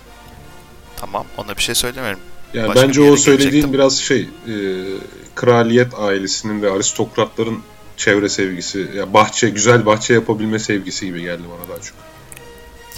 Tamam 0.98 1.26
ona 1.38 1.58
bir 1.58 1.62
şey 1.62 1.76
söylemiyorum. 1.76 2.20
Yani 2.54 2.68
Başka 2.68 2.88
bence 2.88 3.02
o 3.02 3.18
söylediğin 3.18 3.50
gelecektim. 3.52 3.74
biraz 3.74 3.98
şey 3.98 4.22
e, 4.22 4.56
kraliyet 5.36 5.94
ailesinin 6.00 6.62
ve 6.62 6.72
aristokratların 6.72 7.60
çevre 7.98 8.30
sevgisi, 8.30 8.92
ya 8.96 9.14
bahçe, 9.14 9.50
güzel 9.50 9.86
bahçe 9.86 10.14
yapabilme 10.14 10.60
sevgisi 10.60 11.06
gibi 11.06 11.22
geldi 11.22 11.44
bana 11.52 11.70
daha 11.70 11.82
çok. 11.82 11.96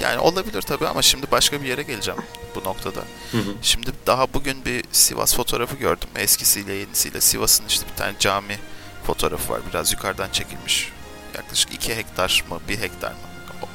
Yani 0.01 0.19
olabilir 0.19 0.61
tabii 0.61 0.87
ama 0.87 1.01
şimdi 1.01 1.25
başka 1.31 1.61
bir 1.61 1.67
yere 1.67 1.83
geleceğim 1.83 2.19
bu 2.55 2.63
noktada. 2.63 2.99
Hı 3.31 3.37
hı. 3.37 3.53
Şimdi 3.61 3.91
daha 4.07 4.33
bugün 4.33 4.65
bir 4.65 4.83
Sivas 4.91 5.35
fotoğrafı 5.35 5.75
gördüm. 5.75 6.09
Eskisiyle 6.15 6.73
yenisiyle 6.73 7.21
Sivas'ın 7.21 7.65
işte 7.67 7.85
bir 7.91 7.95
tane 7.97 8.13
cami 8.19 8.57
fotoğrafı 9.03 9.53
var. 9.53 9.61
Biraz 9.69 9.93
yukarıdan 9.93 10.29
çekilmiş. 10.29 10.91
Yaklaşık 11.35 11.73
2 11.73 11.95
hektar 11.95 12.43
mı 12.49 12.59
1 12.69 12.79
hektar 12.79 13.11
mı? 13.11 13.17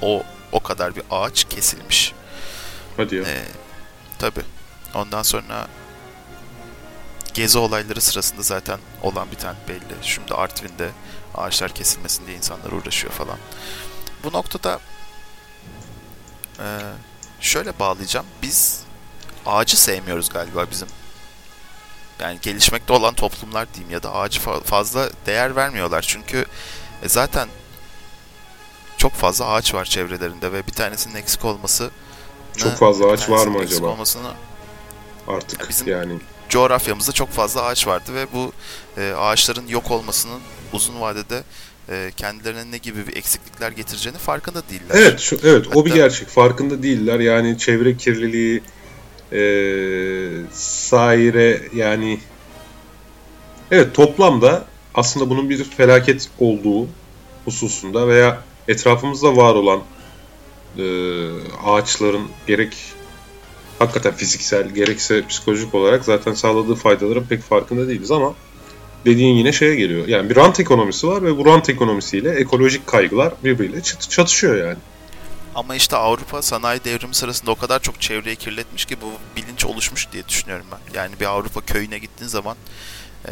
O 0.02 0.22
o 0.52 0.60
kadar 0.60 0.96
bir 0.96 1.02
ağaç 1.10 1.44
kesilmiş. 1.44 2.12
Hadi 2.96 3.16
ya. 3.16 3.22
Ee, 3.22 3.42
tabii. 4.18 4.42
Ondan 4.94 5.22
sonra 5.22 5.68
gezi 7.35 7.59
olayları 7.59 8.01
sırasında 8.01 8.43
zaten 8.43 8.78
olan 9.03 9.30
bir 9.30 9.37
tane 9.37 9.57
belli. 9.68 9.95
Şimdi 10.03 10.35
Artvin'de 10.35 10.91
ağaçlar 11.35 11.74
kesilmesin 11.74 12.26
diye 12.26 12.37
insanlar 12.37 12.72
uğraşıyor 12.72 13.12
falan. 13.12 13.39
Bu 14.24 14.32
noktada 14.32 14.80
e, 16.59 16.66
şöyle 17.41 17.78
bağlayacağım. 17.78 18.26
Biz 18.43 18.80
ağacı 19.47 19.80
sevmiyoruz 19.80 20.28
galiba 20.28 20.66
bizim. 20.70 20.89
Yani 22.20 22.39
gelişmekte 22.43 22.93
olan 22.93 23.14
toplumlar 23.14 23.74
diyeyim 23.74 23.93
ya 23.93 24.03
da 24.03 24.14
ağacı 24.14 24.41
fazla 24.64 25.11
değer 25.26 25.57
vermiyorlar. 25.57 26.03
Çünkü 26.03 26.47
e, 27.03 27.09
zaten 27.09 27.49
çok 28.97 29.12
fazla 29.12 29.47
ağaç 29.47 29.74
var 29.74 29.85
çevrelerinde 29.85 30.53
ve 30.53 30.66
bir 30.66 30.72
tanesinin 30.72 31.14
eksik 31.14 31.45
olması 31.45 31.91
çok 32.57 32.72
fazla 32.72 33.07
ağaç 33.07 33.30
var 33.30 33.47
mı 33.47 33.59
acaba? 33.59 33.87
Olmasını, 33.87 34.32
Artık 35.28 35.68
bizim 35.68 35.89
yani 35.89 36.20
coğrafyamızda 36.49 37.12
çok 37.12 37.30
fazla 37.30 37.62
ağaç 37.62 37.86
vardı 37.86 38.14
ve 38.14 38.26
bu 38.32 38.53
e, 38.97 39.12
ağaçların 39.12 39.68
yok 39.68 39.90
olmasının 39.90 40.40
uzun 40.72 41.01
vadede 41.01 41.42
e, 41.88 42.11
kendilerine 42.16 42.70
ne 42.70 42.78
gibi 42.78 43.07
bir 43.07 43.16
eksiklikler 43.16 43.72
getireceğini 43.72 44.18
farkında 44.18 44.62
değiller. 44.70 44.95
Evet, 44.95 45.20
şu, 45.20 45.38
evet 45.45 45.66
Hatta, 45.66 45.78
o 45.78 45.84
bir 45.84 45.95
gerçek. 45.95 46.28
Farkında 46.28 46.82
değiller. 46.82 47.20
Yani 47.20 47.59
çevre 47.59 47.97
kirliliği 47.97 48.62
e, 49.32 49.40
saire 50.53 51.62
yani 51.74 52.20
evet 53.70 53.95
toplamda 53.95 54.64
aslında 54.95 55.30
bunun 55.30 55.51
bir 55.51 55.64
felaket 55.64 56.28
olduğu 56.38 56.88
hususunda 57.45 58.09
veya 58.09 58.42
etrafımızda 58.68 59.36
var 59.36 59.55
olan 59.55 59.80
e, 60.78 60.84
ağaçların 61.64 62.28
gerek 62.47 62.76
hakikaten 63.78 64.14
fiziksel 64.14 64.68
gerekse 64.68 65.26
psikolojik 65.26 65.74
olarak 65.74 66.04
zaten 66.04 66.34
sağladığı 66.34 66.74
faydaların 66.74 67.24
pek 67.24 67.42
farkında 67.42 67.88
değiliz 67.88 68.10
ama 68.10 68.34
dediğin 69.04 69.34
yine 69.36 69.52
şeye 69.52 69.74
geliyor. 69.74 70.08
Yani 70.08 70.30
bir 70.30 70.36
rant 70.36 70.60
ekonomisi 70.60 71.08
var 71.08 71.22
ve 71.22 71.38
bu 71.38 71.46
rant 71.46 71.68
ekonomisiyle 71.68 72.30
ekolojik 72.30 72.86
kaygılar 72.86 73.32
birbiriyle 73.44 73.82
çatışıyor 73.82 74.56
yani. 74.56 74.78
Ama 75.54 75.74
işte 75.74 75.96
Avrupa 75.96 76.42
sanayi 76.42 76.84
devrimi 76.84 77.14
sırasında 77.14 77.50
o 77.50 77.54
kadar 77.54 77.82
çok 77.82 78.00
çevreyi 78.00 78.36
kirletmiş 78.36 78.84
ki 78.84 78.96
bu 79.00 79.12
bilinç 79.36 79.64
oluşmuş 79.64 80.12
diye 80.12 80.28
düşünüyorum 80.28 80.66
ben. 80.72 81.00
Yani 81.00 81.20
bir 81.20 81.26
Avrupa 81.26 81.60
köyüne 81.60 81.98
gittiğin 81.98 82.28
zaman 82.28 82.56
e, 83.26 83.30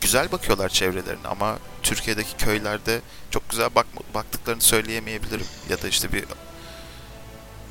güzel 0.00 0.32
bakıyorlar 0.32 0.68
çevrelerine 0.68 1.28
ama 1.28 1.58
Türkiye'deki 1.82 2.36
köylerde 2.36 3.00
çok 3.30 3.50
güzel 3.50 3.68
bak 3.74 3.86
baktıklarını 4.14 4.60
söyleyemeyebilirim. 4.60 5.46
Ya 5.70 5.82
da 5.82 5.88
işte 5.88 6.12
bir 6.12 6.24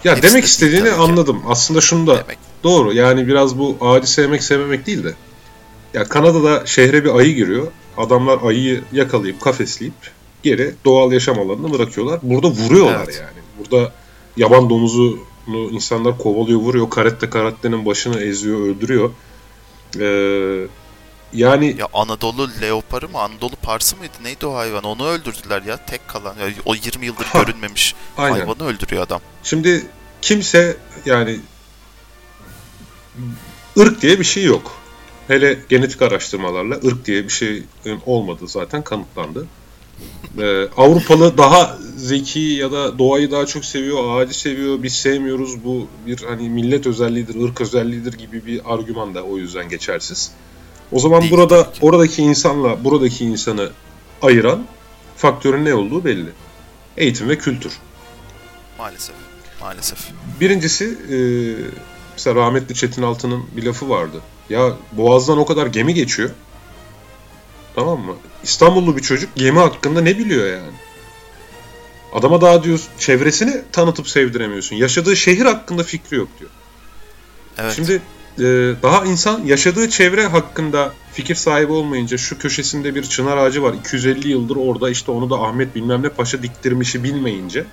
ya 0.05 0.21
demek 0.21 0.45
istediğini 0.45 0.91
anladım. 0.91 1.41
Aslında 1.47 1.81
şunu 1.81 2.07
da 2.07 2.17
demek. 2.17 2.37
doğru. 2.63 2.93
Yani 2.93 3.27
biraz 3.27 3.57
bu 3.57 3.77
ağacı 3.81 4.11
sevmek 4.11 4.43
sevmemek 4.43 4.87
değil 4.87 5.03
de. 5.03 5.13
Ya 5.93 6.03
Kanada'da 6.03 6.65
şehre 6.65 7.03
bir 7.03 7.15
ayı 7.15 7.35
giriyor. 7.35 7.67
Adamlar 7.97 8.39
ayıyı 8.43 8.83
yakalayıp 8.91 9.41
kafesleyip 9.41 9.93
geri 10.43 10.75
doğal 10.85 11.11
yaşam 11.11 11.39
alanına 11.39 11.73
bırakıyorlar. 11.73 12.19
Burada 12.23 12.47
vuruyorlar 12.47 13.03
evet. 13.05 13.21
yani. 13.21 13.45
Burada 13.59 13.91
yaban 14.37 14.69
domuzunu 14.69 15.17
insanlar 15.71 16.17
kovalıyor, 16.17 16.59
vuruyor. 16.59 16.89
Karette 16.89 17.29
karattenin 17.29 17.85
başını 17.85 18.21
eziyor, 18.21 18.59
öldürüyor. 18.59 19.11
Ee, 19.99 20.67
yani 21.33 21.75
ya 21.79 21.87
Anadolu 21.93 22.49
leoparı 22.61 23.09
mı 23.09 23.19
Anadolu 23.19 23.55
parsı 23.55 23.97
mıydı 23.97 24.13
neydi 24.23 24.45
o 24.45 24.55
hayvan 24.55 24.83
onu 24.83 25.07
öldürdüler 25.07 25.61
ya 25.61 25.77
tek 25.85 26.07
kalan 26.07 26.35
ya, 26.37 26.47
o 26.65 26.75
20 26.75 27.05
yıldır 27.05 27.25
ha, 27.25 27.43
görünmemiş 27.43 27.95
aynen. 28.17 28.39
hayvanı 28.39 28.67
öldürüyor 28.67 29.03
adam. 29.03 29.21
Şimdi 29.43 29.85
kimse 30.25 30.77
yani 31.05 31.39
ırk 33.77 34.01
diye 34.01 34.19
bir 34.19 34.23
şey 34.23 34.43
yok. 34.43 34.71
Hele 35.27 35.59
genetik 35.69 36.01
araştırmalarla 36.01 36.75
ırk 36.75 37.05
diye 37.05 37.23
bir 37.23 37.29
şey 37.29 37.63
olmadı 38.05 38.47
zaten 38.47 38.83
kanıtlandı. 38.83 39.47
Ee, 40.41 40.67
Avrupalı 40.77 41.37
daha 41.37 41.77
zeki 41.97 42.39
ya 42.39 42.71
da 42.71 42.99
doğayı 42.99 43.31
daha 43.31 43.45
çok 43.45 43.65
seviyor, 43.65 44.17
ağacı 44.17 44.39
seviyor, 44.39 44.83
biz 44.83 44.93
sevmiyoruz 44.93 45.63
bu 45.63 45.87
bir 46.07 46.23
hani 46.23 46.49
millet 46.49 46.87
özelliğidir, 46.87 47.43
ırk 47.43 47.61
özelliğidir 47.61 48.13
gibi 48.13 48.45
bir 48.45 48.73
argüman 48.73 49.15
da 49.15 49.23
o 49.23 49.37
yüzden 49.37 49.69
geçersiz. 49.69 50.31
O 50.91 50.99
zaman 50.99 51.21
Değil 51.21 51.31
burada 51.31 51.71
oradaki 51.81 52.21
insanla 52.21 52.83
buradaki 52.83 53.25
insanı 53.25 53.69
ayıran 54.21 54.65
faktörün 55.17 55.65
ne 55.65 55.73
olduğu 55.73 56.05
belli. 56.05 56.29
Eğitim 56.97 57.29
ve 57.29 57.37
kültür. 57.37 57.73
Maalesef. 58.77 59.24
Maalesef. 59.61 59.99
Birincisi 60.41 60.85
e, 60.85 61.17
mesela 62.13 62.35
rahmetli 62.35 62.75
Çetin 62.75 63.01
Altı'nın 63.01 63.43
bir 63.57 63.63
lafı 63.63 63.89
vardı. 63.89 64.21
Ya 64.49 64.73
Boğaz'dan 64.91 65.37
o 65.37 65.45
kadar 65.45 65.67
gemi 65.67 65.93
geçiyor. 65.93 66.29
Tamam 67.75 67.99
mı? 67.99 68.15
İstanbullu 68.43 68.97
bir 68.97 69.01
çocuk 69.01 69.35
gemi 69.35 69.59
hakkında 69.59 70.01
ne 70.01 70.17
biliyor 70.17 70.47
yani? 70.47 70.71
Adama 72.13 72.41
daha 72.41 72.63
diyor 72.63 72.79
çevresini 72.99 73.61
tanıtıp 73.71 74.09
sevdiremiyorsun. 74.09 74.75
Yaşadığı 74.75 75.15
şehir 75.15 75.45
hakkında 75.45 75.83
fikri 75.83 76.17
yok 76.17 76.27
diyor. 76.39 76.51
Evet. 77.57 77.73
Şimdi 77.75 78.01
e, 78.39 78.43
daha 78.83 79.05
insan 79.05 79.43
yaşadığı 79.45 79.89
çevre 79.89 80.27
hakkında 80.27 80.93
fikir 81.13 81.35
sahibi 81.35 81.71
olmayınca 81.71 82.17
şu 82.17 82.37
köşesinde 82.37 82.95
bir 82.95 83.03
çınar 83.03 83.37
ağacı 83.37 83.63
var 83.63 83.73
250 83.73 84.27
yıldır 84.29 84.55
orada 84.55 84.89
işte 84.89 85.11
onu 85.11 85.29
da 85.29 85.35
Ahmet 85.35 85.75
bilmem 85.75 86.03
ne 86.03 86.09
paşa 86.09 86.43
diktirmişi 86.43 87.03
bilmeyince 87.03 87.65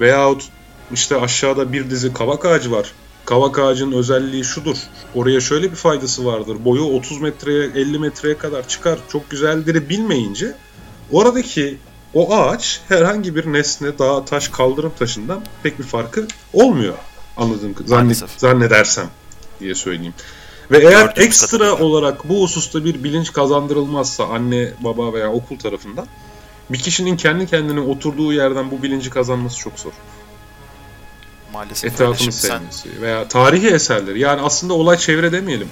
veyahut 0.00 0.48
işte 0.92 1.16
aşağıda 1.16 1.72
bir 1.72 1.90
dizi 1.90 2.12
kavak 2.12 2.44
ağacı 2.44 2.72
var. 2.72 2.92
Kavak 3.24 3.58
ağacının 3.58 3.92
özelliği 3.92 4.44
şudur. 4.44 4.76
Oraya 5.14 5.40
şöyle 5.40 5.70
bir 5.70 5.76
faydası 5.76 6.26
vardır. 6.26 6.64
Boyu 6.64 6.82
30 6.82 7.20
metreye 7.20 7.64
50 7.64 7.98
metreye 7.98 8.38
kadar 8.38 8.68
çıkar. 8.68 8.98
Çok 9.12 9.30
güzeldir 9.30 9.88
bilmeyince 9.88 10.54
oradaki 11.12 11.78
o 12.14 12.34
ağaç 12.34 12.80
herhangi 12.88 13.36
bir 13.36 13.52
nesne, 13.52 13.98
dağ, 13.98 14.24
taş, 14.24 14.48
kaldırım 14.48 14.92
taşından 14.98 15.40
pek 15.62 15.78
bir 15.78 15.84
farkı 15.84 16.26
olmuyor. 16.52 16.94
Anladığım 17.36 17.74
zannet, 17.86 18.24
zannedersem 18.36 19.06
diye 19.60 19.74
söyleyeyim. 19.74 20.14
Ve 20.70 20.78
eğer 20.78 21.12
ekstra 21.16 21.78
olarak 21.78 22.28
bu 22.28 22.42
hususta 22.42 22.84
bir 22.84 23.04
bilinç 23.04 23.32
kazandırılmazsa 23.32 24.24
anne, 24.24 24.72
baba 24.80 25.12
veya 25.12 25.32
okul 25.32 25.58
tarafından 25.58 26.06
bir 26.70 26.78
kişinin 26.78 27.16
kendi 27.16 27.46
kendine 27.46 27.80
oturduğu 27.80 28.32
yerden 28.32 28.70
bu 28.70 28.82
bilinci 28.82 29.10
kazanması 29.10 29.58
çok 29.58 29.78
zor. 29.78 29.92
Maalesef 31.52 31.92
Etrafını 31.92 32.32
sevmesi 32.32 32.78
sen... 32.78 33.02
veya 33.02 33.28
tarihi 33.28 33.68
eserleri. 33.68 34.20
Yani 34.20 34.40
aslında 34.40 34.74
olay 34.74 34.98
çevre 34.98 35.32
demeyelim. 35.32 35.68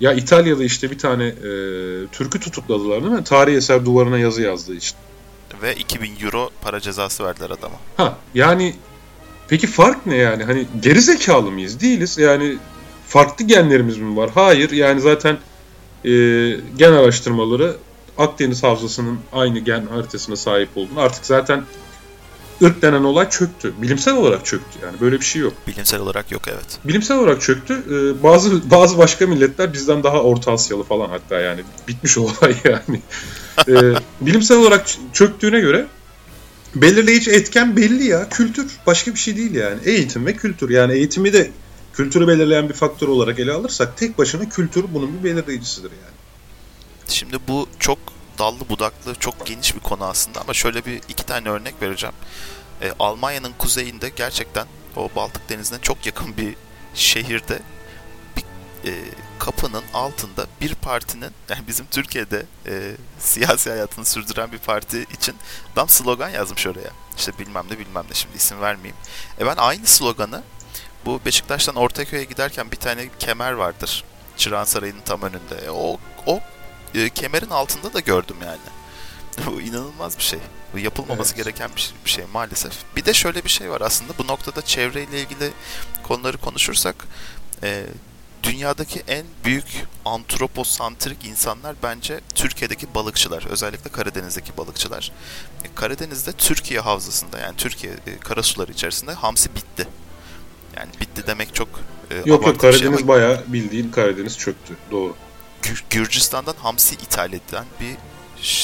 Ya 0.00 0.12
İtalya'da 0.12 0.64
işte 0.64 0.90
bir 0.90 0.98
tane 0.98 1.26
e, 1.26 1.34
türkü 2.12 2.40
tutukladılar 2.40 3.02
değil 3.02 3.12
mi? 3.12 3.24
Tarihi 3.24 3.56
eser 3.56 3.84
duvarına 3.84 4.18
yazı 4.18 4.42
yazdığı 4.42 4.74
için. 4.74 4.96
Ve 5.62 5.74
2000 5.74 6.12
euro 6.24 6.50
para 6.60 6.80
cezası 6.80 7.24
verdiler 7.24 7.50
adama. 7.50 7.76
Ha 7.96 8.16
yani 8.34 8.74
peki 9.48 9.66
fark 9.66 10.06
ne 10.06 10.16
yani? 10.16 10.44
Hani 10.44 10.66
geri 10.82 11.00
zekalı 11.00 11.50
mıyız? 11.50 11.80
Değiliz. 11.80 12.18
Yani 12.18 12.56
farklı 13.08 13.44
genlerimiz 13.44 13.98
mi 13.98 14.16
var? 14.16 14.30
Hayır. 14.34 14.70
Yani 14.70 15.00
zaten 15.00 15.38
e, 16.04 16.10
gen 16.76 16.92
araştırmaları 16.92 17.76
Akdeniz 18.18 18.62
Havzası'nın 18.62 19.18
aynı 19.32 19.58
gen 19.58 19.86
haritasına 19.86 20.36
sahip 20.36 20.68
olduğunu 20.76 21.00
artık 21.00 21.26
zaten 21.26 21.64
ırk 22.62 22.82
denen 22.82 23.04
olay 23.04 23.30
çöktü. 23.30 23.74
Bilimsel 23.82 24.14
olarak 24.14 24.46
çöktü 24.46 24.78
yani 24.82 25.00
böyle 25.00 25.20
bir 25.20 25.24
şey 25.24 25.42
yok. 25.42 25.52
Bilimsel 25.66 26.00
olarak 26.00 26.32
yok 26.32 26.42
evet. 26.48 26.78
Bilimsel 26.84 27.18
olarak 27.18 27.42
çöktü. 27.42 27.74
Ee, 27.90 28.22
bazı 28.22 28.70
bazı 28.70 28.98
başka 28.98 29.26
milletler 29.26 29.72
bizden 29.72 30.02
daha 30.02 30.22
Orta 30.22 30.52
Asyalı 30.52 30.82
falan 30.82 31.08
hatta 31.08 31.40
yani 31.40 31.60
bitmiş 31.88 32.18
olay 32.18 32.56
yani. 32.64 33.00
Ee, 33.68 33.94
bilimsel 34.20 34.58
olarak 34.58 34.86
çöktüğüne 35.12 35.60
göre 35.60 35.86
belirleyici 36.74 37.30
etken 37.30 37.76
belli 37.76 38.04
ya. 38.04 38.28
Kültür. 38.28 38.66
Başka 38.86 39.14
bir 39.14 39.18
şey 39.18 39.36
değil 39.36 39.54
yani. 39.54 39.78
Eğitim 39.84 40.26
ve 40.26 40.36
kültür. 40.36 40.70
Yani 40.70 40.92
eğitimi 40.92 41.32
de 41.32 41.50
kültürü 41.92 42.28
belirleyen 42.28 42.68
bir 42.68 42.74
faktör 42.74 43.08
olarak 43.08 43.38
ele 43.38 43.52
alırsak 43.52 43.96
tek 43.96 44.18
başına 44.18 44.48
kültür 44.48 44.84
bunun 44.94 45.18
bir 45.18 45.24
belirleyicisidir 45.24 45.90
yani. 45.90 46.16
Şimdi 47.08 47.36
bu 47.48 47.68
çok 47.78 47.98
dallı 48.38 48.68
budaklı, 48.68 49.14
çok 49.14 49.46
geniş 49.46 49.74
bir 49.74 49.80
konu 49.80 50.04
aslında 50.04 50.40
ama 50.40 50.54
şöyle 50.54 50.84
bir 50.84 50.96
iki 51.08 51.26
tane 51.26 51.48
örnek 51.48 51.82
vereceğim. 51.82 52.14
E, 52.82 52.92
Almanya'nın 52.98 53.52
kuzeyinde 53.52 54.08
gerçekten 54.08 54.66
o 54.96 55.10
Baltık 55.16 55.48
Denizi'ne 55.48 55.80
çok 55.82 56.06
yakın 56.06 56.36
bir 56.36 56.56
şehirde 56.94 57.58
bir 58.36 58.42
e, 58.90 58.94
kapının 59.38 59.84
altında 59.94 60.46
bir 60.60 60.74
partinin 60.74 61.30
yani 61.48 61.66
bizim 61.66 61.86
Türkiye'de 61.86 62.46
e, 62.66 62.96
siyasi 63.18 63.70
hayatını 63.70 64.04
sürdüren 64.04 64.52
bir 64.52 64.58
parti 64.58 65.06
için 65.12 65.36
adam 65.72 65.88
slogan 65.88 66.28
yazmış 66.28 66.66
oraya. 66.66 66.90
İşte 67.16 67.32
bilmem 67.38 67.64
ne 67.70 67.78
bilmem 67.78 68.04
ne 68.10 68.14
şimdi 68.14 68.36
isim 68.36 68.60
vermeyeyim. 68.60 68.96
E 69.40 69.46
ben 69.46 69.56
aynı 69.56 69.86
sloganı 69.86 70.42
bu 71.04 71.20
Beşiktaş'tan 71.24 71.76
Ortaköy'e 71.76 72.24
giderken 72.24 72.70
bir 72.70 72.76
tane 72.76 73.08
kemer 73.18 73.52
vardır. 73.52 74.04
Çırağan 74.36 74.64
Sarayı'nın 74.64 75.00
tam 75.00 75.22
önünde. 75.22 75.66
E, 75.66 75.70
o, 75.70 75.98
o 76.26 76.40
e, 76.94 77.08
kemerin 77.10 77.50
altında 77.50 77.94
da 77.94 78.00
gördüm 78.00 78.36
yani. 78.44 78.58
Bu 79.46 79.60
inanılmaz 79.60 80.18
bir 80.18 80.22
şey. 80.22 80.38
Bu 80.74 80.78
yapılmaması 80.78 81.34
evet. 81.34 81.44
gereken 81.44 81.70
bir, 81.76 81.94
bir 82.04 82.10
şey 82.10 82.24
maalesef. 82.32 82.72
Bir 82.96 83.04
de 83.04 83.14
şöyle 83.14 83.44
bir 83.44 83.48
şey 83.48 83.70
var 83.70 83.80
aslında 83.80 84.12
bu 84.18 84.26
noktada 84.26 84.62
çevreyle 84.62 85.20
ilgili 85.20 85.50
konuları 86.02 86.38
konuşursak 86.38 86.96
e, 87.62 87.86
dünyadaki 88.42 89.02
en 89.08 89.26
büyük 89.44 89.86
antroposantrik 90.04 91.24
insanlar 91.24 91.76
bence 91.82 92.20
Türkiye'deki 92.34 92.94
balıkçılar. 92.94 93.46
Özellikle 93.50 93.90
Karadeniz'deki 93.90 94.56
balıkçılar. 94.56 95.12
E, 95.64 95.74
Karadeniz'de 95.74 96.32
Türkiye 96.32 96.80
havzasında 96.80 97.38
yani 97.38 97.56
Türkiye 97.56 97.92
e, 97.92 98.18
karasuları 98.18 98.72
içerisinde 98.72 99.12
hamsi 99.12 99.54
bitti. 99.54 99.88
Yani 100.76 100.90
bitti 101.00 101.26
demek 101.26 101.54
çok 101.54 101.68
e, 102.10 102.16
Yok 102.16 102.28
yok 102.28 102.44
şey 102.44 102.56
Karadeniz 102.56 102.80
şey 102.80 102.88
ama... 102.88 103.08
bayağı 103.08 103.44
bildiğin 103.46 103.90
Karadeniz 103.90 104.38
çöktü. 104.38 104.76
Doğru. 104.90 105.14
Gür- 105.66 105.84
Gürcistan'dan 105.90 106.54
hamsi 106.62 106.94
ithal 106.94 107.32
edilen 107.32 107.64
bir 107.80 107.96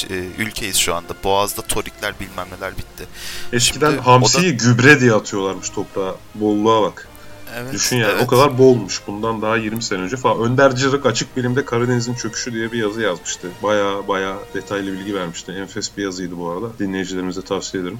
e, 0.09 0.15
ülkeyiz 0.37 0.77
şu 0.77 0.95
anda. 0.95 1.13
Boğaz'da 1.23 1.61
torikler 1.61 2.13
bilmem 2.19 2.47
neler 2.57 2.77
bitti. 2.77 3.07
Eskiden 3.53 3.89
Şimdi 3.89 4.01
hamsiyi 4.01 4.59
da... 4.59 4.63
gübre 4.65 4.99
diye 4.99 5.13
atıyorlarmış 5.13 5.69
toprağa. 5.69 6.15
Bolluğa 6.35 6.81
bak. 6.81 7.07
Evet, 7.55 7.73
Düşün 7.73 7.97
yani 7.97 8.11
evet. 8.11 8.23
o 8.23 8.27
kadar 8.27 8.57
bolmuş 8.57 9.01
bundan 9.07 9.41
daha 9.41 9.57
20 9.57 9.83
sene 9.83 9.99
önce 10.01 10.17
falan. 10.17 10.41
Önder 10.51 10.75
Cırık 10.75 11.05
Açık 11.05 11.37
Bilim'de 11.37 11.65
Karadeniz'in 11.65 12.13
Çöküşü 12.13 12.53
diye 12.53 12.71
bir 12.71 12.77
yazı 12.77 13.01
yazmıştı. 13.01 13.47
Baya 13.63 14.07
baya 14.07 14.37
detaylı 14.53 14.91
bilgi 14.91 15.15
vermişti. 15.15 15.51
Enfes 15.51 15.97
bir 15.97 16.03
yazıydı 16.03 16.37
bu 16.37 16.49
arada. 16.49 16.79
Dinleyicilerimize 16.79 17.41
tavsiye 17.41 17.83
ederim. 17.83 17.99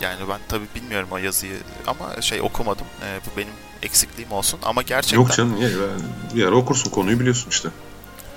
Yani 0.00 0.28
ben 0.28 0.40
tabi 0.48 0.64
bilmiyorum 0.74 1.08
o 1.10 1.16
yazıyı 1.16 1.56
ama 1.86 2.22
şey 2.22 2.40
okumadım. 2.40 2.86
Ee, 3.02 3.20
bu 3.26 3.38
benim 3.38 3.52
eksikliğim 3.82 4.32
olsun 4.32 4.60
ama 4.62 4.82
gerçekten... 4.82 5.16
Yok 5.16 5.32
canım 5.32 5.54
niye? 5.54 5.70
Yani 5.70 5.80
bir 6.34 6.44
ara 6.44 6.56
okursun 6.56 6.90
konuyu 6.90 7.20
biliyorsun 7.20 7.50
işte. 7.50 7.68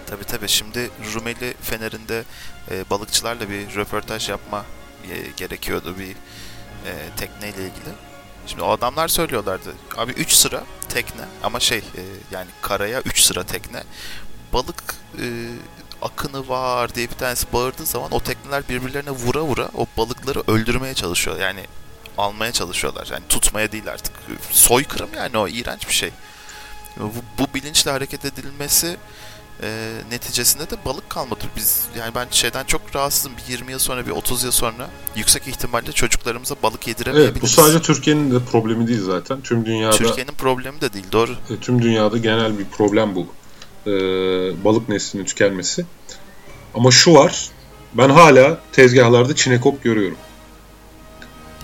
Tabi 0.05 0.24
tabi 0.24 0.47
şimdi 0.47 0.89
Rumeli 1.14 1.53
Fener'inde 1.62 2.24
e, 2.72 2.89
balıkçılarla 2.89 3.49
bir 3.49 3.76
röportaj 3.76 4.30
yapma 4.30 4.66
e, 5.12 5.32
gerekiyordu 5.38 5.95
bir 5.99 6.09
e, 6.09 6.91
tekneyle 7.18 7.62
ilgili. 7.62 7.93
Şimdi 8.47 8.64
o 8.64 8.70
adamlar 8.70 9.07
söylüyorlardı. 9.07 9.74
Abi 9.97 10.12
3 10.12 10.32
sıra 10.32 10.64
tekne 10.89 11.26
ama 11.43 11.59
şey 11.59 11.78
e, 11.78 12.01
yani 12.32 12.49
karaya 12.62 13.01
3 13.01 13.22
sıra 13.22 13.43
tekne. 13.43 13.84
Balık 14.53 14.84
e, 15.18 15.26
akını 16.02 16.47
var 16.47 16.95
diye 16.95 17.10
bir 17.10 17.16
tanesi 17.16 17.54
bağırdığı 17.54 17.86
zaman 17.86 18.12
o 18.12 18.20
tekneler 18.20 18.64
birbirlerine 18.70 19.12
vura 19.12 19.41
vura 19.41 19.70
o 19.78 19.88
balıkları 19.97 20.43
öldürmeye 20.47 20.93
çalışıyor. 20.93 21.39
Yani 21.39 21.66
almaya 22.18 22.52
çalışıyorlar. 22.52 23.08
Yani 23.12 23.24
tutmaya 23.30 23.72
değil 23.72 23.91
artık. 23.91 24.14
Soykırım 24.52 25.10
yani 25.16 25.38
o 25.38 25.47
iğrenç 25.47 25.88
bir 25.88 25.93
şey. 25.93 26.12
Bu, 26.97 27.12
bu 27.39 27.54
bilinçle 27.54 27.91
hareket 27.91 28.26
edilmesi 28.26 28.97
e, 29.64 29.91
neticesinde 30.12 30.70
de 30.70 30.76
balık 30.86 31.10
kalmadı. 31.10 31.43
Biz 31.56 31.84
yani 31.97 32.16
ben 32.16 32.28
şeyden 32.32 32.64
çok 32.64 32.95
rahatsızım. 32.95 33.32
Bir 33.38 33.54
20 33.54 33.72
yıl 33.72 33.80
sonra 33.80 34.06
bir 34.06 34.12
30 34.12 34.43
yıl 34.43 34.52
sonra 34.52 34.89
yüksek 35.16 35.47
ihtimalle 35.47 35.91
çocuklarımıza 35.91 36.56
balık 36.64 36.88
yediremeyebiliriz. 36.88 37.34
Evet 37.34 37.43
bu 37.43 37.47
sadece 37.47 37.82
Türkiye'nin 37.82 38.32
de 38.32 38.45
problemi 38.45 38.88
değil 38.88 39.02
zaten. 39.04 39.41
Tüm 39.41 39.66
dünyada 39.66 39.97
Türkiye'nin 39.97 40.34
problemi 40.34 40.82
de 40.82 40.93
değil 40.93 41.06
doğru. 41.12 41.32
E, 41.49 41.58
tüm 41.62 41.82
dünyada 41.82 42.18
genel 42.18 42.60
bir 42.60 42.66
problem 42.66 43.16
bu. 43.16 43.28
E, 43.88 43.92
balık 44.64 44.90
neslinin 44.90 45.26
tükenmesi. 45.26 45.86
Ama 46.74 46.92
şu 46.92 47.14
var. 47.14 47.50
Ben 47.94 48.10
hala 48.10 48.60
tezgahlarda 48.72 49.36
çinekop 49.36 49.84
görüyorum. 49.84 50.18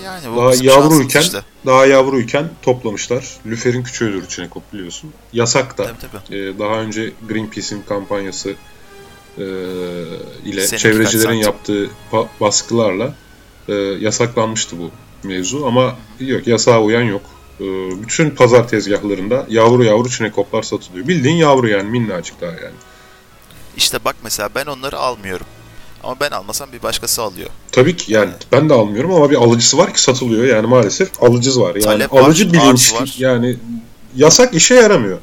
Yani 0.03 0.38
daha 0.38 0.53
yavruyken 0.55 1.22
işte. 1.22 1.41
daha 1.65 1.86
yavruyken 1.86 2.49
toplamışlar. 2.61 3.38
Lüfer'in 3.45 3.84
küçüğüdür 3.84 4.28
çinekop 4.28 4.74
biliyorsun. 4.74 5.13
Yasak 5.34 5.78
da. 5.78 5.84
Tabii, 5.84 5.97
tabii. 5.99 6.38
Ee, 6.38 6.59
daha 6.59 6.74
önce 6.74 7.13
Greenpeace'in 7.30 7.82
kampanyası 7.82 8.49
e, 9.38 9.43
ile 10.45 10.68
Senin 10.68 10.80
çevrecilerin 10.80 11.34
yaptığı 11.34 11.89
baskılarla 12.41 13.15
e, 13.68 13.74
yasaklanmıştı 13.74 14.80
bu 14.80 14.91
mevzu 15.28 15.65
ama 15.65 15.95
yok 16.20 16.47
yasağa 16.47 16.82
uyan 16.82 17.01
yok. 17.01 17.22
E, 17.60 17.66
bütün 18.03 18.30
pazar 18.30 18.68
tezgahlarında 18.68 19.45
yavru 19.49 19.84
yavru 19.84 20.10
çinekoplar 20.10 20.64
satılıyor. 20.64 21.08
Bildiğin 21.08 21.36
yavru 21.36 21.70
yani 21.70 21.89
minnacık 21.89 22.41
daha 22.41 22.51
yani. 22.51 22.76
İşte 23.78 23.97
bak 24.05 24.16
mesela 24.24 24.49
ben 24.55 24.66
onları 24.66 24.97
almıyorum. 24.97 25.45
Ama 26.03 26.20
ben 26.20 26.30
almasam 26.30 26.72
bir 26.72 26.84
başkası 26.84 27.22
alıyor. 27.22 27.49
Tabii 27.72 27.95
ki 27.95 28.14
yani 28.14 28.32
ben 28.51 28.70
de 28.70 28.74
almıyorum 28.74 29.14
ama 29.14 29.30
bir 29.30 29.36
alıcısı 29.36 29.78
var 29.78 29.93
ki 29.93 30.01
satılıyor 30.01 30.43
yani 30.43 30.68
maalesef 30.68 31.24
alıcısı 31.24 31.62
var. 31.62 31.76
Yani 31.76 31.84
Talep 31.84 32.14
alıcı 32.14 32.47
var, 32.47 32.53
bilinç 32.53 32.93
var. 32.93 33.16
yani 33.18 33.58
yasak 34.16 34.53
işe 34.53 34.76
yaramıyor. 34.76 35.18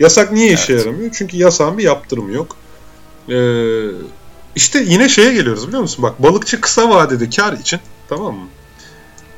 Yasak 0.00 0.32
niye 0.32 0.48
evet. 0.48 0.58
işe 0.58 0.72
yaramıyor? 0.72 1.10
Çünkü 1.14 1.36
yasağın 1.36 1.78
bir 1.78 1.84
yaptırımı 1.84 2.32
yok. 2.32 2.56
Ee, 3.28 3.34
işte 4.56 4.82
yine 4.86 5.08
şeye 5.08 5.34
geliyoruz 5.34 5.66
biliyor 5.66 5.82
musun? 5.82 6.02
Bak 6.02 6.22
balıkçı 6.22 6.60
kısa 6.60 6.90
vadede 6.90 7.30
kar 7.30 7.52
için 7.52 7.80
tamam 8.08 8.34
mı? 8.34 8.48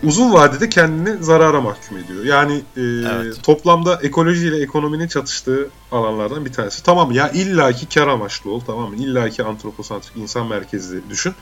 Uzun 0.02 0.32
vadede 0.32 0.68
kendini 0.68 1.24
zarara 1.24 1.60
mahkum 1.60 1.98
ediyor. 1.98 2.24
Yani 2.24 2.54
e, 2.54 2.80
evet. 2.82 3.42
toplamda 3.42 3.98
ekoloji 4.02 4.46
ile 4.46 4.62
ekonominin 4.62 5.08
çatıştığı 5.08 5.68
alanlardan 5.92 6.44
bir 6.44 6.52
tanesi. 6.52 6.82
Tamam 6.82 7.12
ya 7.12 7.30
illaki 7.30 7.88
kar 7.88 8.08
amaçlı 8.08 8.50
ol 8.50 8.60
tamam 8.60 8.90
mı? 8.90 8.96
İllaki 8.96 9.44
antroposantrik 9.44 10.16
insan 10.16 10.46
merkezli 10.46 11.10
düşün. 11.10 11.34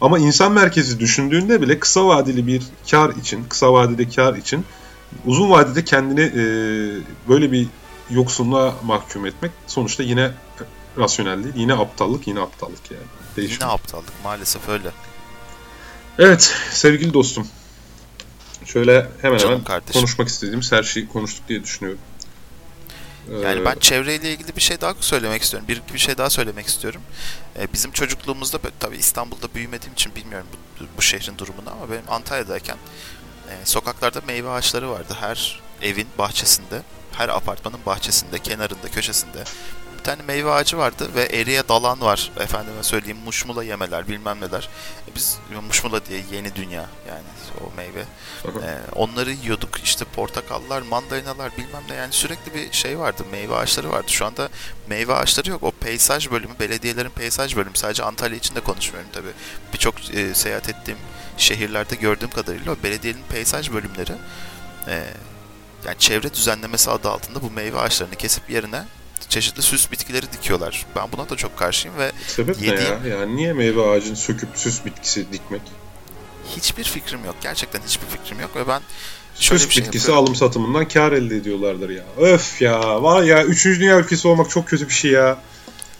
Ama 0.00 0.18
insan 0.18 0.52
merkezi 0.52 1.00
düşündüğünde 1.00 1.62
bile 1.62 1.78
kısa 1.78 2.06
vadeli 2.06 2.46
bir 2.46 2.62
kar 2.90 3.10
için, 3.10 3.44
kısa 3.44 3.72
vadede 3.72 4.08
kar 4.08 4.34
için 4.34 4.64
uzun 5.26 5.50
vadede 5.50 5.84
kendini 5.84 6.20
e, 6.20 6.42
böyle 7.28 7.52
bir 7.52 7.66
yoksunluğa 8.10 8.74
mahkum 8.84 9.26
etmek 9.26 9.52
sonuçta 9.66 10.02
yine 10.02 10.30
rasyonel 10.98 11.44
değil. 11.44 11.54
Yine 11.56 11.74
aptallık, 11.74 12.26
yine 12.26 12.40
aptallık 12.40 12.90
yani. 12.90 13.02
Değişim. 13.36 13.58
Yine 13.60 13.72
aptallık 13.72 14.24
maalesef 14.24 14.68
öyle. 14.68 14.90
Evet 16.18 16.54
sevgili 16.70 17.14
dostum. 17.14 17.46
Şöyle 18.66 19.08
hemen 19.22 19.38
Canım 19.38 19.52
hemen 19.52 19.64
kardeşim. 19.64 20.00
konuşmak 20.00 20.28
istediğimiz 20.28 20.72
her 20.72 20.82
şeyi 20.82 21.08
konuştuk 21.08 21.48
diye 21.48 21.62
düşünüyorum. 21.62 22.00
Yani 23.30 23.60
ee, 23.60 23.64
ben 23.64 23.74
çevreyle 23.80 24.32
ilgili 24.32 24.56
bir 24.56 24.60
şey 24.60 24.80
daha 24.80 24.94
söylemek 25.00 25.42
istiyorum. 25.42 25.68
Bir, 25.68 25.82
bir 25.94 25.98
şey 25.98 26.18
daha 26.18 26.30
söylemek 26.30 26.66
istiyorum. 26.66 27.00
Ee, 27.58 27.72
bizim 27.72 27.92
çocukluğumuzda 27.92 28.58
tabii 28.80 28.96
İstanbul'da 28.96 29.54
büyümediğim 29.54 29.92
için 29.92 30.14
bilmiyorum 30.14 30.46
bu, 30.80 30.84
bu 30.96 31.02
şehrin 31.02 31.38
durumunu 31.38 31.70
ama 31.70 31.90
benim 31.90 32.04
Antalya'dayken 32.08 32.76
e, 33.48 33.52
sokaklarda 33.64 34.20
meyve 34.26 34.50
ağaçları 34.50 34.90
vardı. 34.90 35.16
Her 35.20 35.60
evin 35.82 36.06
bahçesinde, 36.18 36.82
her 37.12 37.28
apartmanın 37.28 37.80
bahçesinde, 37.86 38.38
kenarında, 38.38 38.88
köşesinde 38.92 39.44
bir 40.02 40.06
tane 40.06 40.22
meyve 40.22 40.50
ağacı 40.50 40.78
vardı 40.78 41.08
ve 41.14 41.22
eriye 41.22 41.68
dalan 41.68 42.00
var. 42.00 42.30
Efendime 42.40 42.82
söyleyeyim 42.82 43.18
muşmula 43.24 43.64
yemeler 43.64 44.08
bilmem 44.08 44.40
neler. 44.40 44.68
E 45.08 45.14
biz 45.14 45.38
muşmula 45.66 46.06
diye 46.06 46.24
yeni 46.32 46.54
dünya 46.54 46.86
yani 47.08 47.22
o 47.60 47.76
meyve. 47.76 48.00
Ee, 48.44 48.78
onları 48.94 49.32
yiyorduk 49.32 49.80
işte 49.84 50.04
portakallar, 50.04 50.82
mandalinalar 50.82 51.52
bilmem 51.56 51.82
ne 51.88 51.94
yani 51.94 52.12
sürekli 52.12 52.54
bir 52.54 52.72
şey 52.72 52.98
vardı. 52.98 53.22
Meyve 53.32 53.56
ağaçları 53.56 53.90
vardı. 53.90 54.10
Şu 54.12 54.26
anda 54.26 54.48
meyve 54.86 55.14
ağaçları 55.14 55.50
yok. 55.50 55.62
O 55.62 55.70
peyzaj 55.70 56.30
bölümü, 56.30 56.54
belediyelerin 56.60 57.10
peyzaj 57.10 57.56
bölümü 57.56 57.76
sadece 57.76 58.02
Antalya 58.02 58.36
için 58.36 58.54
de 58.54 58.60
konuşmuyorum 58.60 59.10
tabii. 59.12 59.32
Birçok 59.72 60.14
e, 60.14 60.34
seyahat 60.34 60.68
ettiğim 60.68 60.98
şehirlerde 61.36 61.94
gördüğüm 61.94 62.30
kadarıyla 62.30 62.72
o 62.72 62.76
belediyenin 62.82 63.22
peyzaj 63.28 63.72
bölümleri 63.72 64.12
e, 64.88 65.04
yani 65.86 65.98
çevre 65.98 66.34
düzenlemesi 66.34 66.90
adı 66.90 67.10
altında 67.10 67.42
bu 67.42 67.50
meyve 67.50 67.80
ağaçlarını 67.80 68.14
kesip 68.14 68.50
yerine 68.50 68.84
çeşitli 69.28 69.62
süs 69.62 69.90
bitkileri 69.90 70.32
dikiyorlar. 70.32 70.86
Ben 70.96 71.12
buna 71.12 71.28
da 71.28 71.36
çok 71.36 71.56
karşıyım 71.58 71.98
ve 71.98 72.12
Sebep 72.26 72.56
yediğim... 72.56 73.02
ne 73.02 73.08
ya? 73.08 73.16
Yani 73.18 73.36
niye 73.36 73.52
meyve 73.52 73.90
ağacını 73.90 74.16
söküp 74.16 74.48
süs 74.54 74.84
bitkisi 74.84 75.32
dikmek? 75.32 75.62
Hiçbir 76.56 76.84
fikrim 76.84 77.24
yok. 77.24 77.34
Gerçekten 77.40 77.80
hiçbir 77.86 78.06
fikrim 78.06 78.40
yok 78.40 78.56
ve 78.56 78.68
ben 78.68 78.80
şöyle 79.34 79.58
süs 79.62 79.70
şey 79.70 79.84
bitkisi 79.84 80.04
yapıyorum. 80.04 80.24
alım 80.24 80.36
satımından 80.36 80.88
kar 80.88 81.12
elde 81.12 81.36
ediyorlardır 81.36 81.90
ya. 81.90 82.04
Öf 82.18 82.62
ya. 82.62 83.02
Var 83.02 83.22
ya 83.22 83.44
3. 83.44 83.64
dünya 83.64 83.98
ülkesi 83.98 84.28
olmak 84.28 84.50
çok 84.50 84.68
kötü 84.68 84.88
bir 84.88 84.94
şey 84.94 85.10
ya. 85.10 85.38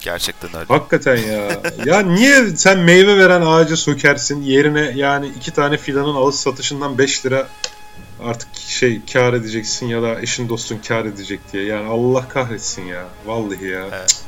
Gerçekten 0.01 0.57
öyle. 0.57 0.67
Hakikaten 0.69 1.17
ya. 1.17 1.63
ya 1.87 2.01
niye 2.01 2.57
sen 2.57 2.79
meyve 2.79 3.17
veren 3.17 3.43
ağacı 3.43 3.77
sökersin 3.77 4.43
yerine 4.43 4.93
yani 4.97 5.29
iki 5.37 5.51
tane 5.51 5.77
fidanın 5.77 6.15
alış 6.15 6.37
satışından 6.37 6.99
5 6.99 7.27
lira 7.27 7.49
artık 8.25 8.49
şey 8.57 9.01
kar 9.13 9.33
edeceksin 9.33 9.87
ya 9.87 10.03
da 10.03 10.21
eşin 10.21 10.49
dostun 10.49 10.79
kar 10.89 11.05
edecek 11.05 11.41
diye. 11.53 11.65
Yani 11.65 11.89
Allah 11.89 12.29
kahretsin 12.29 12.83
ya. 12.83 13.05
Vallahi 13.27 13.67
ya. 13.67 13.89
Evet. 13.93 14.23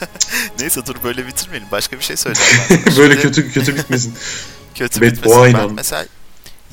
Neyse 0.60 0.86
dur 0.86 0.96
böyle 1.04 1.26
bitirmeyelim. 1.26 1.68
Başka 1.72 1.98
bir 1.98 2.04
şey 2.04 2.16
söyleyeceğim 2.16 2.64
ben. 2.70 2.96
böyle 2.96 3.16
kötü 3.16 3.52
kötü 3.52 3.76
bitmesin. 3.76 4.14
kötü 4.74 5.00
Bet 5.00 5.12
bitmesin. 5.12 5.54
Ben 5.54 5.72
mesela 5.72 6.06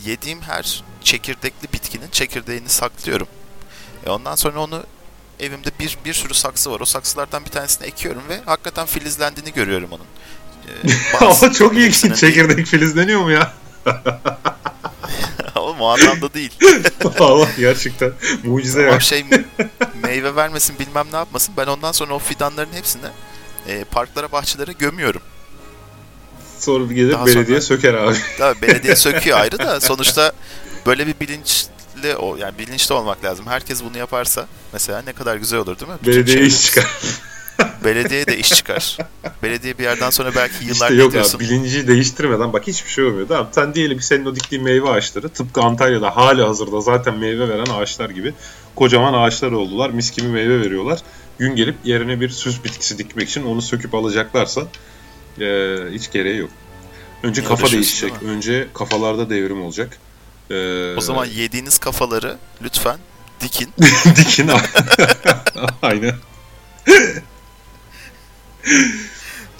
yediğim 0.05 0.41
her 0.41 0.83
çekirdekli 1.03 1.73
bitkinin 1.73 2.09
çekirdeğini 2.11 2.69
saklıyorum. 2.69 3.27
E 4.05 4.09
ondan 4.09 4.35
sonra 4.35 4.59
onu 4.59 4.83
evimde 5.39 5.69
bir 5.79 5.97
bir 6.05 6.13
sürü 6.13 6.33
saksı 6.33 6.71
var. 6.71 6.79
O 6.79 6.85
saksılardan 6.85 7.45
bir 7.45 7.49
tanesini 7.49 7.87
ekiyorum 7.87 8.23
ve 8.29 8.41
hakikaten 8.45 8.85
filizlendiğini 8.85 9.53
görüyorum 9.53 9.89
onun. 9.91 10.05
Ee, 10.67 11.25
Ama 11.25 11.53
çok 11.53 11.77
iyi 11.77 11.91
ki 11.91 12.13
çekirdek 12.15 12.67
filizleniyor 12.67 13.21
mu 13.21 13.31
ya? 13.31 13.53
O 15.83 15.87
anlamda 15.87 16.33
değil. 16.33 16.51
Allah 17.19 17.47
gerçekten 17.57 18.11
mucize 18.43 18.81
ya. 18.81 18.99
şey 18.99 19.25
meyve 20.03 20.35
vermesin 20.35 20.79
bilmem 20.79 21.07
ne 21.11 21.17
yapmasın. 21.17 21.53
Ben 21.57 21.67
ondan 21.67 21.91
sonra 21.91 22.13
o 22.13 22.19
fidanların 22.19 22.73
hepsini 22.73 23.05
e, 23.67 23.83
parklara 23.83 24.31
bahçelere 24.31 24.71
gömüyorum. 24.71 25.21
Sonra 26.59 26.93
gelir 26.93 27.11
Daha 27.11 27.25
belediye 27.25 27.61
sonra, 27.61 27.77
söker 27.77 27.93
abi. 27.93 28.17
Tabii 28.37 28.61
belediye 28.61 28.95
söküyor 28.95 29.39
ayrı 29.39 29.59
da 29.59 29.81
sonuçta 29.81 30.31
böyle 30.85 31.07
bir 31.07 31.15
bilinçli 31.19 32.15
o 32.19 32.35
yani 32.35 32.57
bilinçli 32.57 32.93
olmak 32.93 33.23
lazım. 33.23 33.47
Herkes 33.47 33.83
bunu 33.83 33.97
yaparsa 33.97 34.47
mesela 34.73 35.01
ne 35.01 35.13
kadar 35.13 35.35
güzel 35.35 35.59
olur 35.59 35.79
değil 35.79 35.91
mi? 35.91 35.97
Belediye 36.05 36.45
iş 36.45 36.65
çıkar. 36.65 36.87
Belediye 37.83 38.27
de 38.27 38.37
iş 38.37 38.49
çıkar. 38.49 38.97
Belediye 39.43 39.77
bir 39.77 39.83
yerden 39.83 40.09
sonra 40.09 40.35
belki 40.35 40.65
yıllar 40.65 40.91
işte 40.91 40.93
yok 40.93 41.15
abi 41.15 41.43
bilinci 41.43 41.87
değiştirmeden 41.87 42.53
bak 42.53 42.67
hiçbir 42.67 42.89
şey 42.89 43.05
olmuyor. 43.05 43.27
Tamam 43.27 43.47
sen 43.51 43.75
diyelim 43.75 43.97
ki 43.97 44.05
senin 44.05 44.25
o 44.25 44.35
diktiğin 44.35 44.63
meyve 44.63 44.89
ağaçları 44.89 45.29
tıpkı 45.29 45.61
Antalya'da 45.61 46.15
hali 46.15 46.41
hazırda 46.41 46.81
zaten 46.81 47.17
meyve 47.17 47.49
veren 47.49 47.65
ağaçlar 47.65 48.09
gibi 48.09 48.33
kocaman 48.75 49.13
ağaçlar 49.13 49.51
oldular. 49.51 49.89
Mis 49.89 50.11
gibi 50.11 50.27
meyve 50.27 50.61
veriyorlar. 50.61 50.99
Gün 51.39 51.55
gelip 51.55 51.75
yerine 51.83 52.21
bir 52.21 52.29
süs 52.29 52.63
bitkisi 52.63 52.97
dikmek 52.97 53.29
için 53.29 53.43
onu 53.43 53.61
söküp 53.61 53.93
alacaklarsa 53.93 54.61
e, 55.39 55.45
hiç 55.91 56.11
gereği 56.11 56.37
yok. 56.37 56.49
Önce 57.23 57.41
ne 57.41 57.45
kafa 57.45 57.71
değişecek. 57.71 58.13
Önce 58.23 58.67
kafalarda 58.73 59.29
devrim 59.29 59.63
olacak. 59.63 59.97
Ee... 60.49 60.95
O 60.97 61.01
zaman 61.01 61.25
yediğiniz 61.25 61.77
kafaları 61.77 62.37
lütfen 62.61 62.97
dikin. 63.41 63.69
dikin. 64.17 64.51
Aynen. 65.81 66.15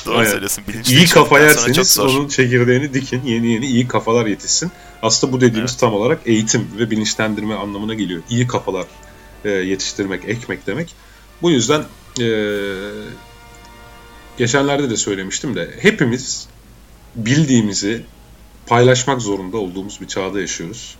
Doğru 0.05 0.17
Aynen. 0.17 0.31
söylüyorsun. 0.31 0.63
Bilinçli 0.67 0.95
iyi 0.95 1.07
kafa 1.07 1.39
yerseniz 1.39 1.99
onun 1.99 2.27
çekirdeğini 2.27 2.93
dikin. 2.93 3.21
Yeni 3.25 3.47
yeni 3.47 3.65
iyi 3.65 3.87
kafalar 3.87 4.25
yetişsin. 4.25 4.71
Aslında 5.01 5.33
bu 5.33 5.41
dediğimiz 5.41 5.71
evet. 5.71 5.79
tam 5.79 5.93
olarak 5.93 6.19
eğitim 6.25 6.67
ve 6.77 6.91
bilinçlendirme 6.91 7.55
anlamına 7.55 7.93
geliyor. 7.93 8.21
İyi 8.29 8.47
kafalar 8.47 8.85
e, 9.45 9.49
yetiştirmek, 9.49 10.29
ekmek 10.29 10.67
demek. 10.67 10.95
Bu 11.41 11.51
yüzden 11.51 11.85
e, 12.21 12.27
geçenlerde 14.37 14.89
de 14.89 14.97
söylemiştim 14.97 15.55
de 15.55 15.71
hepimiz 15.79 16.47
bildiğimizi 17.15 18.05
paylaşmak 18.67 19.21
zorunda 19.21 19.57
olduğumuz 19.57 20.01
bir 20.01 20.07
çağda 20.07 20.41
yaşıyoruz. 20.41 20.95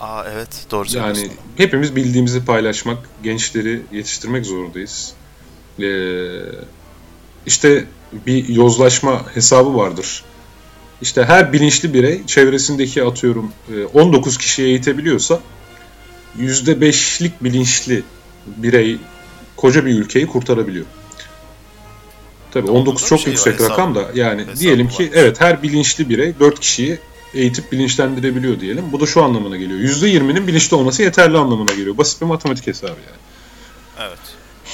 Aa 0.00 0.24
evet 0.32 0.66
doğru 0.70 0.88
söylüyorsun. 0.88 1.22
Yani 1.22 1.32
hepimiz 1.56 1.96
bildiğimizi 1.96 2.44
paylaşmak, 2.44 2.98
gençleri 3.22 3.82
yetiştirmek 3.92 4.46
zorundayız. 4.46 5.12
Ee, 5.80 5.84
işte 7.46 7.84
bir 8.26 8.48
yozlaşma 8.48 9.34
hesabı 9.34 9.76
vardır. 9.76 10.24
İşte 11.02 11.24
her 11.24 11.52
bilinçli 11.52 11.94
birey 11.94 12.26
çevresindeki 12.26 13.02
atıyorum 13.02 13.52
19 13.94 14.34
e, 14.34 14.38
kişiyi 14.38 14.68
eğitebiliyorsa 14.68 15.40
%5'lik 16.38 17.44
bilinçli 17.44 18.02
birey 18.46 18.98
koca 19.56 19.86
bir 19.86 19.98
ülkeyi 19.98 20.26
kurtarabiliyor. 20.26 20.86
Tabii 22.50 22.70
19 22.70 23.06
çok 23.06 23.20
şey 23.20 23.32
yüksek 23.32 23.60
var, 23.60 23.70
rakam 23.70 23.94
da 23.94 24.10
yani 24.14 24.42
hesabı 24.42 24.60
diyelim 24.60 24.88
ki 24.88 25.04
var. 25.04 25.10
evet 25.14 25.40
her 25.40 25.62
bilinçli 25.62 26.08
birey 26.08 26.34
4 26.40 26.60
kişiyi 26.60 26.98
eğitip 27.34 27.72
bilinçlendirebiliyor 27.72 28.60
diyelim. 28.60 28.84
Bu 28.92 29.00
da 29.00 29.06
şu 29.06 29.22
anlamına 29.22 29.56
geliyor. 29.56 29.80
%20'nin 29.80 30.46
bilinçli 30.46 30.76
olması 30.76 31.02
yeterli 31.02 31.38
anlamına 31.38 31.72
geliyor. 31.72 31.98
Basit 31.98 32.20
bir 32.20 32.26
matematik 32.26 32.66
hesabı 32.66 32.90
yani. 32.90 33.22
Evet. 33.98 34.18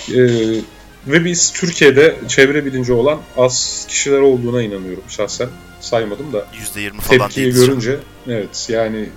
Ee, 0.09 0.61
ve 1.07 1.24
biz 1.24 1.53
Türkiye'de 1.53 2.16
çevre 2.28 2.64
bilinci 2.64 2.92
olan 2.92 3.20
az 3.36 3.86
kişiler 3.88 4.18
olduğuna 4.18 4.62
inanıyorum 4.62 5.05
şahsen. 5.09 5.49
Saymadım 5.80 6.32
da. 6.32 6.46
%20 6.76 7.01
falan 7.01 7.28
Tepkiyi 7.28 7.53
görünce 7.53 7.99
evet 8.26 8.66
yani 8.68 9.09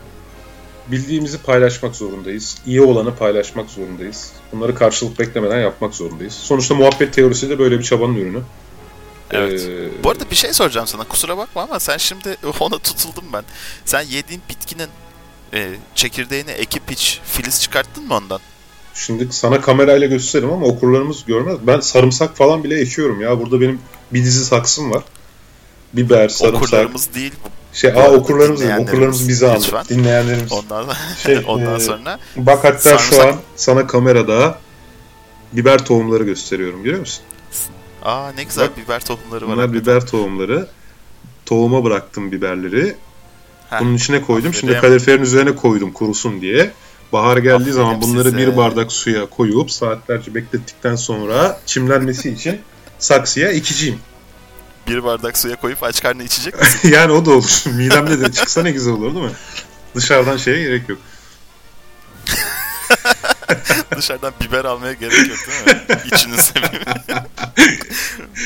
bildiğimizi 0.87 1.37
paylaşmak 1.37 1.95
zorundayız. 1.95 2.57
İyi 2.65 2.81
olanı 2.81 3.15
paylaşmak 3.15 3.69
zorundayız. 3.69 4.31
Bunları 4.51 4.75
karşılık 4.75 5.19
beklemeden 5.19 5.59
yapmak 5.59 5.95
zorundayız. 5.95 6.33
Sonuçta 6.33 6.75
muhabbet 6.75 7.13
teorisi 7.13 7.49
de 7.49 7.59
böyle 7.59 7.79
bir 7.79 7.83
çabanın 7.83 8.15
ürünü. 8.15 8.41
Evet. 9.31 9.61
Ee, 9.69 10.03
Bu 10.03 10.09
arada 10.09 10.29
bir 10.31 10.35
şey 10.35 10.53
soracağım 10.53 10.87
sana. 10.87 11.03
Kusura 11.03 11.37
bakma 11.37 11.61
ama 11.61 11.79
sen 11.79 11.97
şimdi 11.97 12.37
ona 12.59 12.77
tutuldum 12.77 13.25
ben. 13.33 13.43
Sen 13.85 14.01
yediğin 14.01 14.41
bitkinin 14.49 14.89
e, 15.53 15.69
çekirdeğini 15.95 16.51
ekip 16.51 16.91
hiç 16.91 17.19
filiz 17.25 17.61
çıkarttın 17.61 18.07
mı 18.07 18.13
ondan? 18.15 18.39
Şimdi 18.93 19.27
sana 19.31 19.61
kamerayla 19.61 20.07
gösteririm 20.07 20.51
ama 20.51 20.65
okurlarımız 20.65 21.25
görmez. 21.25 21.57
Ben 21.67 21.79
sarımsak 21.79 22.37
falan 22.37 22.63
bile 22.63 22.81
ekiyorum 22.81 23.21
ya. 23.21 23.39
Burada 23.39 23.61
benim 23.61 23.79
bir 24.13 24.23
dizi 24.23 24.45
saksım 24.45 24.91
var. 24.91 25.03
Biber, 25.93 26.29
sarımsak. 26.29 26.63
Okurlarımız 26.63 27.13
değil 27.15 27.33
şey, 27.73 27.91
aa 27.91 28.11
okurlarımız 28.11 28.61
değil, 28.61 28.77
okurlarımız 28.77 29.27
bizi 29.27 29.47
andı. 29.47 29.83
Dinleyenlerimiz. 29.89 30.51
Ondan, 30.71 30.85
şey, 31.23 31.43
ondan 31.47 31.75
e, 31.75 31.79
sonra. 31.79 32.19
Bak 32.35 32.63
hatta 32.63 32.79
sarımsak... 32.79 33.09
şu 33.09 33.27
an 33.27 33.35
sana 33.55 33.87
kamerada 33.87 34.57
biber 35.53 35.85
tohumları 35.85 36.23
gösteriyorum 36.23 36.83
görüyor 36.83 36.99
musun? 36.99 37.23
Aa 38.03 38.31
ne 38.31 38.43
güzel 38.43 38.67
Bak, 38.67 38.77
biber 38.77 39.05
tohumları 39.05 39.47
var. 39.47 39.55
Bunlar 39.55 39.73
biber 39.73 40.05
tohumları. 40.07 40.67
Tohuma 41.45 41.83
bıraktım 41.83 42.31
biberleri. 42.31 42.95
Heh, 43.69 43.79
Bunun 43.79 43.95
içine 43.95 44.21
koydum. 44.21 44.49
Aferin. 44.49 44.59
Şimdi 44.59 44.81
kaloriferin 44.81 45.21
üzerine 45.21 45.55
koydum 45.55 45.91
kurusun 45.91 46.41
diye. 46.41 46.71
Bahar 47.13 47.37
geldiği 47.37 47.53
aferin 47.55 47.71
zaman 47.71 48.01
bunları 48.01 48.23
size. 48.31 48.37
bir 48.37 48.57
bardak 48.57 48.91
suya 48.91 49.25
koyup 49.29 49.71
saatlerce 49.71 50.35
beklettikten 50.35 50.95
sonra 50.95 51.59
çimlenmesi 51.65 52.29
için 52.29 52.61
saksıya 52.99 53.49
ekeceğim 53.49 53.99
bir 54.87 55.03
bardak 55.03 55.37
suya 55.37 55.55
koyup 55.55 55.83
aç 55.83 56.01
karnına 56.01 56.23
içecek 56.23 56.59
misin? 56.59 56.89
yani 56.91 57.11
o 57.11 57.25
da 57.25 57.31
olur. 57.31 57.63
Midemde 57.75 58.19
de 58.21 58.31
çıksa 58.31 58.63
ne 58.63 58.71
güzel 58.71 58.93
olur 58.93 59.15
değil 59.15 59.25
mi? 59.25 59.31
Dışarıdan 59.95 60.37
şeye 60.37 60.63
gerek 60.63 60.89
yok. 60.89 60.99
Dışarıdan 63.97 64.33
biber 64.41 64.65
almaya 64.65 64.93
gerek 64.93 65.27
yok 65.27 65.37
değil 65.47 65.77
mi? 65.77 65.83
İçinizde 66.05 66.59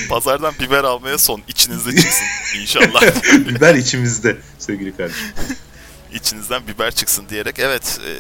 Pazardan 0.09 0.53
biber 0.59 0.83
almaya 0.83 1.17
son. 1.17 1.41
içinizde 1.47 1.95
çıksın 1.95 2.25
inşallah. 2.61 3.01
biber 3.33 3.75
içimizde 3.75 4.37
sevgili 4.59 4.97
kardeşim. 4.97 5.27
İçinizden 6.15 6.67
biber 6.67 6.91
çıksın 6.91 7.25
diyerek 7.29 7.59
evet 7.59 7.99
e, 8.07 8.11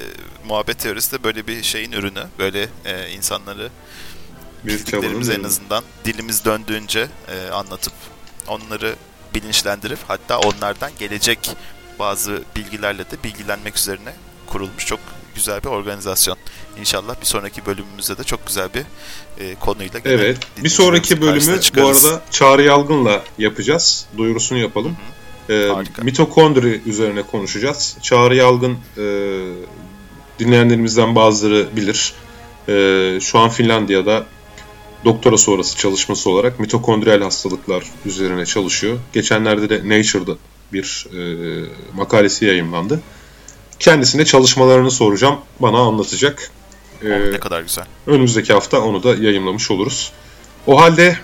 muhabbet 0.47 0.79
teorisi 0.79 1.11
de 1.11 1.23
böyle 1.23 1.47
bir 1.47 1.63
şeyin 1.63 1.91
ürünü. 1.91 2.23
Böyle 2.39 2.67
e, 2.85 3.09
insanları 3.09 3.69
bildiklerimizi 4.63 5.33
en 5.33 5.43
azından 5.43 5.83
dilimiz 6.05 6.45
döndüğünce 6.45 7.07
e, 7.27 7.49
anlatıp 7.49 7.93
onları 8.47 8.95
bilinçlendirip 9.35 9.99
hatta 10.07 10.39
onlardan 10.39 10.91
gelecek 10.99 11.51
bazı 11.99 12.43
bilgilerle 12.55 13.11
de 13.11 13.23
bilgilenmek 13.23 13.77
üzerine 13.77 14.13
kurulmuş 14.47 14.85
çok 14.85 14.99
güzel 15.35 15.63
bir 15.63 15.67
organizasyon. 15.67 16.37
İnşallah 16.79 17.21
bir 17.21 17.25
sonraki 17.25 17.65
bölümümüzde 17.65 18.17
de 18.17 18.23
çok 18.23 18.47
güzel 18.47 18.69
bir 18.73 18.83
e, 19.43 19.55
konuyla 19.55 19.99
Evet. 20.05 20.37
Bir 20.63 20.69
sonraki 20.69 21.21
bölümü 21.21 21.59
bu 21.75 21.87
arada 21.87 22.21
Çağrı 22.31 22.63
Yalgın'la 22.63 23.23
yapacağız. 23.37 24.05
Duyurusunu 24.17 24.57
yapalım. 24.57 24.91
Hı 24.91 25.24
E, 25.49 25.71
mitokondri 26.01 26.81
üzerine 26.85 27.21
konuşacağız. 27.23 27.97
Çağrı 28.01 28.35
Yalgın 28.35 28.77
e, 28.97 29.05
dinleyenlerimizden 30.39 31.15
bazıları 31.15 31.67
bilir. 31.75 32.13
E, 32.69 33.19
şu 33.21 33.39
an 33.39 33.49
Finlandiya'da 33.49 34.25
doktora 35.05 35.37
sonrası 35.37 35.77
çalışması 35.77 36.29
olarak 36.29 36.59
mitokondriyal 36.59 37.21
hastalıklar 37.21 37.83
üzerine 38.05 38.45
çalışıyor. 38.45 38.97
Geçenlerde 39.13 39.69
de 39.69 39.89
Nature'da 39.89 40.37
bir 40.73 41.07
e, 41.13 41.21
makalesi 41.93 42.45
yayınlandı. 42.45 43.01
Kendisine 43.79 44.25
çalışmalarını 44.25 44.91
soracağım. 44.91 45.39
Bana 45.59 45.77
anlatacak. 45.77 46.51
E, 47.03 47.07
oh, 47.07 47.31
ne 47.31 47.39
kadar 47.39 47.61
güzel. 47.61 47.85
Önümüzdeki 48.07 48.53
hafta 48.53 48.81
onu 48.81 49.03
da 49.03 49.15
yayınlamış 49.15 49.71
oluruz. 49.71 50.11
O 50.67 50.81
halde 50.81 51.17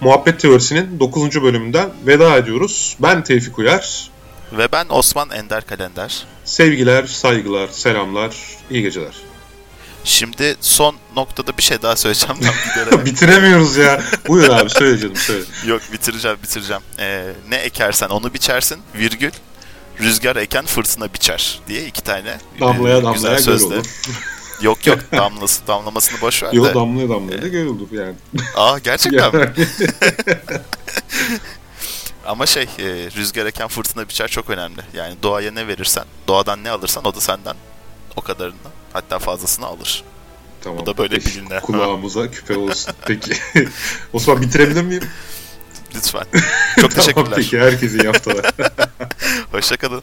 Muhabbet 0.00 0.40
Teorisi'nin 0.40 1.00
9. 1.00 1.42
bölümünden 1.42 1.90
veda 2.06 2.36
ediyoruz. 2.36 2.96
Ben 3.00 3.24
Tevfik 3.24 3.58
Uyar. 3.58 4.10
Ve 4.52 4.72
ben 4.72 4.86
Osman 4.88 5.30
Ender 5.30 5.66
Kalender. 5.66 6.24
Sevgiler, 6.44 7.06
saygılar, 7.06 7.68
selamlar, 7.68 8.36
iyi 8.70 8.82
geceler. 8.82 9.14
Şimdi 10.04 10.56
son 10.60 10.96
noktada 11.16 11.58
bir 11.58 11.62
şey 11.62 11.82
daha 11.82 11.96
söyleyeceğim. 11.96 12.36
Bitiremiyoruz 13.04 13.76
ya. 13.76 14.02
Buyur 14.28 14.48
abi 14.48 14.70
söyle 14.78 14.98
canım 14.98 15.16
söyle. 15.16 15.44
Yok 15.66 15.82
bitireceğim 15.92 16.36
bitireceğim. 16.42 16.82
Ee, 16.98 17.32
ne 17.48 17.56
ekersen 17.56 18.08
onu 18.08 18.34
biçersin 18.34 18.78
virgül. 18.94 19.30
Rüzgar 20.00 20.36
eken 20.36 20.66
fırtına 20.66 21.12
biçer 21.14 21.60
diye 21.68 21.84
iki 21.86 22.02
tane 22.02 22.38
damlaya 22.60 22.98
e, 22.98 23.02
damlaya 23.02 23.40
göl 23.40 23.60
olur. 23.60 23.86
Yok 24.62 24.86
yok 24.86 24.98
damlası 25.12 25.66
damlamasını 25.66 26.20
boş 26.20 26.42
ver 26.42 26.52
de. 26.52 26.56
Yok 26.56 26.74
damlaya 26.74 27.08
damlaya 27.08 27.42
da 27.42 27.48
göl 27.48 27.66
olur 27.66 27.88
yani. 27.92 28.14
Aa 28.56 28.78
gerçekten 28.78 29.36
mi? 29.36 29.52
Ama 32.26 32.46
şey 32.46 32.62
e, 32.62 32.86
rüzgar 33.16 33.46
eken 33.46 33.68
fırtına 33.68 34.08
biçer 34.08 34.28
çok 34.28 34.50
önemli. 34.50 34.80
Yani 34.94 35.14
doğaya 35.22 35.52
ne 35.52 35.68
verirsen, 35.68 36.04
doğadan 36.28 36.64
ne 36.64 36.70
alırsan 36.70 37.04
o 37.04 37.14
da 37.14 37.20
senden 37.20 37.54
o 38.16 38.20
kadarını 38.20 38.54
hatta 38.92 39.18
fazlasını 39.18 39.66
alır. 39.66 40.04
Tamam. 40.60 40.78
Bu 40.78 40.86
da 40.86 40.98
böyle 40.98 41.16
bilinle. 41.16 41.60
Kulağımıza 41.60 42.30
küpe 42.30 42.56
olsun. 42.56 42.94
Peki. 43.06 43.32
Osman 44.12 44.42
bitirebilir 44.42 44.82
miyim? 44.82 45.04
Lütfen. 45.94 46.24
Çok 46.80 46.90
teşekkürler. 46.90 47.24
tamam 47.24 47.32
peki 47.36 47.58
herkese 47.60 47.98
iyi 47.98 48.06
haftalar. 48.06 48.46
Hoşçakalın. 49.52 50.02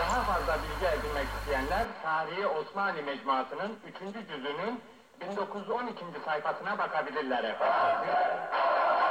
Daha 0.00 0.24
fazla 0.24 0.58
bilgi 0.62 0.86
edinmek 0.86 1.26
isteyenler 1.40 1.86
Tarihi 2.02 2.46
Osmanlı 2.46 2.98
Mecmuası'nın 3.30 3.76
3. 3.84 4.28
cüzünün 4.28 4.80
1912. 5.20 6.04
sayfasına 6.24 6.78
bakabilirler 6.78 7.44
efendim. 7.44 8.10